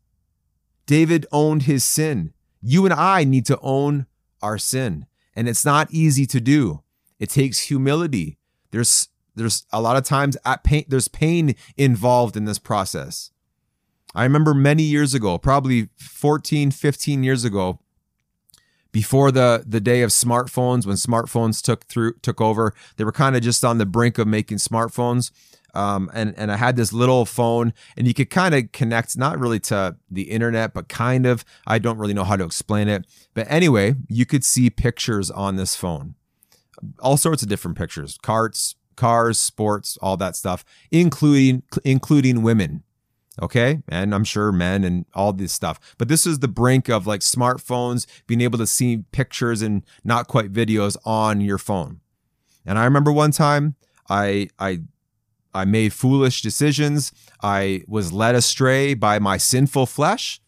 David 0.86 1.26
owned 1.32 1.62
his 1.62 1.84
sin. 1.84 2.32
You 2.60 2.84
and 2.84 2.94
I 2.94 3.24
need 3.24 3.46
to 3.46 3.58
own 3.60 4.06
our 4.42 4.58
sin. 4.58 5.06
And 5.34 5.48
it's 5.48 5.64
not 5.64 5.90
easy 5.90 6.26
to 6.26 6.40
do. 6.40 6.82
It 7.18 7.30
takes 7.30 7.60
humility. 7.60 8.38
There's 8.70 9.08
there's 9.36 9.66
a 9.72 9.80
lot 9.80 9.96
of 9.96 10.04
times 10.04 10.36
at 10.44 10.62
pain 10.62 10.84
there's 10.88 11.08
pain 11.08 11.54
involved 11.76 12.36
in 12.36 12.44
this 12.44 12.58
process. 12.58 13.30
I 14.14 14.22
remember 14.22 14.54
many 14.54 14.84
years 14.84 15.12
ago, 15.12 15.38
probably 15.38 15.88
14, 15.96 16.70
15 16.70 17.24
years 17.24 17.44
ago, 17.44 17.80
before 18.94 19.32
the 19.32 19.64
the 19.66 19.80
day 19.80 20.02
of 20.02 20.10
smartphones 20.10 20.86
when 20.86 20.94
smartphones 20.94 21.60
took 21.60 21.84
through 21.86 22.14
took 22.22 22.40
over 22.40 22.72
they 22.96 23.02
were 23.02 23.10
kind 23.10 23.34
of 23.34 23.42
just 23.42 23.64
on 23.64 23.78
the 23.78 23.84
brink 23.84 24.18
of 24.18 24.26
making 24.26 24.58
smartphones. 24.58 25.32
Um, 25.74 26.08
and 26.14 26.32
and 26.38 26.52
I 26.52 26.56
had 26.56 26.76
this 26.76 26.92
little 26.92 27.26
phone 27.26 27.74
and 27.96 28.06
you 28.06 28.14
could 28.14 28.30
kind 28.30 28.54
of 28.54 28.70
connect 28.70 29.18
not 29.18 29.40
really 29.40 29.58
to 29.60 29.96
the 30.08 30.30
internet 30.30 30.72
but 30.72 30.88
kind 30.88 31.26
of. 31.26 31.44
I 31.66 31.80
don't 31.80 31.98
really 31.98 32.14
know 32.14 32.22
how 32.22 32.36
to 32.36 32.44
explain 32.44 32.86
it. 32.86 33.04
But 33.34 33.48
anyway 33.50 33.96
you 34.08 34.24
could 34.24 34.44
see 34.44 34.70
pictures 34.70 35.28
on 35.28 35.56
this 35.56 35.74
phone. 35.74 36.14
All 37.00 37.16
sorts 37.16 37.42
of 37.42 37.48
different 37.48 37.76
pictures 37.76 38.16
carts 38.22 38.76
cars 38.94 39.40
sports 39.40 39.98
all 40.00 40.16
that 40.16 40.36
stuff 40.36 40.64
including 40.92 41.64
including 41.84 42.42
women 42.42 42.83
Okay. 43.42 43.82
And 43.88 44.14
I'm 44.14 44.24
sure 44.24 44.52
men 44.52 44.84
and 44.84 45.06
all 45.14 45.32
this 45.32 45.52
stuff. 45.52 45.80
But 45.98 46.08
this 46.08 46.26
is 46.26 46.38
the 46.38 46.48
brink 46.48 46.88
of 46.88 47.06
like 47.06 47.20
smartphones 47.20 48.06
being 48.26 48.40
able 48.40 48.58
to 48.58 48.66
see 48.66 49.04
pictures 49.12 49.60
and 49.60 49.82
not 50.04 50.28
quite 50.28 50.52
videos 50.52 50.96
on 51.04 51.40
your 51.40 51.58
phone. 51.58 52.00
And 52.64 52.78
I 52.78 52.84
remember 52.84 53.12
one 53.12 53.32
time 53.32 53.74
I 54.08 54.48
I 54.58 54.80
I 55.52 55.64
made 55.64 55.92
foolish 55.92 56.42
decisions. 56.42 57.12
I 57.42 57.82
was 57.86 58.12
led 58.12 58.34
astray 58.34 58.94
by 58.94 59.18
my 59.18 59.36
sinful 59.36 59.86
flesh. 59.86 60.40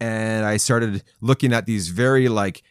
And 0.00 0.44
I 0.44 0.56
started 0.56 1.04
looking 1.20 1.52
at 1.52 1.66
these 1.66 1.88
very 1.88 2.28
like 2.28 2.62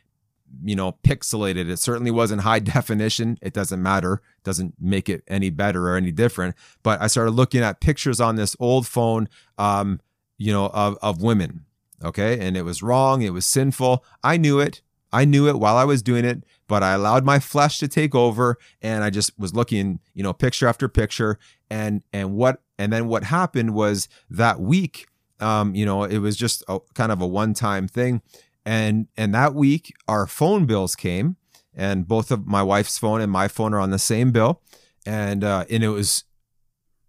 you 0.64 0.76
know, 0.76 0.98
pixelated. 1.04 1.70
It 1.70 1.78
certainly 1.80 2.12
wasn't 2.12 2.42
high 2.42 2.60
definition. 2.76 3.38
It 3.42 3.54
doesn't 3.54 3.82
matter. 3.82 4.16
It 4.38 4.44
doesn't 4.44 4.76
make 4.80 5.10
it 5.10 5.24
any 5.28 5.50
better 5.50 5.90
or 5.90 5.96
any 5.96 6.12
different. 6.12 6.56
But 6.84 7.02
I 7.02 7.08
started 7.08 7.32
looking 7.32 7.62
at 7.62 7.82
pictures 7.82 8.20
on 8.20 8.36
this 8.36 8.56
old 8.60 8.88
phone, 8.88 9.30
um, 9.58 10.02
you 10.38 10.52
know, 10.52 10.68
of, 10.68 10.98
of 11.02 11.22
women. 11.22 11.66
Okay. 12.04 12.40
And 12.40 12.58
it 12.58 12.64
was 12.64 12.82
wrong. 12.82 13.22
It 13.22 13.34
was 13.34 13.46
sinful. 13.46 14.04
I 14.24 14.38
knew 14.38 14.60
it. 14.60 14.82
I 15.14 15.26
knew 15.26 15.50
it 15.50 15.60
while 15.60 15.76
I 15.76 15.84
was 15.84 16.02
doing 16.02 16.24
it, 16.24 16.44
but 16.68 16.84
I 16.84 16.94
allowed 16.94 17.26
my 17.26 17.40
flesh 17.40 17.80
to 17.80 17.88
take 17.90 18.16
over 18.16 18.58
and 18.82 19.04
I 19.04 19.10
just 19.10 19.38
was 19.38 19.54
looking, 19.54 20.00
you 20.14 20.24
know, 20.24 20.32
picture 20.32 20.68
after 20.68 20.88
picture. 20.88 21.38
And, 21.70 22.02
and 22.14 22.34
what, 22.34 22.62
and 22.78 22.94
then 22.94 23.08
what 23.08 23.26
happened 23.26 23.74
was 23.74 24.08
that 24.30 24.62
week, 24.62 25.08
um, 25.42 25.76
you 25.76 25.86
know, 25.86 26.04
it 26.04 26.20
was 26.20 26.38
just 26.38 26.64
a, 26.70 26.80
kind 26.94 27.12
of 27.12 27.22
a 27.22 27.28
one 27.28 27.54
time 27.54 27.90
thing 27.90 28.22
and 28.66 29.08
and 29.18 29.34
that 29.34 29.54
week 29.54 29.94
our 30.08 30.28
phone 30.28 30.66
bills 30.66 30.96
came 30.96 31.38
and 31.74 32.08
both 32.08 32.32
of 32.32 32.46
my 32.46 32.62
wife's 32.62 32.98
phone 32.98 33.22
and 33.22 33.32
my 33.32 33.48
phone 33.48 33.74
are 33.74 33.80
on 33.80 33.92
the 33.92 34.00
same 34.00 34.32
bill. 34.32 34.62
And 35.06 35.44
uh, 35.44 35.66
and 35.70 35.84
it 35.84 35.90
was 35.90 36.26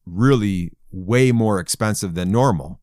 really 0.06 0.72
way 0.90 1.32
more 1.32 1.58
expensive 1.58 2.14
than 2.14 2.30
normal. 2.30 2.80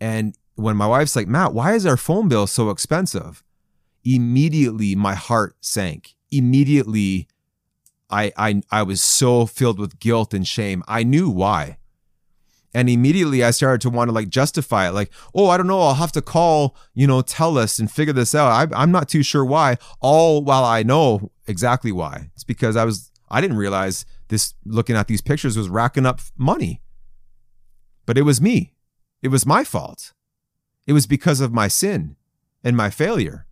And 0.00 0.36
when 0.54 0.76
my 0.76 0.86
wife's 0.86 1.16
like 1.16 1.28
matt 1.28 1.52
why 1.54 1.74
is 1.74 1.86
our 1.86 1.96
phone 1.96 2.28
bill 2.28 2.46
so 2.46 2.70
expensive? 2.70 3.42
Immediately 4.04 4.94
my 4.94 5.14
heart 5.14 5.56
sank. 5.60 6.14
Immediately 6.30 7.26
I, 8.10 8.32
I 8.36 8.62
i 8.70 8.82
was 8.82 9.02
so 9.02 9.44
filled 9.44 9.78
with 9.78 9.98
guilt 9.98 10.32
and 10.32 10.46
shame. 10.46 10.82
I 10.86 11.02
knew 11.02 11.28
why 11.28 11.77
and 12.74 12.88
immediately 12.88 13.42
I 13.42 13.50
started 13.50 13.80
to 13.82 13.90
want 13.90 14.08
to 14.08 14.12
like 14.12 14.28
justify 14.28 14.88
it, 14.88 14.92
like, 14.92 15.10
oh, 15.34 15.48
I 15.48 15.56
don't 15.56 15.66
know, 15.66 15.80
I'll 15.80 15.94
have 15.94 16.12
to 16.12 16.22
call, 16.22 16.76
you 16.94 17.06
know, 17.06 17.22
TELUS 17.22 17.78
and 17.78 17.90
figure 17.90 18.12
this 18.12 18.34
out. 18.34 18.72
I, 18.72 18.82
I'm 18.82 18.92
not 18.92 19.08
too 19.08 19.22
sure 19.22 19.44
why. 19.44 19.78
All 20.00 20.42
while 20.42 20.64
I 20.64 20.82
know 20.82 21.30
exactly 21.46 21.92
why. 21.92 22.30
It's 22.34 22.44
because 22.44 22.76
I 22.76 22.84
was, 22.84 23.10
I 23.30 23.40
didn't 23.40 23.56
realize 23.56 24.04
this 24.28 24.54
looking 24.64 24.96
at 24.96 25.08
these 25.08 25.22
pictures 25.22 25.56
was 25.56 25.68
racking 25.68 26.06
up 26.06 26.20
money. 26.36 26.82
But 28.06 28.18
it 28.18 28.22
was 28.22 28.40
me. 28.40 28.74
It 29.22 29.28
was 29.28 29.46
my 29.46 29.64
fault. 29.64 30.12
It 30.86 30.92
was 30.92 31.06
because 31.06 31.40
of 31.40 31.52
my 31.52 31.68
sin 31.68 32.16
and 32.62 32.76
my 32.76 32.90
failure. 32.90 33.46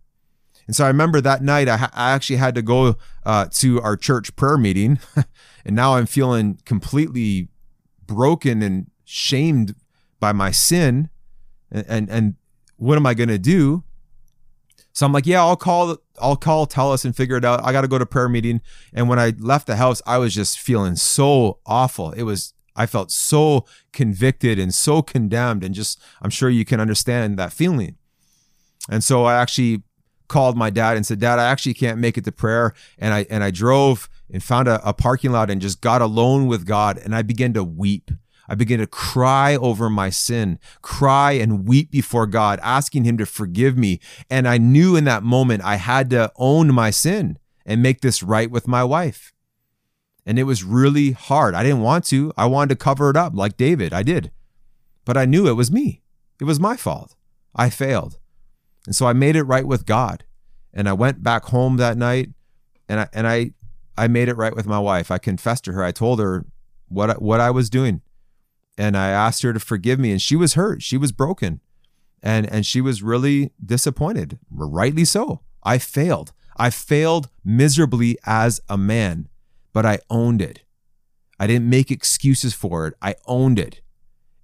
And 0.67 0.75
so 0.75 0.83
I 0.83 0.87
remember 0.87 1.21
that 1.21 1.41
night 1.41 1.69
I, 1.69 1.77
ha- 1.77 1.91
I 1.93 2.11
actually 2.11 2.35
had 2.37 2.55
to 2.55 2.61
go 2.61 2.97
uh, 3.25 3.47
to 3.53 3.81
our 3.81 3.95
church 3.95 4.35
prayer 4.35 4.57
meeting, 4.57 4.99
and 5.65 5.75
now 5.75 5.95
I'm 5.95 6.05
feeling 6.05 6.59
completely 6.65 7.47
broken 8.05 8.61
and 8.61 8.87
shamed 9.07 9.73
by 10.19 10.33
my 10.33 10.51
sin 10.51 11.09
and 11.71 11.85
and, 11.87 12.09
and 12.09 12.35
what 12.75 12.97
am 12.97 13.05
I 13.05 13.13
going 13.13 13.29
to 13.29 13.39
do? 13.39 13.83
So 14.93 15.05
I'm 15.05 15.13
like, 15.13 15.25
yeah, 15.25 15.41
I'll 15.41 15.55
call 15.55 15.97
I'll 16.19 16.35
call 16.35 16.67
TELUS 16.67 17.05
and 17.05 17.15
figure 17.15 17.37
it 17.37 17.45
out. 17.45 17.63
I 17.63 17.71
got 17.71 17.81
to 17.81 17.87
go 17.87 17.97
to 17.97 18.05
prayer 18.05 18.29
meeting. 18.29 18.61
And 18.93 19.07
when 19.07 19.19
I 19.19 19.33
left 19.37 19.67
the 19.67 19.75
house, 19.75 20.01
I 20.07 20.17
was 20.17 20.33
just 20.33 20.59
feeling 20.59 20.95
so 20.95 21.59
awful. 21.65 22.11
It 22.11 22.23
was 22.23 22.53
I 22.75 22.85
felt 22.85 23.11
so 23.11 23.65
convicted 23.93 24.59
and 24.59 24.73
so 24.73 25.01
condemned 25.01 25.63
and 25.63 25.73
just 25.73 25.99
I'm 26.21 26.29
sure 26.29 26.49
you 26.49 26.65
can 26.65 26.79
understand 26.79 27.39
that 27.39 27.53
feeling. 27.53 27.95
And 28.89 29.03
so 29.03 29.25
I 29.25 29.35
actually 29.35 29.83
called 30.27 30.57
my 30.57 30.69
dad 30.69 30.97
and 30.97 31.05
said, 31.05 31.19
"Dad, 31.19 31.39
I 31.39 31.45
actually 31.45 31.73
can't 31.73 31.99
make 31.99 32.17
it 32.17 32.25
to 32.25 32.31
prayer." 32.31 32.73
And 32.97 33.13
I 33.13 33.25
and 33.29 33.43
I 33.43 33.51
drove 33.51 34.09
and 34.31 34.43
found 34.43 34.67
a, 34.67 34.85
a 34.87 34.93
parking 34.93 35.31
lot 35.31 35.49
and 35.49 35.61
just 35.61 35.79
got 35.79 36.01
alone 36.01 36.47
with 36.47 36.65
God 36.65 36.97
and 36.97 37.15
I 37.15 37.21
began 37.21 37.53
to 37.53 37.63
weep. 37.63 38.11
I 38.47 38.55
began 38.55 38.79
to 38.79 38.87
cry 38.87 39.55
over 39.55 39.89
my 39.89 40.09
sin, 40.09 40.59
cry 40.81 41.33
and 41.33 41.67
weep 41.67 41.91
before 41.91 42.27
God, 42.27 42.59
asking 42.63 43.03
Him 43.03 43.17
to 43.17 43.25
forgive 43.25 43.77
me. 43.77 43.99
And 44.29 44.47
I 44.47 44.57
knew 44.57 44.95
in 44.95 45.03
that 45.05 45.23
moment 45.23 45.63
I 45.63 45.75
had 45.75 46.09
to 46.11 46.31
own 46.35 46.73
my 46.73 46.89
sin 46.89 47.37
and 47.65 47.83
make 47.83 48.01
this 48.01 48.23
right 48.23 48.49
with 48.49 48.67
my 48.67 48.83
wife. 48.83 49.33
And 50.25 50.37
it 50.37 50.43
was 50.43 50.63
really 50.63 51.11
hard. 51.11 51.55
I 51.55 51.63
didn't 51.63 51.81
want 51.81 52.05
to. 52.05 52.33
I 52.37 52.45
wanted 52.45 52.69
to 52.69 52.83
cover 52.83 53.09
it 53.09 53.17
up 53.17 53.33
like 53.35 53.57
David. 53.57 53.93
I 53.93 54.03
did. 54.03 54.31
But 55.05 55.17
I 55.17 55.25
knew 55.25 55.47
it 55.47 55.53
was 55.53 55.71
me. 55.71 56.01
It 56.39 56.43
was 56.43 56.59
my 56.59 56.75
fault. 56.75 57.15
I 57.55 57.69
failed. 57.69 58.19
And 58.85 58.95
so 58.95 59.05
I 59.05 59.13
made 59.13 59.35
it 59.35 59.43
right 59.43 59.65
with 59.65 59.85
God. 59.85 60.25
And 60.73 60.87
I 60.87 60.93
went 60.93 61.23
back 61.23 61.45
home 61.45 61.77
that 61.77 61.97
night 61.97 62.29
and 62.89 62.99
I 62.99 63.09
and 63.13 63.27
I 63.27 63.51
I 63.97 64.07
made 64.07 64.29
it 64.29 64.37
right 64.37 64.55
with 64.55 64.67
my 64.67 64.79
wife. 64.79 65.11
I 65.11 65.17
confessed 65.17 65.65
to 65.65 65.73
her. 65.73 65.83
I 65.83 65.91
told 65.91 66.19
her 66.19 66.45
what 66.87 67.21
what 67.21 67.39
I 67.39 67.51
was 67.51 67.69
doing. 67.69 68.01
And 68.77 68.95
I 68.95 69.09
asked 69.09 69.41
her 69.41 69.53
to 69.53 69.59
forgive 69.59 69.99
me 69.99 70.11
and 70.11 70.21
she 70.21 70.35
was 70.35 70.53
hurt. 70.53 70.81
She 70.83 70.97
was 70.97 71.11
broken. 71.11 71.61
And 72.21 72.49
and 72.51 72.65
she 72.65 72.81
was 72.81 73.03
really 73.03 73.51
disappointed. 73.63 74.39
Rightly 74.49 75.05
so. 75.05 75.41
I 75.63 75.77
failed. 75.77 76.33
I 76.57 76.69
failed 76.69 77.29
miserably 77.43 78.17
as 78.25 78.59
a 78.67 78.77
man, 78.77 79.29
but 79.73 79.85
I 79.85 79.99
owned 80.09 80.41
it. 80.41 80.63
I 81.39 81.45
didn't 81.45 81.69
make 81.69 81.91
excuses 81.91 82.53
for 82.53 82.87
it. 82.87 82.95
I 83.01 83.15
owned 83.27 83.59
it. 83.59 83.81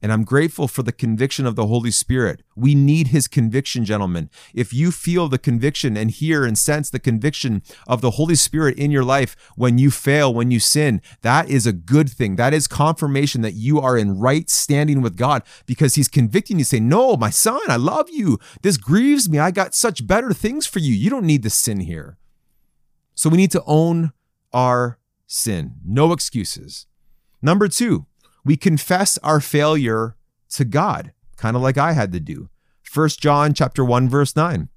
And 0.04 0.12
I'm 0.12 0.26
grateful 0.26 0.68
for 0.68 0.84
the 0.84 0.92
conviction 0.92 1.46
of 1.46 1.56
the 1.56 1.68
Holy 1.68 1.90
Spirit. 1.90 2.44
We 2.58 2.76
need 2.76 3.08
his 3.08 3.30
conviction, 3.30 3.86
gentlemen. 3.86 4.30
If 4.54 4.74
you 4.74 4.92
feel 4.92 5.30
the 5.30 5.38
conviction 5.38 5.96
and 5.96 6.12
hear 6.12 6.44
and 6.44 6.58
sense 6.58 6.90
the 6.90 7.00
conviction 7.00 7.64
of 7.88 8.02
the 8.02 8.12
Holy 8.12 8.36
Spirit 8.36 8.78
in 8.78 8.92
your 8.92 9.06
life 9.06 9.38
when 9.56 9.78
you 9.78 9.90
fail, 9.90 10.34
when 10.34 10.52
you 10.52 10.60
sin, 10.60 11.02
that 11.22 11.50
is 11.50 11.66
a 11.66 11.72
good 11.72 12.10
thing. 12.10 12.36
That 12.36 12.54
is 12.54 12.68
confirmation 12.68 13.44
that 13.44 13.54
you 13.54 13.80
are 13.80 13.98
in 13.98 14.20
right 14.20 14.50
standing 14.50 15.02
with 15.02 15.16
God 15.16 15.42
because 15.66 15.96
he's 15.96 16.10
convicting 16.10 16.60
you, 16.60 16.66
saying, 16.66 16.90
No, 16.90 17.16
my 17.16 17.30
son, 17.30 17.62
I 17.70 17.78
love 17.78 18.10
you. 18.10 18.40
This 18.62 18.76
grieves 18.76 19.30
me. 19.30 19.40
I 19.40 19.52
got 19.52 19.74
such 19.74 20.06
better 20.06 20.34
things 20.34 20.68
for 20.68 20.80
you. 20.80 20.94
You 20.94 21.10
don't 21.10 21.26
need 21.26 21.44
the 21.44 21.50
sin 21.50 21.80
here. 21.80 22.18
So 23.16 23.30
we 23.30 23.38
need 23.38 23.52
to 23.52 23.64
own 23.66 24.12
our 24.52 25.00
sin. 25.28 25.76
No 25.86 26.12
excuses. 26.12 26.88
Number 27.42 27.70
two, 27.70 28.06
we 28.46 28.58
confess 28.58 29.18
our 29.20 29.40
failure 29.40 30.16
to 30.52 30.66
God, 30.66 31.14
kind 31.38 31.56
of 31.56 31.62
like 31.62 31.78
I 31.78 31.94
had 31.94 32.12
to 32.14 32.20
do. 32.20 32.50
1 32.94 33.10
John 33.20 33.54
chapter 33.54 33.84
1 33.84 34.10
verse 34.10 34.36
9. 34.36 34.70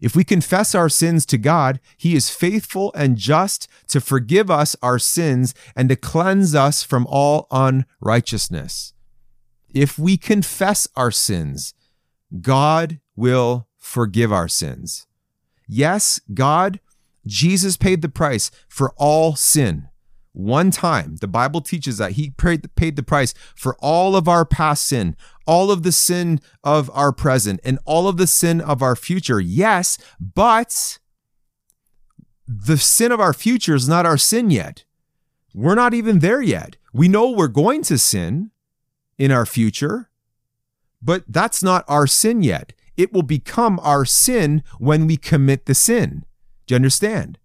If 0.00 0.16
we 0.16 0.24
confess 0.24 0.74
our 0.74 0.88
sins 0.88 1.24
to 1.26 1.38
God, 1.38 1.78
he 1.96 2.16
is 2.16 2.28
faithful 2.28 2.92
and 2.96 3.16
just 3.16 3.68
to 3.88 4.00
forgive 4.00 4.50
us 4.50 4.74
our 4.82 4.98
sins 4.98 5.54
and 5.76 5.88
to 5.88 5.96
cleanse 5.96 6.56
us 6.56 6.82
from 6.82 7.06
all 7.08 7.46
unrighteousness. 7.52 8.94
If 9.72 10.00
we 10.00 10.16
confess 10.16 10.88
our 10.96 11.12
sins, 11.12 11.74
God 12.40 12.98
will 13.14 13.68
forgive 13.78 14.32
our 14.32 14.48
sins. 14.48 15.06
Yes, 15.68 16.20
God, 16.34 16.80
Jesus 17.24 17.76
paid 17.76 18.02
the 18.02 18.08
price 18.08 18.50
for 18.68 18.92
all 18.96 19.36
sin 19.36 19.88
one 20.32 20.70
time. 20.70 21.16
The 21.16 21.28
Bible 21.28 21.60
teaches 21.60 21.98
that 21.98 22.12
he 22.12 22.30
paid, 22.30 22.62
the 22.96 23.02
price 23.02 23.34
for 23.54 23.76
all 23.80 24.16
of 24.16 24.28
our 24.28 24.44
past 24.44 24.86
sin, 24.86 25.16
all 25.46 25.70
of 25.70 25.82
the 25.82 25.92
sin 25.92 26.40
of 26.64 26.90
our 26.94 27.12
present, 27.12 27.60
and 27.64 27.78
all 27.84 28.08
of 28.08 28.16
the 28.16 28.26
sin 28.26 28.60
of 28.60 28.82
our 28.82 28.96
future. 28.96 29.40
Yes, 29.40 29.98
but 30.18 30.98
the 32.46 32.78
sin 32.78 33.12
of 33.12 33.20
our 33.20 33.32
future 33.32 33.74
is 33.74 33.88
not 33.88 34.06
our 34.06 34.18
sin 34.18 34.50
yet. 34.50 34.84
We're 35.54 35.74
not 35.74 35.94
even 35.94 36.20
there 36.20 36.42
yet. 36.42 36.76
We 36.92 37.08
know 37.08 37.30
we're 37.30 37.48
going 37.48 37.82
to 37.84 37.98
sin 37.98 38.50
in 39.18 39.30
our 39.30 39.46
future, 39.46 40.10
but 41.02 41.24
that's 41.28 41.62
not 41.62 41.84
our 41.88 42.06
sin 42.06 42.42
yet. 42.42 42.72
It 42.96 43.12
will 43.12 43.22
become 43.22 43.80
our 43.82 44.04
sin 44.04 44.62
when 44.78 45.06
we 45.06 45.16
commit 45.16 45.66
the 45.66 45.74
sin. 45.74 46.24
Do 46.66 46.74
you 46.74 46.76
understand? 46.76 47.38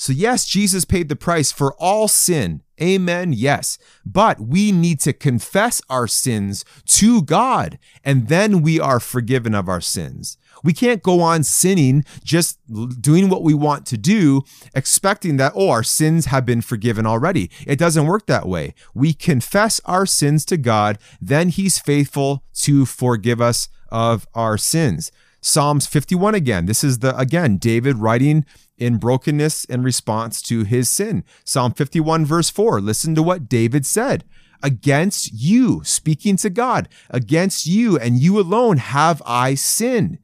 So, 0.00 0.14
yes, 0.14 0.46
Jesus 0.46 0.86
paid 0.86 1.10
the 1.10 1.14
price 1.14 1.52
for 1.52 1.74
all 1.74 2.08
sin. 2.08 2.62
Amen. 2.80 3.34
Yes. 3.34 3.76
But 4.06 4.40
we 4.40 4.72
need 4.72 4.98
to 5.00 5.12
confess 5.12 5.82
our 5.90 6.06
sins 6.06 6.64
to 6.86 7.20
God, 7.20 7.78
and 8.02 8.28
then 8.28 8.62
we 8.62 8.80
are 8.80 8.98
forgiven 8.98 9.54
of 9.54 9.68
our 9.68 9.82
sins. 9.82 10.38
We 10.64 10.72
can't 10.72 11.02
go 11.02 11.20
on 11.20 11.42
sinning, 11.42 12.06
just 12.24 12.58
doing 12.98 13.28
what 13.28 13.42
we 13.42 13.52
want 13.52 13.84
to 13.88 13.98
do, 13.98 14.40
expecting 14.74 15.36
that, 15.36 15.52
oh, 15.54 15.68
our 15.68 15.82
sins 15.82 16.26
have 16.26 16.46
been 16.46 16.62
forgiven 16.62 17.04
already. 17.04 17.50
It 17.66 17.78
doesn't 17.78 18.06
work 18.06 18.24
that 18.24 18.48
way. 18.48 18.72
We 18.94 19.12
confess 19.12 19.82
our 19.84 20.06
sins 20.06 20.46
to 20.46 20.56
God, 20.56 20.96
then 21.20 21.50
He's 21.50 21.78
faithful 21.78 22.42
to 22.60 22.86
forgive 22.86 23.42
us 23.42 23.68
of 23.90 24.26
our 24.32 24.56
sins. 24.56 25.12
Psalms 25.42 25.86
51 25.86 26.34
again. 26.34 26.66
This 26.66 26.84
is 26.84 27.00
the, 27.00 27.14
again, 27.18 27.56
David 27.56 27.96
writing 27.96 28.46
in 28.80 28.96
brokenness 28.96 29.64
in 29.66 29.82
response 29.82 30.42
to 30.42 30.64
his 30.64 30.90
sin. 30.90 31.22
Psalm 31.44 31.72
51, 31.72 32.24
verse 32.24 32.50
4. 32.50 32.80
Listen 32.80 33.14
to 33.14 33.22
what 33.22 33.48
David 33.48 33.86
said. 33.86 34.24
Against 34.62 35.32
you, 35.32 35.82
speaking 35.84 36.36
to 36.38 36.50
God, 36.50 36.88
against 37.08 37.66
you 37.66 37.98
and 37.98 38.18
you 38.18 38.40
alone 38.40 38.78
have 38.78 39.22
I 39.24 39.54
sinned. 39.54 40.18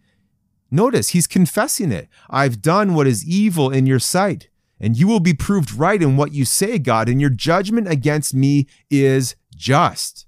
Notice 0.70 1.10
he's 1.10 1.26
confessing 1.26 1.92
it. 1.92 2.08
I've 2.28 2.60
done 2.60 2.94
what 2.94 3.06
is 3.06 3.26
evil 3.26 3.70
in 3.70 3.86
your 3.86 4.00
sight, 4.00 4.48
and 4.80 4.96
you 4.96 5.06
will 5.06 5.20
be 5.20 5.32
proved 5.32 5.72
right 5.72 6.02
in 6.02 6.16
what 6.16 6.32
you 6.32 6.44
say, 6.44 6.78
God, 6.78 7.08
and 7.08 7.20
your 7.20 7.30
judgment 7.30 7.88
against 7.88 8.34
me 8.34 8.66
is 8.90 9.36
just. 9.54 10.25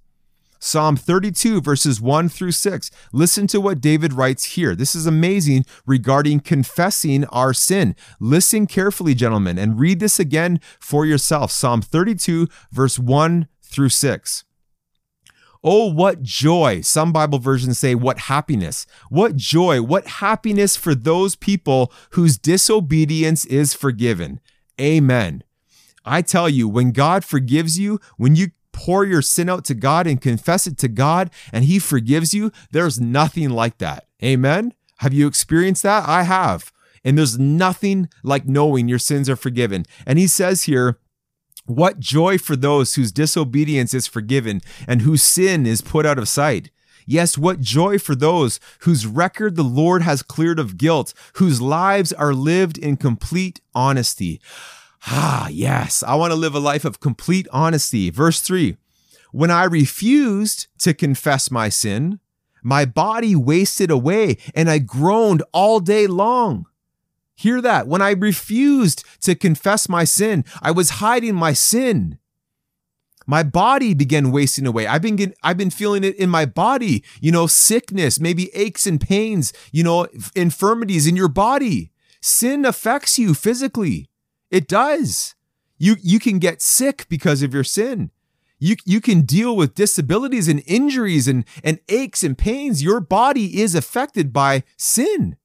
Psalm 0.58 0.96
32, 0.96 1.60
verses 1.60 2.00
1 2.00 2.28
through 2.28 2.52
6. 2.52 2.90
Listen 3.12 3.46
to 3.46 3.60
what 3.60 3.80
David 3.80 4.12
writes 4.12 4.44
here. 4.56 4.74
This 4.74 4.94
is 4.94 5.06
amazing 5.06 5.64
regarding 5.86 6.40
confessing 6.40 7.24
our 7.26 7.52
sin. 7.52 7.94
Listen 8.20 8.66
carefully, 8.66 9.14
gentlemen, 9.14 9.58
and 9.58 9.78
read 9.78 10.00
this 10.00 10.18
again 10.18 10.60
for 10.80 11.06
yourself. 11.06 11.50
Psalm 11.50 11.80
32, 11.80 12.48
verse 12.72 12.98
1 12.98 13.46
through 13.62 13.90
6. 13.90 14.44
Oh, 15.64 15.92
what 15.92 16.22
joy. 16.22 16.80
Some 16.82 17.12
Bible 17.12 17.38
versions 17.38 17.78
say, 17.78 17.94
what 17.94 18.18
happiness. 18.20 18.86
What 19.10 19.36
joy, 19.36 19.82
what 19.82 20.06
happiness 20.06 20.76
for 20.76 20.94
those 20.94 21.34
people 21.34 21.92
whose 22.10 22.38
disobedience 22.38 23.44
is 23.46 23.74
forgiven. 23.74 24.40
Amen. 24.80 25.42
I 26.04 26.22
tell 26.22 26.48
you, 26.48 26.68
when 26.68 26.92
God 26.92 27.24
forgives 27.24 27.78
you, 27.78 28.00
when 28.16 28.36
you 28.36 28.48
pour 28.78 29.04
your 29.04 29.22
sin 29.22 29.48
out 29.48 29.64
to 29.64 29.74
God 29.74 30.06
and 30.06 30.20
confess 30.20 30.68
it 30.68 30.78
to 30.78 30.88
God 30.88 31.30
and 31.52 31.64
He 31.64 31.80
forgives 31.80 32.32
you, 32.32 32.52
there's 32.70 33.00
nothing 33.00 33.50
like 33.50 33.78
that. 33.78 34.06
Amen. 34.22 34.72
Have 34.98 35.12
you 35.12 35.26
experienced 35.26 35.82
that? 35.82 36.08
I 36.08 36.22
have. 36.22 36.72
And 37.04 37.18
there's 37.18 37.38
nothing 37.38 38.08
like 38.22 38.46
knowing 38.46 38.88
your 38.88 39.00
sins 39.00 39.28
are 39.28 39.36
forgiven. 39.36 39.84
And 40.06 40.16
He 40.16 40.28
says 40.28 40.64
here, 40.64 41.00
what 41.66 41.98
joy 41.98 42.38
for 42.38 42.54
those 42.54 42.94
whose 42.94 43.12
disobedience 43.12 43.92
is 43.92 44.06
forgiven 44.06 44.62
and 44.86 45.02
whose 45.02 45.22
sin 45.22 45.66
is 45.66 45.82
put 45.82 46.06
out 46.06 46.18
of 46.18 46.28
sight. 46.28 46.70
Yes, 47.04 47.36
what 47.36 47.60
joy 47.60 47.98
for 47.98 48.14
those 48.14 48.60
whose 48.80 49.06
record 49.06 49.56
the 49.56 49.64
Lord 49.64 50.02
has 50.02 50.22
cleared 50.22 50.58
of 50.58 50.78
guilt, 50.78 51.12
whose 51.34 51.60
lives 51.60 52.12
are 52.12 52.32
lived 52.32 52.78
in 52.78 52.96
complete 52.96 53.60
honesty. 53.74 54.40
Ah, 55.06 55.48
yes, 55.48 56.02
I 56.02 56.14
want 56.16 56.32
to 56.32 56.36
live 56.36 56.54
a 56.54 56.60
life 56.60 56.84
of 56.84 57.00
complete 57.00 57.46
honesty. 57.52 58.10
Verse 58.10 58.40
3 58.40 58.76
When 59.32 59.50
I 59.50 59.64
refused 59.64 60.66
to 60.80 60.94
confess 60.94 61.50
my 61.50 61.68
sin, 61.68 62.20
my 62.62 62.84
body 62.84 63.36
wasted 63.36 63.90
away 63.90 64.38
and 64.54 64.68
I 64.68 64.78
groaned 64.78 65.42
all 65.52 65.80
day 65.80 66.06
long. 66.06 66.66
Hear 67.34 67.60
that. 67.60 67.86
When 67.86 68.02
I 68.02 68.10
refused 68.10 69.04
to 69.20 69.36
confess 69.36 69.88
my 69.88 70.02
sin, 70.04 70.44
I 70.60 70.72
was 70.72 70.90
hiding 70.90 71.36
my 71.36 71.52
sin. 71.52 72.18
My 73.28 73.42
body 73.42 73.94
began 73.94 74.32
wasting 74.32 74.66
away. 74.66 74.86
I've 74.86 75.02
been 75.02 75.16
getting, 75.16 75.36
I've 75.42 75.58
been 75.58 75.70
feeling 75.70 76.02
it 76.02 76.16
in 76.16 76.30
my 76.30 76.46
body, 76.46 77.04
you 77.20 77.30
know, 77.30 77.46
sickness, 77.46 78.18
maybe 78.18 78.50
aches 78.54 78.86
and 78.86 79.00
pains, 79.00 79.52
you 79.70 79.84
know, 79.84 80.08
infirmities 80.34 81.06
in 81.06 81.14
your 81.14 81.28
body. 81.28 81.92
Sin 82.20 82.64
affects 82.64 83.18
you 83.18 83.34
physically. 83.34 84.08
It 84.50 84.68
does. 84.68 85.34
You 85.78 85.96
you 86.00 86.18
can 86.18 86.38
get 86.38 86.62
sick 86.62 87.06
because 87.08 87.42
of 87.42 87.54
your 87.54 87.64
sin. 87.64 88.10
You 88.58 88.76
you 88.84 89.00
can 89.00 89.22
deal 89.22 89.56
with 89.56 89.74
disabilities 89.74 90.48
and 90.48 90.62
injuries 90.66 91.28
and 91.28 91.44
and 91.62 91.78
aches 91.88 92.22
and 92.22 92.36
pains. 92.36 92.82
Your 92.82 93.00
body 93.00 93.60
is 93.60 93.74
affected 93.74 94.32
by 94.32 94.64
sin. 94.76 95.36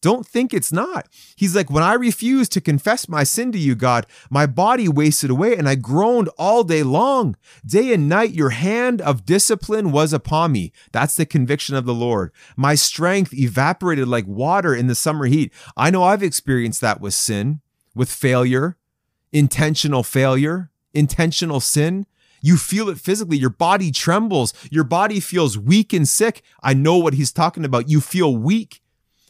Don't 0.00 0.26
think 0.26 0.54
it's 0.54 0.72
not. 0.72 1.08
He's 1.34 1.56
like, 1.56 1.70
when 1.70 1.82
I 1.82 1.94
refused 1.94 2.52
to 2.52 2.60
confess 2.60 3.08
my 3.08 3.24
sin 3.24 3.50
to 3.50 3.58
you, 3.58 3.74
God, 3.74 4.06
my 4.30 4.46
body 4.46 4.88
wasted 4.88 5.28
away 5.28 5.56
and 5.56 5.68
I 5.68 5.74
groaned 5.74 6.28
all 6.38 6.62
day 6.62 6.84
long. 6.84 7.36
Day 7.66 7.92
and 7.92 8.08
night, 8.08 8.30
your 8.30 8.50
hand 8.50 9.00
of 9.00 9.26
discipline 9.26 9.90
was 9.90 10.12
upon 10.12 10.52
me. 10.52 10.72
That's 10.92 11.16
the 11.16 11.26
conviction 11.26 11.74
of 11.74 11.84
the 11.84 11.94
Lord. 11.94 12.30
My 12.56 12.76
strength 12.76 13.34
evaporated 13.34 14.06
like 14.06 14.26
water 14.28 14.72
in 14.72 14.86
the 14.86 14.94
summer 14.94 15.26
heat. 15.26 15.52
I 15.76 15.90
know 15.90 16.04
I've 16.04 16.22
experienced 16.22 16.80
that 16.80 17.00
with 17.00 17.14
sin 17.14 17.60
with 17.98 18.10
failure, 18.10 18.76
intentional 19.32 20.04
failure, 20.04 20.70
intentional 20.94 21.58
sin. 21.58 22.06
You 22.40 22.56
feel 22.56 22.88
it 22.88 22.98
physically. 22.98 23.36
Your 23.36 23.50
body 23.50 23.90
trembles. 23.90 24.54
Your 24.70 24.84
body 24.84 25.18
feels 25.18 25.58
weak 25.58 25.92
and 25.92 26.06
sick. 26.08 26.42
I 26.62 26.74
know 26.74 26.96
what 26.96 27.14
he's 27.14 27.32
talking 27.32 27.64
about. 27.64 27.90
You 27.90 28.00
feel 28.00 28.36
weak. 28.36 28.80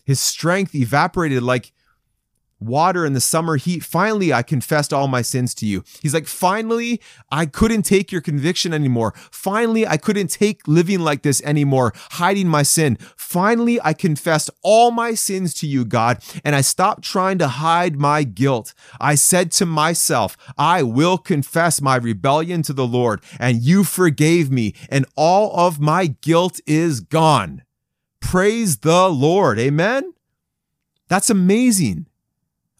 His 0.04 0.20
strength 0.20 0.74
evaporated 0.74 1.42
like 1.42 1.72
water 2.60 3.06
in 3.06 3.12
the 3.12 3.20
summer 3.20 3.56
heat. 3.56 3.84
Finally, 3.84 4.32
I 4.32 4.42
confessed 4.42 4.92
all 4.92 5.08
my 5.08 5.22
sins 5.22 5.54
to 5.56 5.66
you. 5.66 5.84
He's 6.00 6.14
like, 6.14 6.26
finally, 6.26 7.00
I 7.30 7.46
couldn't 7.46 7.82
take 7.82 8.10
your 8.10 8.20
conviction 8.20 8.72
anymore. 8.72 9.14
Finally, 9.30 9.86
I 9.86 9.96
couldn't 9.96 10.28
take 10.28 10.66
living 10.66 11.00
like 11.00 11.22
this 11.22 11.42
anymore, 11.42 11.92
hiding 12.12 12.48
my 12.48 12.62
sin. 12.62 12.98
Finally, 13.16 13.80
I 13.82 13.92
confessed 13.92 14.50
all 14.62 14.90
my 14.90 15.14
sins 15.14 15.54
to 15.54 15.66
you, 15.66 15.84
God, 15.84 16.22
and 16.44 16.54
I 16.56 16.60
stopped 16.60 17.02
trying 17.02 17.38
to 17.38 17.48
hide 17.48 17.96
my 17.96 18.24
guilt. 18.24 18.74
I 19.00 19.14
said 19.14 19.52
to 19.52 19.66
myself, 19.66 20.36
I 20.56 20.82
will 20.82 21.18
confess 21.18 21.80
my 21.80 21.96
rebellion 21.96 22.62
to 22.62 22.72
the 22.72 22.86
Lord, 22.86 23.22
and 23.38 23.62
you 23.62 23.84
forgave 23.84 24.50
me, 24.50 24.74
and 24.90 25.06
all 25.16 25.56
of 25.58 25.80
my 25.80 26.06
guilt 26.06 26.60
is 26.66 27.00
gone. 27.00 27.62
Praise 28.20 28.78
the 28.78 29.08
Lord. 29.08 29.58
Amen. 29.58 30.12
That's 31.08 31.30
amazing. 31.30 32.07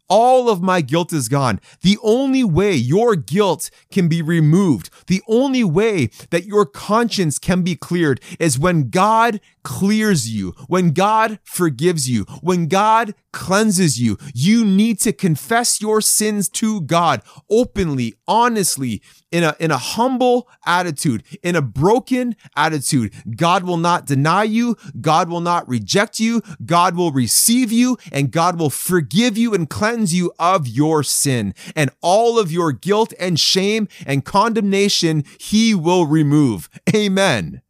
All 0.09 0.49
of 0.49 0.63
my 0.63 0.81
guilt 0.81 1.13
is 1.13 1.29
gone. 1.29 1.61
The 1.83 1.99
only 2.03 2.45
way 2.45 2.75
your 2.75 3.15
guilt 3.17 3.71
can 3.91 4.09
be 4.09 4.23
removed, 4.23 4.91
the 5.07 5.23
only 5.29 5.65
way 5.65 6.11
that 6.31 6.47
your 6.47 6.65
conscience 6.67 7.39
can 7.39 7.63
be 7.63 7.77
cleared 7.77 8.21
is 8.39 8.59
when 8.59 8.91
God 8.91 9.41
clears 9.69 10.31
you, 10.31 10.55
when 10.67 10.93
God 10.93 11.39
forgives 11.45 12.09
you, 12.09 12.25
when 12.41 12.69
God 12.69 13.15
cleanses 13.35 14.01
you. 14.01 14.17
You 14.35 14.65
need 14.65 14.99
to 15.01 15.13
confess 15.13 15.81
your 15.81 16.01
sins 16.01 16.49
to 16.51 16.81
God 16.81 17.23
openly, 17.51 18.15
honestly, 18.27 19.03
in 19.31 19.45
a, 19.45 19.55
in 19.61 19.71
a 19.71 19.77
humble 19.77 20.49
attitude, 20.65 21.23
in 21.43 21.55
a 21.55 21.61
broken 21.61 22.35
attitude. 22.57 23.13
God 23.37 23.65
will 23.65 23.77
not 23.77 24.07
deny 24.07 24.45
you. 24.45 24.77
God 25.01 25.29
will 25.29 25.43
not 25.43 25.69
reject 25.69 26.19
you. 26.19 26.41
God 26.65 26.97
will 26.97 27.13
receive 27.13 27.71
you 27.71 27.99
and 28.11 28.31
God 28.31 28.59
will 28.59 28.71
forgive 28.71 29.37
you 29.37 29.53
and 29.53 29.69
cleanse 29.69 29.98
you 30.07 30.33
of 30.39 30.67
your 30.67 31.03
sin 31.03 31.55
and 31.77 31.91
all 32.01 32.39
of 32.39 32.51
your 32.53 32.73
guilt 32.73 33.13
and 33.19 33.39
shame 33.39 33.89
and 34.07 34.25
condemnation 34.25 35.25
he 35.39 35.75
will 35.75 36.07
remove. 36.07 36.69
Amen. 36.95 37.63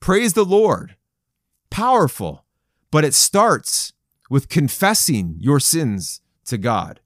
Praise 0.00 0.32
the 0.32 0.44
Lord 0.44 0.96
powerful, 1.72 2.44
but 2.90 3.02
it 3.02 3.14
starts 3.14 3.94
with 4.28 4.50
confessing 4.50 5.36
your 5.40 5.58
sins 5.58 6.20
to 6.44 6.58
God. 6.58 7.00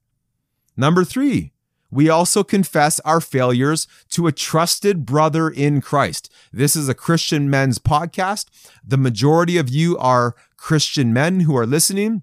Number 0.77 1.05
three, 1.05 1.53
we 1.89 2.09
also 2.09 2.43
confess 2.43 2.99
our 3.01 3.21
failures 3.21 3.87
to 4.11 4.27
a 4.27 4.33
trusted 4.33 5.07
brother 5.07 5.49
in 5.49 5.81
Christ. 5.81 6.33
This 6.53 6.75
is 6.75 6.89
a 6.89 6.95
Christian 6.95 7.49
men's 7.49 7.79
podcast. 7.79 8.47
The 8.85 8.99
majority 8.99 9.57
of 9.57 9.69
you 9.69 9.97
are 9.99 10.35
Christian 10.57 11.13
men 11.13 11.41
who 11.41 11.57
are 11.57 11.65
listening. 11.65 12.23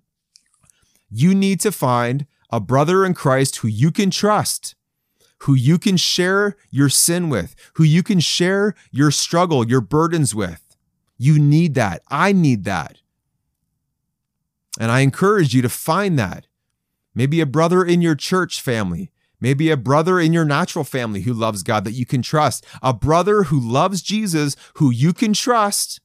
You 1.09 1.33
need 1.33 1.61
to 1.61 1.71
find 1.71 2.27
a 2.53 2.59
brother 2.59 3.03
in 3.03 3.15
Christ 3.15 3.57
who 3.57 3.67
you 3.67 3.89
can 3.89 4.11
trust, 4.11 4.75
who 5.39 5.55
you 5.55 5.79
can 5.79 5.97
share 5.97 6.55
your 6.69 6.87
sin 6.87 7.27
with, 7.27 7.55
who 7.73 7.83
you 7.83 8.03
can 8.03 8.19
share 8.19 8.75
your 8.91 9.09
struggle, 9.09 9.67
your 9.67 9.81
burdens 9.81 10.35
with. 10.35 10.63
You 11.17 11.39
need 11.39 11.73
that. 11.73 12.03
I 12.11 12.31
need 12.31 12.63
that. 12.65 12.99
And 14.79 14.91
I 14.91 14.99
encourage 14.99 15.55
you 15.55 15.63
to 15.63 15.69
find 15.69 16.19
that. 16.19 16.45
Maybe 17.15 17.41
a 17.41 17.47
brother 17.47 17.83
in 17.83 18.03
your 18.03 18.13
church 18.13 18.61
family, 18.61 19.11
maybe 19.41 19.71
a 19.71 19.77
brother 19.77 20.19
in 20.19 20.31
your 20.31 20.45
natural 20.45 20.83
family 20.83 21.21
who 21.21 21.33
loves 21.33 21.63
God 21.63 21.85
that 21.85 21.93
you 21.93 22.05
can 22.05 22.21
trust, 22.21 22.63
a 22.83 22.93
brother 22.93 23.45
who 23.45 23.59
loves 23.59 24.03
Jesus 24.03 24.55
who 24.75 24.91
you 24.91 25.11
can 25.11 25.33
trust. 25.33 25.99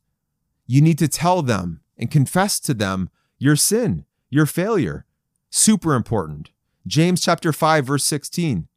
You 0.66 0.80
need 0.80 0.98
to 0.98 1.08
tell 1.08 1.42
them 1.42 1.82
and 1.98 2.10
confess 2.10 2.58
to 2.60 2.72
them 2.72 3.10
your 3.38 3.56
sin, 3.56 4.06
your 4.30 4.46
failure. 4.46 5.04
Super 5.50 5.94
important. 5.94 6.50
James 6.86 7.22
chapter 7.22 7.52
5 7.52 7.86
verse 7.86 8.04
16. 8.04 8.68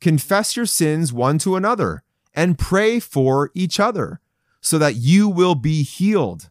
Confess 0.00 0.56
your 0.56 0.66
sins 0.66 1.12
one 1.12 1.38
to 1.38 1.56
another 1.56 2.02
and 2.34 2.58
pray 2.58 3.00
for 3.00 3.50
each 3.54 3.80
other 3.80 4.20
so 4.60 4.78
that 4.78 4.96
you 4.96 5.28
will 5.28 5.54
be 5.54 5.82
healed. 5.82 6.50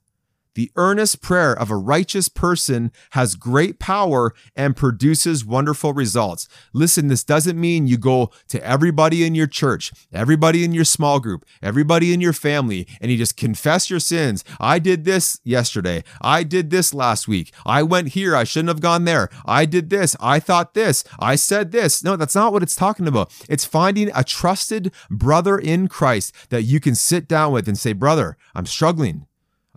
The 0.57 0.71
earnest 0.75 1.21
prayer 1.21 1.53
of 1.53 1.69
a 1.69 1.77
righteous 1.77 2.29
person 2.29 2.91
has 3.11 3.35
great 3.35 3.77
power 3.77 4.33
and 4.55 4.75
produces 4.75 5.45
wonderful 5.45 5.93
results. 5.93 6.47
Listen, 6.73 7.09
this 7.09 7.23
doesn't 7.23 7.61
mean 7.61 7.85
you 7.85 7.99
go 7.99 8.31
to 8.47 8.65
everybody 8.65 9.23
in 9.23 9.35
your 9.35 9.45
church, 9.45 9.91
everybody 10.11 10.63
in 10.63 10.71
your 10.71 10.83
small 10.83 11.19
group, 11.19 11.45
everybody 11.61 12.11
in 12.11 12.21
your 12.21 12.33
family, 12.33 12.87
and 12.99 13.11
you 13.11 13.19
just 13.19 13.37
confess 13.37 13.91
your 13.91 13.99
sins. 13.99 14.43
I 14.59 14.79
did 14.79 15.05
this 15.05 15.39
yesterday. 15.43 16.03
I 16.23 16.41
did 16.41 16.71
this 16.71 16.91
last 16.91 17.27
week. 17.27 17.53
I 17.63 17.83
went 17.83 18.13
here. 18.13 18.35
I 18.35 18.43
shouldn't 18.43 18.69
have 18.69 18.81
gone 18.81 19.05
there. 19.05 19.29
I 19.45 19.65
did 19.65 19.91
this. 19.91 20.15
I 20.19 20.39
thought 20.39 20.73
this. 20.73 21.03
I 21.19 21.35
said 21.35 21.71
this. 21.71 22.03
No, 22.03 22.15
that's 22.15 22.33
not 22.33 22.51
what 22.51 22.63
it's 22.63 22.75
talking 22.75 23.07
about. 23.07 23.31
It's 23.47 23.63
finding 23.63 24.09
a 24.15 24.23
trusted 24.23 24.91
brother 25.11 25.59
in 25.59 25.87
Christ 25.87 26.33
that 26.49 26.63
you 26.63 26.79
can 26.79 26.95
sit 26.95 27.27
down 27.27 27.53
with 27.53 27.67
and 27.67 27.77
say, 27.77 27.93
Brother, 27.93 28.37
I'm 28.55 28.65
struggling. 28.65 29.27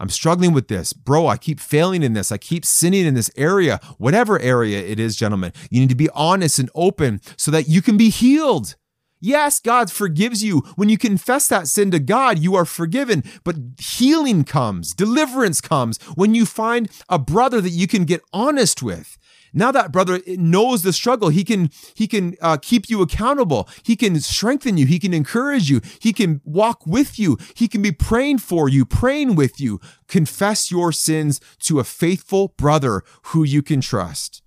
I'm 0.00 0.08
struggling 0.08 0.52
with 0.52 0.68
this. 0.68 0.94
Bro, 0.94 1.26
I 1.26 1.36
keep 1.36 1.60
failing 1.60 2.02
in 2.02 2.14
this. 2.14 2.32
I 2.32 2.38
keep 2.38 2.64
sinning 2.64 3.04
in 3.04 3.14
this 3.14 3.30
area, 3.36 3.78
whatever 3.98 4.40
area 4.40 4.80
it 4.80 4.98
is, 4.98 5.14
gentlemen. 5.14 5.52
You 5.70 5.80
need 5.80 5.90
to 5.90 5.94
be 5.94 6.08
honest 6.14 6.58
and 6.58 6.70
open 6.74 7.20
so 7.36 7.50
that 7.50 7.68
you 7.68 7.82
can 7.82 7.98
be 7.98 8.08
healed. 8.08 8.76
Yes, 9.20 9.60
God 9.60 9.92
forgives 9.92 10.42
you. 10.42 10.60
When 10.76 10.88
you 10.88 10.96
confess 10.96 11.46
that 11.48 11.68
sin 11.68 11.90
to 11.90 11.98
God, 11.98 12.38
you 12.38 12.54
are 12.54 12.64
forgiven. 12.64 13.22
But 13.44 13.56
healing 13.78 14.44
comes, 14.44 14.94
deliverance 14.94 15.60
comes 15.60 15.98
when 16.14 16.34
you 16.34 16.46
find 16.46 16.90
a 17.10 17.18
brother 17.18 17.60
that 17.60 17.68
you 17.68 17.86
can 17.86 18.06
get 18.06 18.22
honest 18.32 18.82
with. 18.82 19.18
Now 19.52 19.72
that 19.72 19.92
brother 19.92 20.20
knows 20.26 20.82
the 20.82 20.92
struggle, 20.92 21.28
he 21.28 21.44
can 21.44 21.70
he 21.94 22.06
can 22.06 22.36
uh, 22.40 22.56
keep 22.60 22.88
you 22.88 23.02
accountable. 23.02 23.68
He 23.82 23.96
can 23.96 24.20
strengthen 24.20 24.76
you. 24.76 24.86
He 24.86 24.98
can 24.98 25.12
encourage 25.12 25.70
you. 25.70 25.80
He 26.00 26.12
can 26.12 26.40
walk 26.44 26.86
with 26.86 27.18
you. 27.18 27.36
He 27.54 27.68
can 27.68 27.82
be 27.82 27.92
praying 27.92 28.38
for 28.38 28.68
you, 28.68 28.84
praying 28.84 29.34
with 29.34 29.60
you. 29.60 29.80
Confess 30.08 30.70
your 30.70 30.92
sins 30.92 31.40
to 31.60 31.80
a 31.80 31.84
faithful 31.84 32.48
brother 32.56 33.02
who 33.26 33.44
you 33.44 33.62
can 33.62 33.80
trust. 33.80 34.42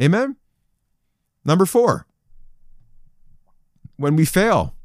Amen. 0.00 0.36
Number 1.44 1.66
four. 1.66 2.06
When 3.96 4.14
we 4.14 4.24
fail, 4.24 4.76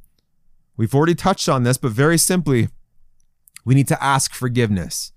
we've 0.76 0.95
already 0.95 1.13
touched 1.13 1.47
on 1.47 1.63
this, 1.63 1.78
but 1.78 1.91
very 1.91 2.17
simply, 2.17 2.69
we 3.63 3.76
need 3.76 3.88
to 3.89 4.03
ask 4.03 4.34
forgiveness. 4.34 5.11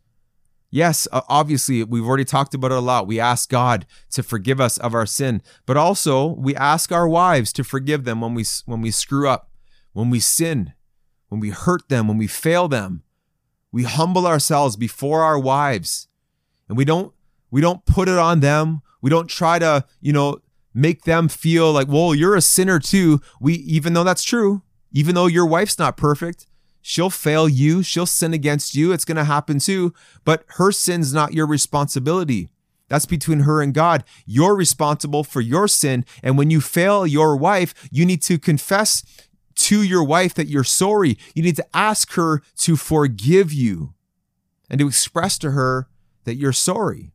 Yes, 0.71 1.07
obviously, 1.13 1.85
we've 1.85 2.07
already 2.07 2.25
talked 2.25 2.53
about 2.53 2.73
it 2.73 2.79
a 2.79 2.81
lot. 2.81 3.07
We 3.07 3.21
ask 3.21 3.49
God 3.49 3.87
to 4.11 4.23
forgive 4.23 4.61
us 4.61 4.79
of 4.79 4.95
our 4.95 5.07
sin, 5.07 5.43
but 5.65 5.77
also 5.77 6.35
we 6.35 6.57
ask 6.57 6.91
our 6.91 7.09
wives 7.09 7.53
to 7.55 7.65
forgive 7.65 8.05
them 8.05 8.21
when 8.21 8.35
we 8.35 8.45
when 8.65 8.81
we 8.83 8.91
screw 8.91 9.29
up, 9.29 9.51
when 9.93 10.11
we 10.11 10.21
sin, 10.21 10.73
when 11.29 11.41
we 11.41 11.51
hurt 11.51 11.89
them, 11.89 12.09
when 12.09 12.19
we 12.19 12.27
fail 12.27 12.69
them. 12.69 13.03
We 13.71 13.85
humble 13.85 14.27
ourselves 14.27 14.77
before 14.77 15.23
our 15.23 15.39
wives, 15.39 16.09
and 16.69 16.77
we 16.77 16.85
don't 16.85 17.13
we 17.51 17.61
don't 17.61 17.85
put 17.87 18.09
it 18.09 18.19
on 18.19 18.41
them. 18.41 18.83
We 19.01 19.11
don't 19.11 19.29
try 19.29 19.59
to, 19.61 19.85
you 20.01 20.13
know, 20.13 20.39
make 20.75 21.05
them 21.05 21.29
feel 21.29 21.73
like, 21.73 21.87
"Well, 21.89 22.15
you're 22.15 22.35
a 22.35 22.41
sinner 22.43 22.81
too." 22.81 23.21
We 23.41 23.55
even 23.55 23.93
though 23.93 24.05
that's 24.05 24.25
true, 24.25 24.63
even 24.91 25.15
though 25.15 25.27
your 25.27 25.47
wife's 25.47 25.79
not 25.79 25.97
perfect, 25.97 26.47
She'll 26.89 27.11
fail 27.11 27.49
you. 27.49 27.83
She'll 27.83 28.07
sin 28.07 28.33
against 28.33 28.77
you. 28.77 28.93
It's 28.93 29.05
going 29.05 29.17
to 29.17 29.25
happen 29.25 29.59
too. 29.59 29.93
But 30.25 30.45
her 30.51 30.71
sin's 30.71 31.13
not 31.13 31.33
your 31.33 31.45
responsibility. 31.45 32.49
That's 32.87 33.07
between 33.07 33.41
her 33.41 33.61
and 33.61 33.75
God. 33.75 34.05
You're 34.25 34.55
responsible 34.55 35.25
for 35.25 35.41
your 35.41 35.67
sin. 35.67 36.05
And 36.23 36.39
when 36.39 36.49
you 36.49 36.61
fail 36.61 37.05
your 37.05 37.37
wife, 37.37 37.75
you 37.91 38.07
need 38.07 38.23
to 38.23 38.39
confess 38.39 39.03
to 39.57 39.83
your 39.83 40.05
wife 40.05 40.33
that 40.35 40.47
you're 40.47 40.63
sorry. 40.63 41.19
You 41.35 41.43
need 41.43 41.57
to 41.57 41.67
ask 41.75 42.13
her 42.13 42.41
to 42.59 42.77
forgive 42.77 43.53
you 43.53 43.95
and 44.71 44.79
to 44.79 44.87
express 44.87 45.39
to 45.39 45.51
her 45.51 45.89
that 46.23 46.37
you're 46.37 46.53
sorry. 46.53 47.11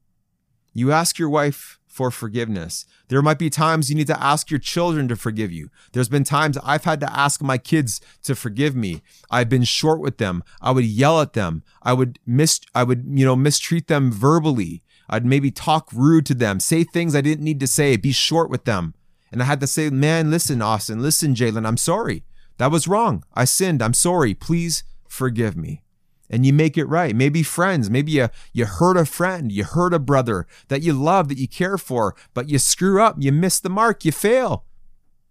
You 0.74 0.92
ask 0.92 1.18
your 1.18 1.30
wife 1.30 1.80
for 1.88 2.12
forgiveness. 2.12 2.86
There 3.12 3.22
might 3.22 3.40
be 3.40 3.50
times 3.50 3.90
you 3.90 3.96
need 3.98 4.08
to 4.08 4.24
ask 4.24 4.50
your 4.50 4.60
children 4.62 5.10
to 5.10 5.18
forgive 5.18 5.52
you. 5.52 5.70
There's 5.92 6.08
been 6.08 6.24
times 6.24 6.58
I've 6.64 6.86
had 6.86 7.02
to 7.02 7.12
ask 7.14 7.42
my 7.42 7.58
kids 7.58 8.00
to 8.24 8.36
forgive 8.36 8.74
me. 8.74 9.02
I've 9.30 9.50
been 9.50 9.66
short 9.66 10.00
with 10.00 10.18
them. 10.18 10.46
I 10.62 10.72
would 10.72 10.86
yell 10.86 11.20
at 11.20 11.34
them. 11.34 11.64
I 11.84 11.92
would 11.92 12.20
mis 12.26 12.62
I 12.74 12.86
would, 12.86 13.04
you 13.06 13.26
know, 13.26 13.36
mistreat 13.36 13.90
them 13.90 14.14
verbally. 14.14 14.82
I'd 15.10 15.26
maybe 15.26 15.52
talk 15.52 15.90
rude 15.92 16.26
to 16.28 16.34
them, 16.34 16.62
say 16.62 16.86
things 16.86 17.14
I 17.14 17.20
didn't 17.20 17.44
need 17.44 17.60
to 17.60 17.68
say, 17.68 17.98
be 17.98 18.14
short 18.14 18.50
with 18.50 18.64
them. 18.64 18.94
And 19.30 19.42
I 19.42 19.46
had 19.46 19.60
to 19.60 19.68
say, 19.68 19.90
"Man, 19.90 20.32
listen, 20.32 20.62
Austin, 20.62 21.02
listen, 21.02 21.36
Jalen, 21.36 21.68
I'm 21.68 21.76
sorry. 21.76 22.24
That 22.60 22.72
was 22.72 22.88
wrong. 22.88 23.26
I 23.34 23.44
sinned. 23.44 23.82
I'm 23.82 23.94
sorry. 23.94 24.34
Please 24.34 24.86
forgive 25.10 25.58
me." 25.58 25.84
And 26.32 26.46
you 26.46 26.54
make 26.54 26.78
it 26.78 26.86
right. 26.86 27.16
Maybe 27.16 27.44
friends, 27.44 27.90
maybe 27.90 28.14
you, 28.14 28.30
you 28.54 28.66
hurt 28.66 28.98
a 28.98 29.06
friend, 29.06 29.52
you 29.52 29.66
hurt 29.66 29.94
a 29.94 30.00
brother 30.00 30.48
that 30.70 30.82
you 30.82 30.94
love, 30.94 31.28
that 31.28 31.38
you 31.38 31.48
care 31.48 31.78
for, 31.78 32.16
but 32.34 32.50
you 32.50 32.58
screw 32.58 33.02
up, 33.02 33.18
you 33.20 33.32
miss 33.32 33.60
the 33.60 33.70
mark, 33.70 34.06
you 34.06 34.14
fail. 34.14 34.66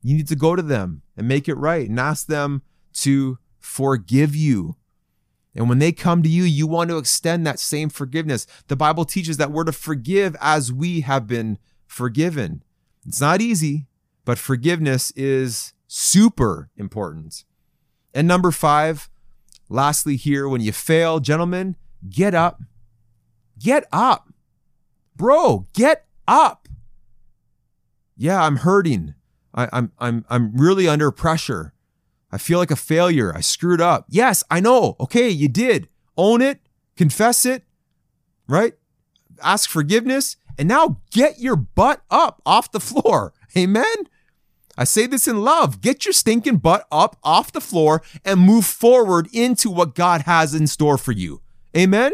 You 0.02 0.16
need 0.16 0.28
to 0.28 0.36
go 0.36 0.54
to 0.54 0.62
them 0.62 1.02
and 1.16 1.26
make 1.26 1.48
it 1.48 1.54
right 1.54 1.88
and 1.88 1.98
ask 1.98 2.26
them 2.26 2.62
to 2.92 3.38
forgive 3.58 4.36
you. 4.36 4.76
And 5.54 5.68
when 5.68 5.78
they 5.78 5.90
come 5.90 6.22
to 6.22 6.28
you, 6.28 6.44
you 6.44 6.66
want 6.66 6.90
to 6.90 6.98
extend 6.98 7.46
that 7.46 7.58
same 7.58 7.88
forgiveness. 7.88 8.46
The 8.68 8.76
Bible 8.76 9.04
teaches 9.04 9.36
that 9.38 9.50
we're 9.50 9.64
to 9.64 9.72
forgive 9.72 10.36
as 10.40 10.72
we 10.72 11.00
have 11.00 11.26
been 11.26 11.58
forgiven. 11.86 12.62
It's 13.06 13.20
not 13.20 13.40
easy, 13.40 13.86
but 14.24 14.38
forgiveness 14.38 15.10
is 15.16 15.72
super 15.88 16.70
important. 16.76 17.44
And 18.14 18.28
number 18.28 18.50
five, 18.50 19.10
lastly, 19.70 20.16
here, 20.16 20.46
when 20.46 20.60
you 20.60 20.72
fail, 20.72 21.20
gentlemen, 21.20 21.76
get 22.10 22.34
up. 22.34 22.60
Get 23.58 23.86
up. 23.90 24.28
Bro, 25.16 25.68
get 25.72 26.06
up. 26.28 26.68
Yeah, 28.16 28.42
I'm 28.42 28.56
hurting. 28.56 29.14
I, 29.54 29.68
I'm 29.72 29.92
I'm 29.98 30.24
I'm 30.28 30.56
really 30.56 30.86
under 30.86 31.10
pressure. 31.10 31.72
I 32.30 32.38
feel 32.38 32.58
like 32.58 32.70
a 32.70 32.76
failure. 32.76 33.32
I 33.34 33.40
screwed 33.40 33.80
up. 33.80 34.06
Yes, 34.08 34.44
I 34.50 34.60
know. 34.60 34.96
Okay, 35.00 35.28
you 35.28 35.48
did. 35.48 35.88
Own 36.16 36.42
it, 36.42 36.60
confess 36.96 37.44
it, 37.44 37.64
right? 38.46 38.74
Ask 39.42 39.70
forgiveness, 39.70 40.36
and 40.58 40.68
now 40.68 41.00
get 41.10 41.40
your 41.40 41.56
butt 41.56 42.02
up 42.10 42.42
off 42.44 42.70
the 42.70 42.80
floor. 42.80 43.32
Amen. 43.56 43.84
I 44.80 44.84
say 44.84 45.06
this 45.06 45.28
in 45.28 45.42
love. 45.42 45.82
Get 45.82 46.06
your 46.06 46.14
stinking 46.14 46.56
butt 46.56 46.86
up 46.90 47.18
off 47.22 47.52
the 47.52 47.60
floor 47.60 48.00
and 48.24 48.40
move 48.40 48.64
forward 48.64 49.28
into 49.30 49.68
what 49.68 49.94
God 49.94 50.22
has 50.22 50.54
in 50.54 50.66
store 50.66 50.96
for 50.96 51.12
you. 51.12 51.42
Amen. 51.76 52.12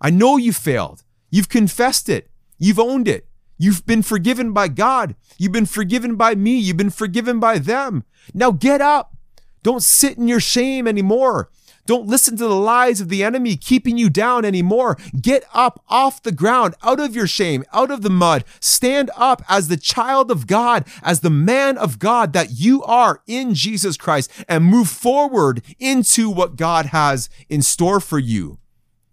I 0.00 0.10
know 0.10 0.36
you 0.36 0.52
failed. 0.52 1.02
You've 1.32 1.48
confessed 1.48 2.08
it. 2.08 2.30
You've 2.56 2.78
owned 2.78 3.08
it. 3.08 3.26
You've 3.58 3.84
been 3.84 4.02
forgiven 4.02 4.52
by 4.52 4.68
God. 4.68 5.16
You've 5.38 5.50
been 5.50 5.66
forgiven 5.66 6.14
by 6.14 6.36
me. 6.36 6.56
You've 6.56 6.76
been 6.76 6.90
forgiven 6.90 7.40
by 7.40 7.58
them. 7.58 8.04
Now 8.32 8.52
get 8.52 8.80
up. 8.80 9.16
Don't 9.64 9.82
sit 9.82 10.16
in 10.16 10.28
your 10.28 10.38
shame 10.38 10.86
anymore. 10.86 11.50
Don't 11.86 12.06
listen 12.06 12.36
to 12.38 12.48
the 12.48 12.54
lies 12.54 13.00
of 13.00 13.08
the 13.08 13.22
enemy 13.22 13.56
keeping 13.56 13.98
you 13.98 14.08
down 14.08 14.44
anymore. 14.44 14.96
Get 15.20 15.44
up 15.52 15.84
off 15.88 16.22
the 16.22 16.32
ground, 16.32 16.74
out 16.82 17.00
of 17.00 17.14
your 17.14 17.26
shame, 17.26 17.64
out 17.72 17.90
of 17.90 18.02
the 18.02 18.10
mud. 18.10 18.44
Stand 18.60 19.10
up 19.16 19.42
as 19.48 19.68
the 19.68 19.76
child 19.76 20.30
of 20.30 20.46
God, 20.46 20.86
as 21.02 21.20
the 21.20 21.30
man 21.30 21.76
of 21.76 21.98
God 21.98 22.32
that 22.32 22.52
you 22.52 22.82
are 22.84 23.20
in 23.26 23.54
Jesus 23.54 23.96
Christ, 23.96 24.30
and 24.48 24.64
move 24.64 24.88
forward 24.88 25.62
into 25.78 26.30
what 26.30 26.56
God 26.56 26.86
has 26.86 27.28
in 27.48 27.60
store 27.60 28.00
for 28.00 28.18
you, 28.18 28.58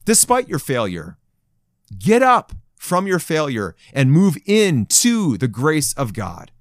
despite 0.06 0.48
your 0.48 0.60
failure. 0.60 1.18
Get 1.98 2.24
up 2.24 2.54
from 2.76 3.06
your 3.06 3.20
failure 3.20 3.76
and 3.94 4.12
move 4.12 4.38
into 4.46 5.38
the 5.38 5.48
grace 5.48 5.94
of 5.94 6.14
God. 6.14 6.52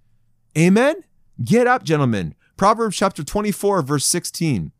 Amen? 0.58 1.04
Get 1.42 1.66
up, 1.66 1.84
gentlemen. 1.84 2.34
Proverbs 2.56 2.96
chapter 2.96 3.24
24, 3.24 3.80
verse 3.82 4.04
16. 4.04 4.72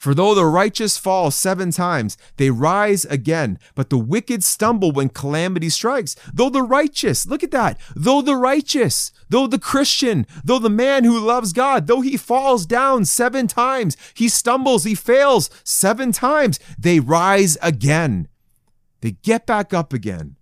For 0.00 0.14
though 0.14 0.34
the 0.34 0.46
righteous 0.46 0.96
fall 0.96 1.30
seven 1.30 1.70
times, 1.70 2.16
they 2.38 2.48
rise 2.48 3.04
again, 3.04 3.58
but 3.74 3.90
the 3.90 3.98
wicked 3.98 4.42
stumble 4.42 4.92
when 4.92 5.10
calamity 5.10 5.68
strikes. 5.68 6.16
Though 6.32 6.48
the 6.48 6.62
righteous, 6.62 7.26
look 7.26 7.44
at 7.44 7.50
that, 7.50 7.78
though 7.94 8.22
the 8.22 8.34
righteous, 8.34 9.12
though 9.28 9.46
the 9.46 9.58
Christian, 9.58 10.26
though 10.42 10.58
the 10.58 10.70
man 10.70 11.04
who 11.04 11.20
loves 11.20 11.52
God, 11.52 11.86
though 11.86 12.00
he 12.00 12.16
falls 12.16 12.64
down 12.64 13.04
seven 13.04 13.46
times, 13.46 13.94
he 14.14 14.30
stumbles, 14.30 14.84
he 14.84 14.94
fails 14.94 15.50
seven 15.64 16.12
times, 16.12 16.58
they 16.78 16.98
rise 16.98 17.58
again. 17.60 18.26
They 19.02 19.10
get 19.22 19.44
back 19.44 19.74
up 19.74 19.92
again. 19.92 20.36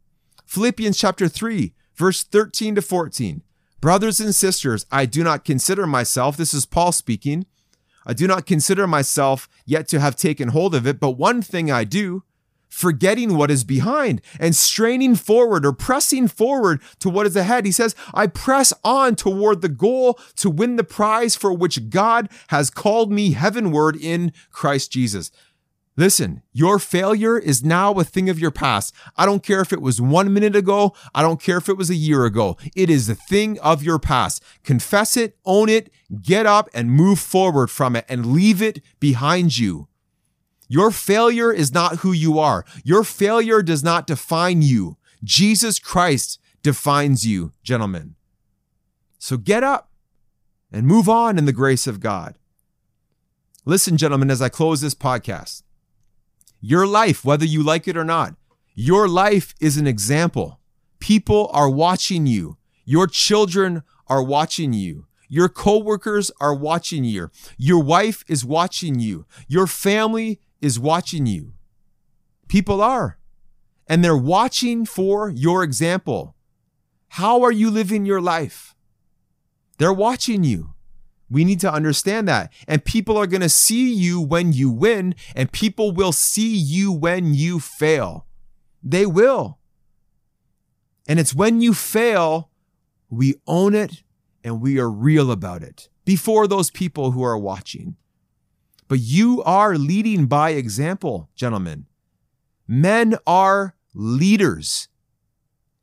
Philippians 0.47 0.97
chapter 0.97 1.27
3, 1.27 1.75
verse 1.97 2.23
13 2.23 2.77
to 2.77 2.83
14. 2.83 3.43
Brothers 3.81 4.21
and 4.21 4.33
sisters, 4.33 4.87
I 4.93 5.05
do 5.05 5.25
not 5.25 5.45
consider 5.45 5.85
myself, 5.85 6.37
this 6.37 6.55
is 6.55 6.65
Paul 6.65 6.93
speaking, 6.93 7.45
I 8.09 8.15
do 8.15 8.27
not 8.27 8.47
consider 8.47 8.87
myself 8.87 9.49
yet 9.67 9.87
to 9.89 10.01
have 10.01 10.17
taken 10.17 10.49
hold 10.49 10.75
of 10.75 10.87
it, 10.87 10.99
but 10.99 11.13
one 11.13 11.43
thing 11.43 11.71
I 11.71 11.85
do, 11.85 12.25
forgetting 12.71 13.37
what 13.37 13.51
is 13.51 13.65
behind 13.65 14.23
and 14.41 14.57
straining 14.57 15.15
forward 15.15 15.67
or 15.67 15.73
pressing 15.73 16.27
forward 16.27 16.81
to 17.01 17.11
what 17.11 17.27
is 17.27 17.37
ahead. 17.37 17.67
He 17.67 17.73
says, 17.73 17.95
I 18.15 18.27
press 18.27 18.73
on 18.83 19.15
toward 19.15 19.61
the 19.61 19.69
goal 19.69 20.19
to 20.37 20.49
win 20.49 20.77
the 20.77 20.85
prize 20.85 21.37
for 21.37 21.53
which 21.53 21.91
God 21.91 22.31
has 22.49 22.71
called 22.71 23.13
me 23.13 23.33
heavenward 23.33 23.95
in 23.97 24.33
Christ 24.51 24.91
Jesus. 24.91 25.31
Listen, 25.99 26.43
your 26.53 26.79
failure 26.79 27.37
is 27.37 27.65
now 27.65 27.93
a 27.95 28.05
thing 28.05 28.31
of 28.31 28.39
your 28.39 28.53
past. 28.53 28.95
I 29.17 29.27
don't 29.27 29.43
care 29.43 29.61
if 29.61 29.73
it 29.73 29.83
was 29.83 30.01
one 30.01 30.33
minute 30.33 30.55
ago. 30.55 30.95
I 31.13 31.23
don't 31.23 31.43
care 31.43 31.57
if 31.57 31.69
it 31.69 31.77
was 31.77 31.91
a 31.91 31.97
year 31.97 32.25
ago. 32.25 32.57
It 32.77 32.89
is 32.89 33.09
a 33.09 33.17
thing 33.17 33.59
of 33.59 33.83
your 33.83 33.99
past. 33.99 34.41
Confess 34.63 35.17
it, 35.17 35.37
own 35.45 35.69
it, 35.69 35.91
get 36.23 36.47
up 36.47 36.71
and 36.73 36.93
move 36.93 37.19
forward 37.19 37.69
from 37.69 37.97
it 37.97 38.05
and 38.09 38.27
leave 38.27 38.63
it 38.63 38.81
behind 39.01 39.59
you. 39.59 39.89
Your 40.69 40.93
failure 40.93 41.53
is 41.53 41.75
not 41.75 41.97
who 41.97 42.13
you 42.13 42.39
are. 42.39 42.65
Your 42.85 43.03
failure 43.03 43.61
does 43.61 43.83
not 43.83 44.07
define 44.07 44.63
you. 44.63 44.99
Jesus 45.25 45.81
Christ 45.81 46.39
defines 46.63 47.27
you, 47.27 47.51
gentlemen. 47.65 48.15
So 49.19 49.37
get 49.37 49.65
up 49.65 49.91
and 50.71 50.87
move 50.87 51.09
on 51.09 51.39
in 51.39 51.45
the 51.45 51.53
grace 51.53 51.89
of 51.89 51.99
God. 51.99 52.39
Listen, 53.65 53.97
gentlemen, 53.97 54.31
as 54.31 54.41
I 54.41 54.49
close 54.49 54.81
this 54.81 54.95
podcast. 54.95 55.65
Your 56.61 56.87
life, 56.87 57.25
whether 57.25 57.45
you 57.45 57.63
like 57.63 57.87
it 57.87 57.97
or 57.97 58.05
not, 58.05 58.35
your 58.75 59.09
life 59.09 59.55
is 59.61 59.77
an 59.77 59.87
example. 59.87 60.61
People 60.99 61.51
are 61.53 61.71
watching 61.71 62.27
you. 62.27 62.57
Your 62.85 63.07
children 63.07 63.83
are 64.07 64.23
watching 64.23 64.73
you. 64.73 65.07
Your 65.29 65.49
coworkers 65.49 66.31
are 66.41 66.55
watching 66.55 67.05
you. 67.05 67.31
Your 67.57 67.83
wife 67.83 68.25
is 68.29 68.45
watching 68.45 68.99
you. 68.99 69.27
Your 69.47 69.67
family 69.67 70.41
is 70.61 70.79
watching 70.79 71.27
you. 71.27 71.53
People 72.49 72.81
are. 72.81 73.19
And 73.87 74.03
they're 74.03 74.17
watching 74.17 74.87
for 74.87 75.29
your 75.29 75.63
example. 75.63 76.35
How 77.11 77.43
are 77.43 77.53
you 77.53 77.71
living 77.71 78.07
your 78.07 78.21
life? 78.21 78.75
They're 79.79 79.93
watching 79.93 80.45
you. 80.45 80.75
We 81.31 81.45
need 81.45 81.61
to 81.61 81.73
understand 81.73 82.27
that. 82.29 82.53
And 82.67 82.85
people 82.85 83.17
are 83.17 83.27
going 83.27 83.43
to 83.43 83.49
see 83.49 83.93
you 83.93 84.21
when 84.21 84.53
you 84.53 84.71
win, 84.71 85.15
and 85.35 85.53
people 85.53 85.93
will 85.93 86.13
see 86.13 86.57
you 86.57 86.93
when 86.93 87.35
you 87.35 87.61
fail. 87.61 88.27
They 88.83 89.07
will. 89.07 89.59
And 91.07 91.19
it's 91.19 91.35
when 91.35 91.61
you 91.61 91.75
fail, 91.75 92.51
we 93.11 93.37
own 93.47 93.75
it 93.75 94.03
and 94.45 94.61
we 94.61 94.79
are 94.79 94.91
real 94.91 95.31
about 95.31 95.63
it 95.63 95.89
before 96.05 96.47
those 96.47 96.71
people 96.71 97.13
who 97.13 97.23
are 97.23 97.39
watching. 97.39 97.97
But 98.87 99.01
you 99.01 99.43
are 99.43 99.77
leading 99.77 100.27
by 100.27 100.51
example, 100.51 101.29
gentlemen. 101.35 101.87
Men 102.67 103.17
are 103.27 103.75
leaders. 103.95 104.89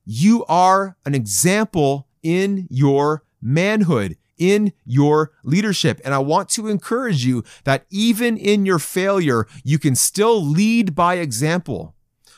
You 0.05 0.45
are 0.45 0.97
an 1.05 1.15
example 1.15 2.07
in 2.21 2.67
your 2.69 3.23
manhood 3.41 4.17
in 4.37 4.73
your 4.85 5.31
leadership. 5.43 5.99
And 6.03 6.13
I 6.13 6.19
want 6.19 6.49
to 6.49 6.67
encourage 6.67 7.25
you 7.25 7.43
that 7.63 7.85
even 7.89 8.37
in 8.37 8.65
your 8.65 8.79
failure, 8.79 9.47
you 9.63 9.79
can 9.79 9.95
still 9.95 10.43
lead 10.43 10.95
by 10.95 11.15
example. 11.15 11.94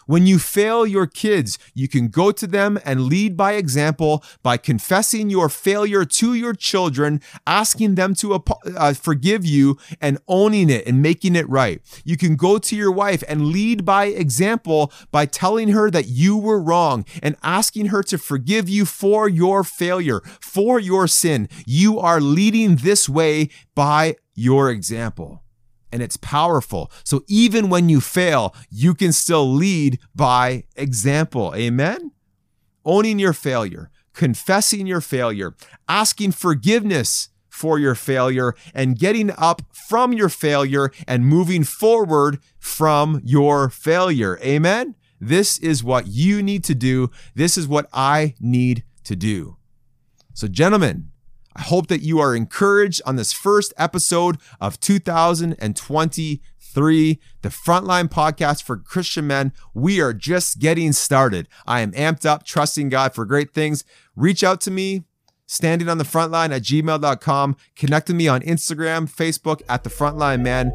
When 0.08 0.26
you 0.26 0.40
fail 0.40 0.88
your 0.88 1.06
kids, 1.06 1.60
you 1.74 1.88
can 1.88 2.08
go 2.08 2.32
to 2.32 2.48
them 2.48 2.80
and 2.84 3.04
lead 3.04 3.36
by 3.36 3.54
example 3.54 4.24
by 4.42 4.56
confessing 4.58 5.30
your 5.30 5.50
failure 5.50 6.06
to 6.06 6.34
your 6.34 6.54
children, 6.54 7.22
asking 7.46 7.96
them 7.96 8.16
to 8.16 8.44
uh, 8.76 8.94
forgive 8.94 9.46
you 9.46 9.78
and 10.02 10.18
owning 10.28 10.70
it 10.70 10.88
and 10.88 11.02
making 11.02 11.36
it 11.36 11.48
right. 11.50 11.82
You 12.06 12.16
can 12.16 12.38
go 12.38 12.58
to 12.58 12.76
your 12.76 12.92
wife 12.92 13.22
and 13.28 13.48
lead 13.48 13.84
by 13.84 14.06
example 14.06 14.94
by 15.12 15.26
telling 15.26 15.70
her 15.70 15.92
that 15.92 16.08
you 16.08 16.38
were 16.38 16.62
wrong 16.62 17.06
and 17.22 17.36
asking 17.44 17.88
her 17.88 18.02
to 18.04 18.18
forgive 18.18 18.70
you 18.70 18.86
for 18.86 19.28
your 19.28 19.66
failure, 19.66 20.22
for 20.40 20.80
your 20.80 21.08
sin. 21.08 21.50
You 21.66 22.00
are 22.00 22.22
leading 22.22 22.78
this 22.78 23.10
way 23.10 23.50
by 23.76 24.16
your 24.36 24.72
example 24.72 25.44
and 25.92 26.02
it's 26.02 26.18
powerful. 26.18 26.92
So 27.04 27.24
even 27.28 27.70
when 27.70 27.90
you 27.90 28.02
fail, 28.02 28.56
you 28.70 28.94
can 28.94 29.12
still 29.12 29.52
lead 29.52 30.00
by 30.16 30.64
example. 30.76 31.54
Amen? 31.56 32.12
Owning 32.86 33.20
your 33.20 33.34
failure, 33.34 33.90
confessing 34.14 34.88
your 34.88 35.02
failure, 35.02 35.56
asking 35.88 36.32
forgiveness 36.34 37.30
for 37.50 37.80
your 37.80 37.96
failure, 37.96 38.54
and 38.74 39.00
getting 39.00 39.32
up 39.32 39.64
from 39.72 40.14
your 40.14 40.30
failure 40.30 40.92
and 41.08 41.26
moving 41.26 41.64
forward 41.64 42.40
from 42.60 43.20
your 43.24 43.70
failure. 43.70 44.38
Amen? 44.44 44.96
This 45.20 45.58
is 45.58 45.84
what 45.84 46.08
you 46.08 46.44
need 46.44 46.64
to 46.66 46.76
do. 46.76 47.10
This 47.34 47.58
is 47.58 47.68
what 47.68 47.88
I 47.92 48.36
need 48.40 48.84
to 49.06 49.16
do. 49.16 49.58
So, 50.34 50.48
gentlemen, 50.48 51.10
I 51.58 51.64
hope 51.64 51.88
that 51.88 52.02
you 52.02 52.20
are 52.20 52.36
encouraged 52.36 53.02
on 53.06 53.16
this 53.16 53.34
first 53.34 53.74
episode 53.78 54.38
of 54.62 54.80
2023, 54.80 57.20
the 57.42 57.50
Frontline 57.50 58.10
Podcast 58.10 58.62
for 58.62 58.78
Christian 58.78 59.26
Men. 59.26 59.52
We 59.74 60.00
are 60.00 60.14
just 60.14 60.60
getting 60.60 60.94
started. 60.94 61.48
I 61.66 61.82
am 61.82 61.94
amped 61.94 62.28
up, 62.28 62.44
trusting 62.44 62.90
God 62.90 63.16
for 63.16 63.26
great 63.26 63.56
things. 63.56 63.84
Reach 64.16 64.44
out 64.44 64.62
to 64.62 64.72
me, 64.72 65.06
standing 65.48 65.90
on 65.90 65.98
the 65.98 66.06
front 66.06 66.32
line 66.32 66.52
at 66.52 66.62
gmail.com. 66.62 67.56
Connect 67.76 68.08
with 68.08 68.18
me 68.18 68.28
on 68.28 68.42
Instagram, 68.42 69.12
Facebook 69.12 69.64
at 69.68 69.84
the 69.84 69.90
frontline 69.90 70.42
man. 70.42 70.72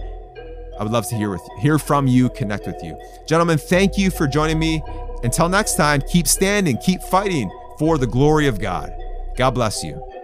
I 0.81 0.83
would 0.83 0.93
love 0.93 1.09
to 1.11 1.15
hear 1.15 1.31
with 1.31 1.49
hear 1.61 1.79
from 1.79 2.09
you, 2.09 2.29
connect 2.31 2.67
with 2.67 2.83
you. 2.83 3.01
Gentlemen, 3.29 3.59
thank 3.59 3.97
you 3.97 4.11
for 4.11 4.27
joining 4.27 4.59
me. 4.59 4.83
Until 5.23 5.49
next 5.49 5.77
time, 5.77 6.03
keep 6.11 6.27
standing, 6.27 6.77
keep 6.79 7.01
fighting 7.03 7.49
for 7.79 7.99
the 7.99 8.09
glory 8.09 8.49
of 8.49 8.59
God. 8.59 8.93
God 9.37 9.53
bless 9.53 9.85
you. 9.85 10.22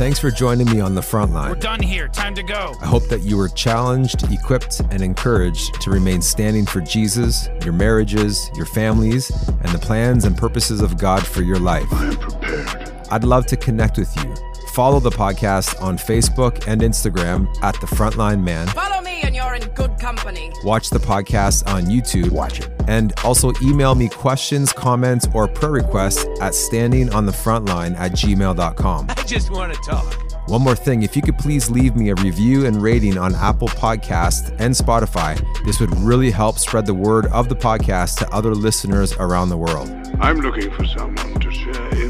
Thanks 0.00 0.18
for 0.18 0.30
joining 0.30 0.66
me 0.70 0.80
on 0.80 0.94
the 0.94 1.02
front 1.02 1.34
line. 1.34 1.50
We're 1.50 1.56
done 1.56 1.78
here. 1.78 2.08
Time 2.08 2.34
to 2.34 2.42
go. 2.42 2.72
I 2.80 2.86
hope 2.86 3.06
that 3.08 3.20
you 3.20 3.36
were 3.36 3.50
challenged, 3.50 4.32
equipped, 4.32 4.80
and 4.80 5.02
encouraged 5.02 5.78
to 5.82 5.90
remain 5.90 6.22
standing 6.22 6.64
for 6.64 6.80
Jesus, 6.80 7.50
your 7.62 7.74
marriages, 7.74 8.50
your 8.54 8.64
families, 8.64 9.30
and 9.48 9.68
the 9.72 9.78
plans 9.78 10.24
and 10.24 10.34
purposes 10.38 10.80
of 10.80 10.96
God 10.96 11.26
for 11.26 11.42
your 11.42 11.58
life. 11.58 11.84
I 11.92 12.06
am 12.06 12.16
prepared. 12.16 12.90
I'd 13.10 13.24
love 13.24 13.44
to 13.48 13.58
connect 13.58 13.98
with 13.98 14.16
you. 14.24 14.49
Follow 14.72 15.00
the 15.00 15.10
podcast 15.10 15.80
on 15.82 15.98
Facebook 15.98 16.68
and 16.68 16.80
Instagram 16.80 17.48
at 17.62 17.74
The 17.80 17.88
Frontline 17.88 18.42
Man. 18.42 18.68
Follow 18.68 19.02
me 19.02 19.20
and 19.22 19.34
you're 19.34 19.54
in 19.54 19.62
good 19.74 19.98
company. 19.98 20.52
Watch 20.62 20.90
the 20.90 21.00
podcast 21.00 21.66
on 21.66 21.86
YouTube. 21.86 22.30
Watch 22.30 22.60
it. 22.60 22.70
And 22.86 23.12
also 23.24 23.52
email 23.62 23.96
me 23.96 24.08
questions, 24.08 24.72
comments, 24.72 25.26
or 25.34 25.48
prayer 25.48 25.72
requests 25.72 26.24
at 26.40 26.52
standingonthefrontline 26.52 27.96
at 27.98 28.12
gmail.com. 28.12 29.06
I 29.08 29.22
just 29.24 29.50
want 29.50 29.74
to 29.74 29.80
talk. 29.80 30.16
One 30.48 30.62
more 30.62 30.74
thing, 30.74 31.02
if 31.02 31.14
you 31.14 31.22
could 31.22 31.38
please 31.38 31.70
leave 31.70 31.94
me 31.94 32.10
a 32.10 32.14
review 32.16 32.66
and 32.66 32.82
rating 32.82 33.18
on 33.18 33.34
Apple 33.36 33.68
Podcast 33.68 34.50
and 34.58 34.74
Spotify, 34.74 35.38
this 35.64 35.78
would 35.78 35.96
really 35.98 36.30
help 36.30 36.58
spread 36.58 36.86
the 36.86 36.94
word 36.94 37.26
of 37.26 37.48
the 37.48 37.54
podcast 37.54 38.18
to 38.18 38.28
other 38.34 38.54
listeners 38.54 39.12
around 39.14 39.50
the 39.50 39.56
world. 39.58 39.88
I'm 40.20 40.38
looking 40.38 40.70
for 40.72 40.84
someone 40.86 41.38
to 41.38 41.52
share 41.52 41.72
in 41.72 42.09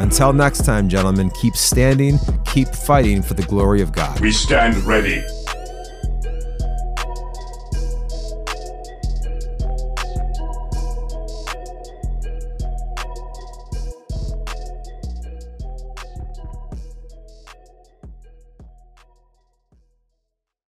Until 0.00 0.32
next 0.32 0.64
time, 0.64 0.88
gentlemen, 0.88 1.28
keep 1.30 1.54
standing, 1.54 2.18
keep 2.46 2.68
fighting 2.68 3.20
for 3.20 3.34
the 3.34 3.42
glory 3.42 3.82
of 3.82 3.92
God. 3.92 4.18
We 4.18 4.32
stand 4.32 4.76
ready. 4.78 5.22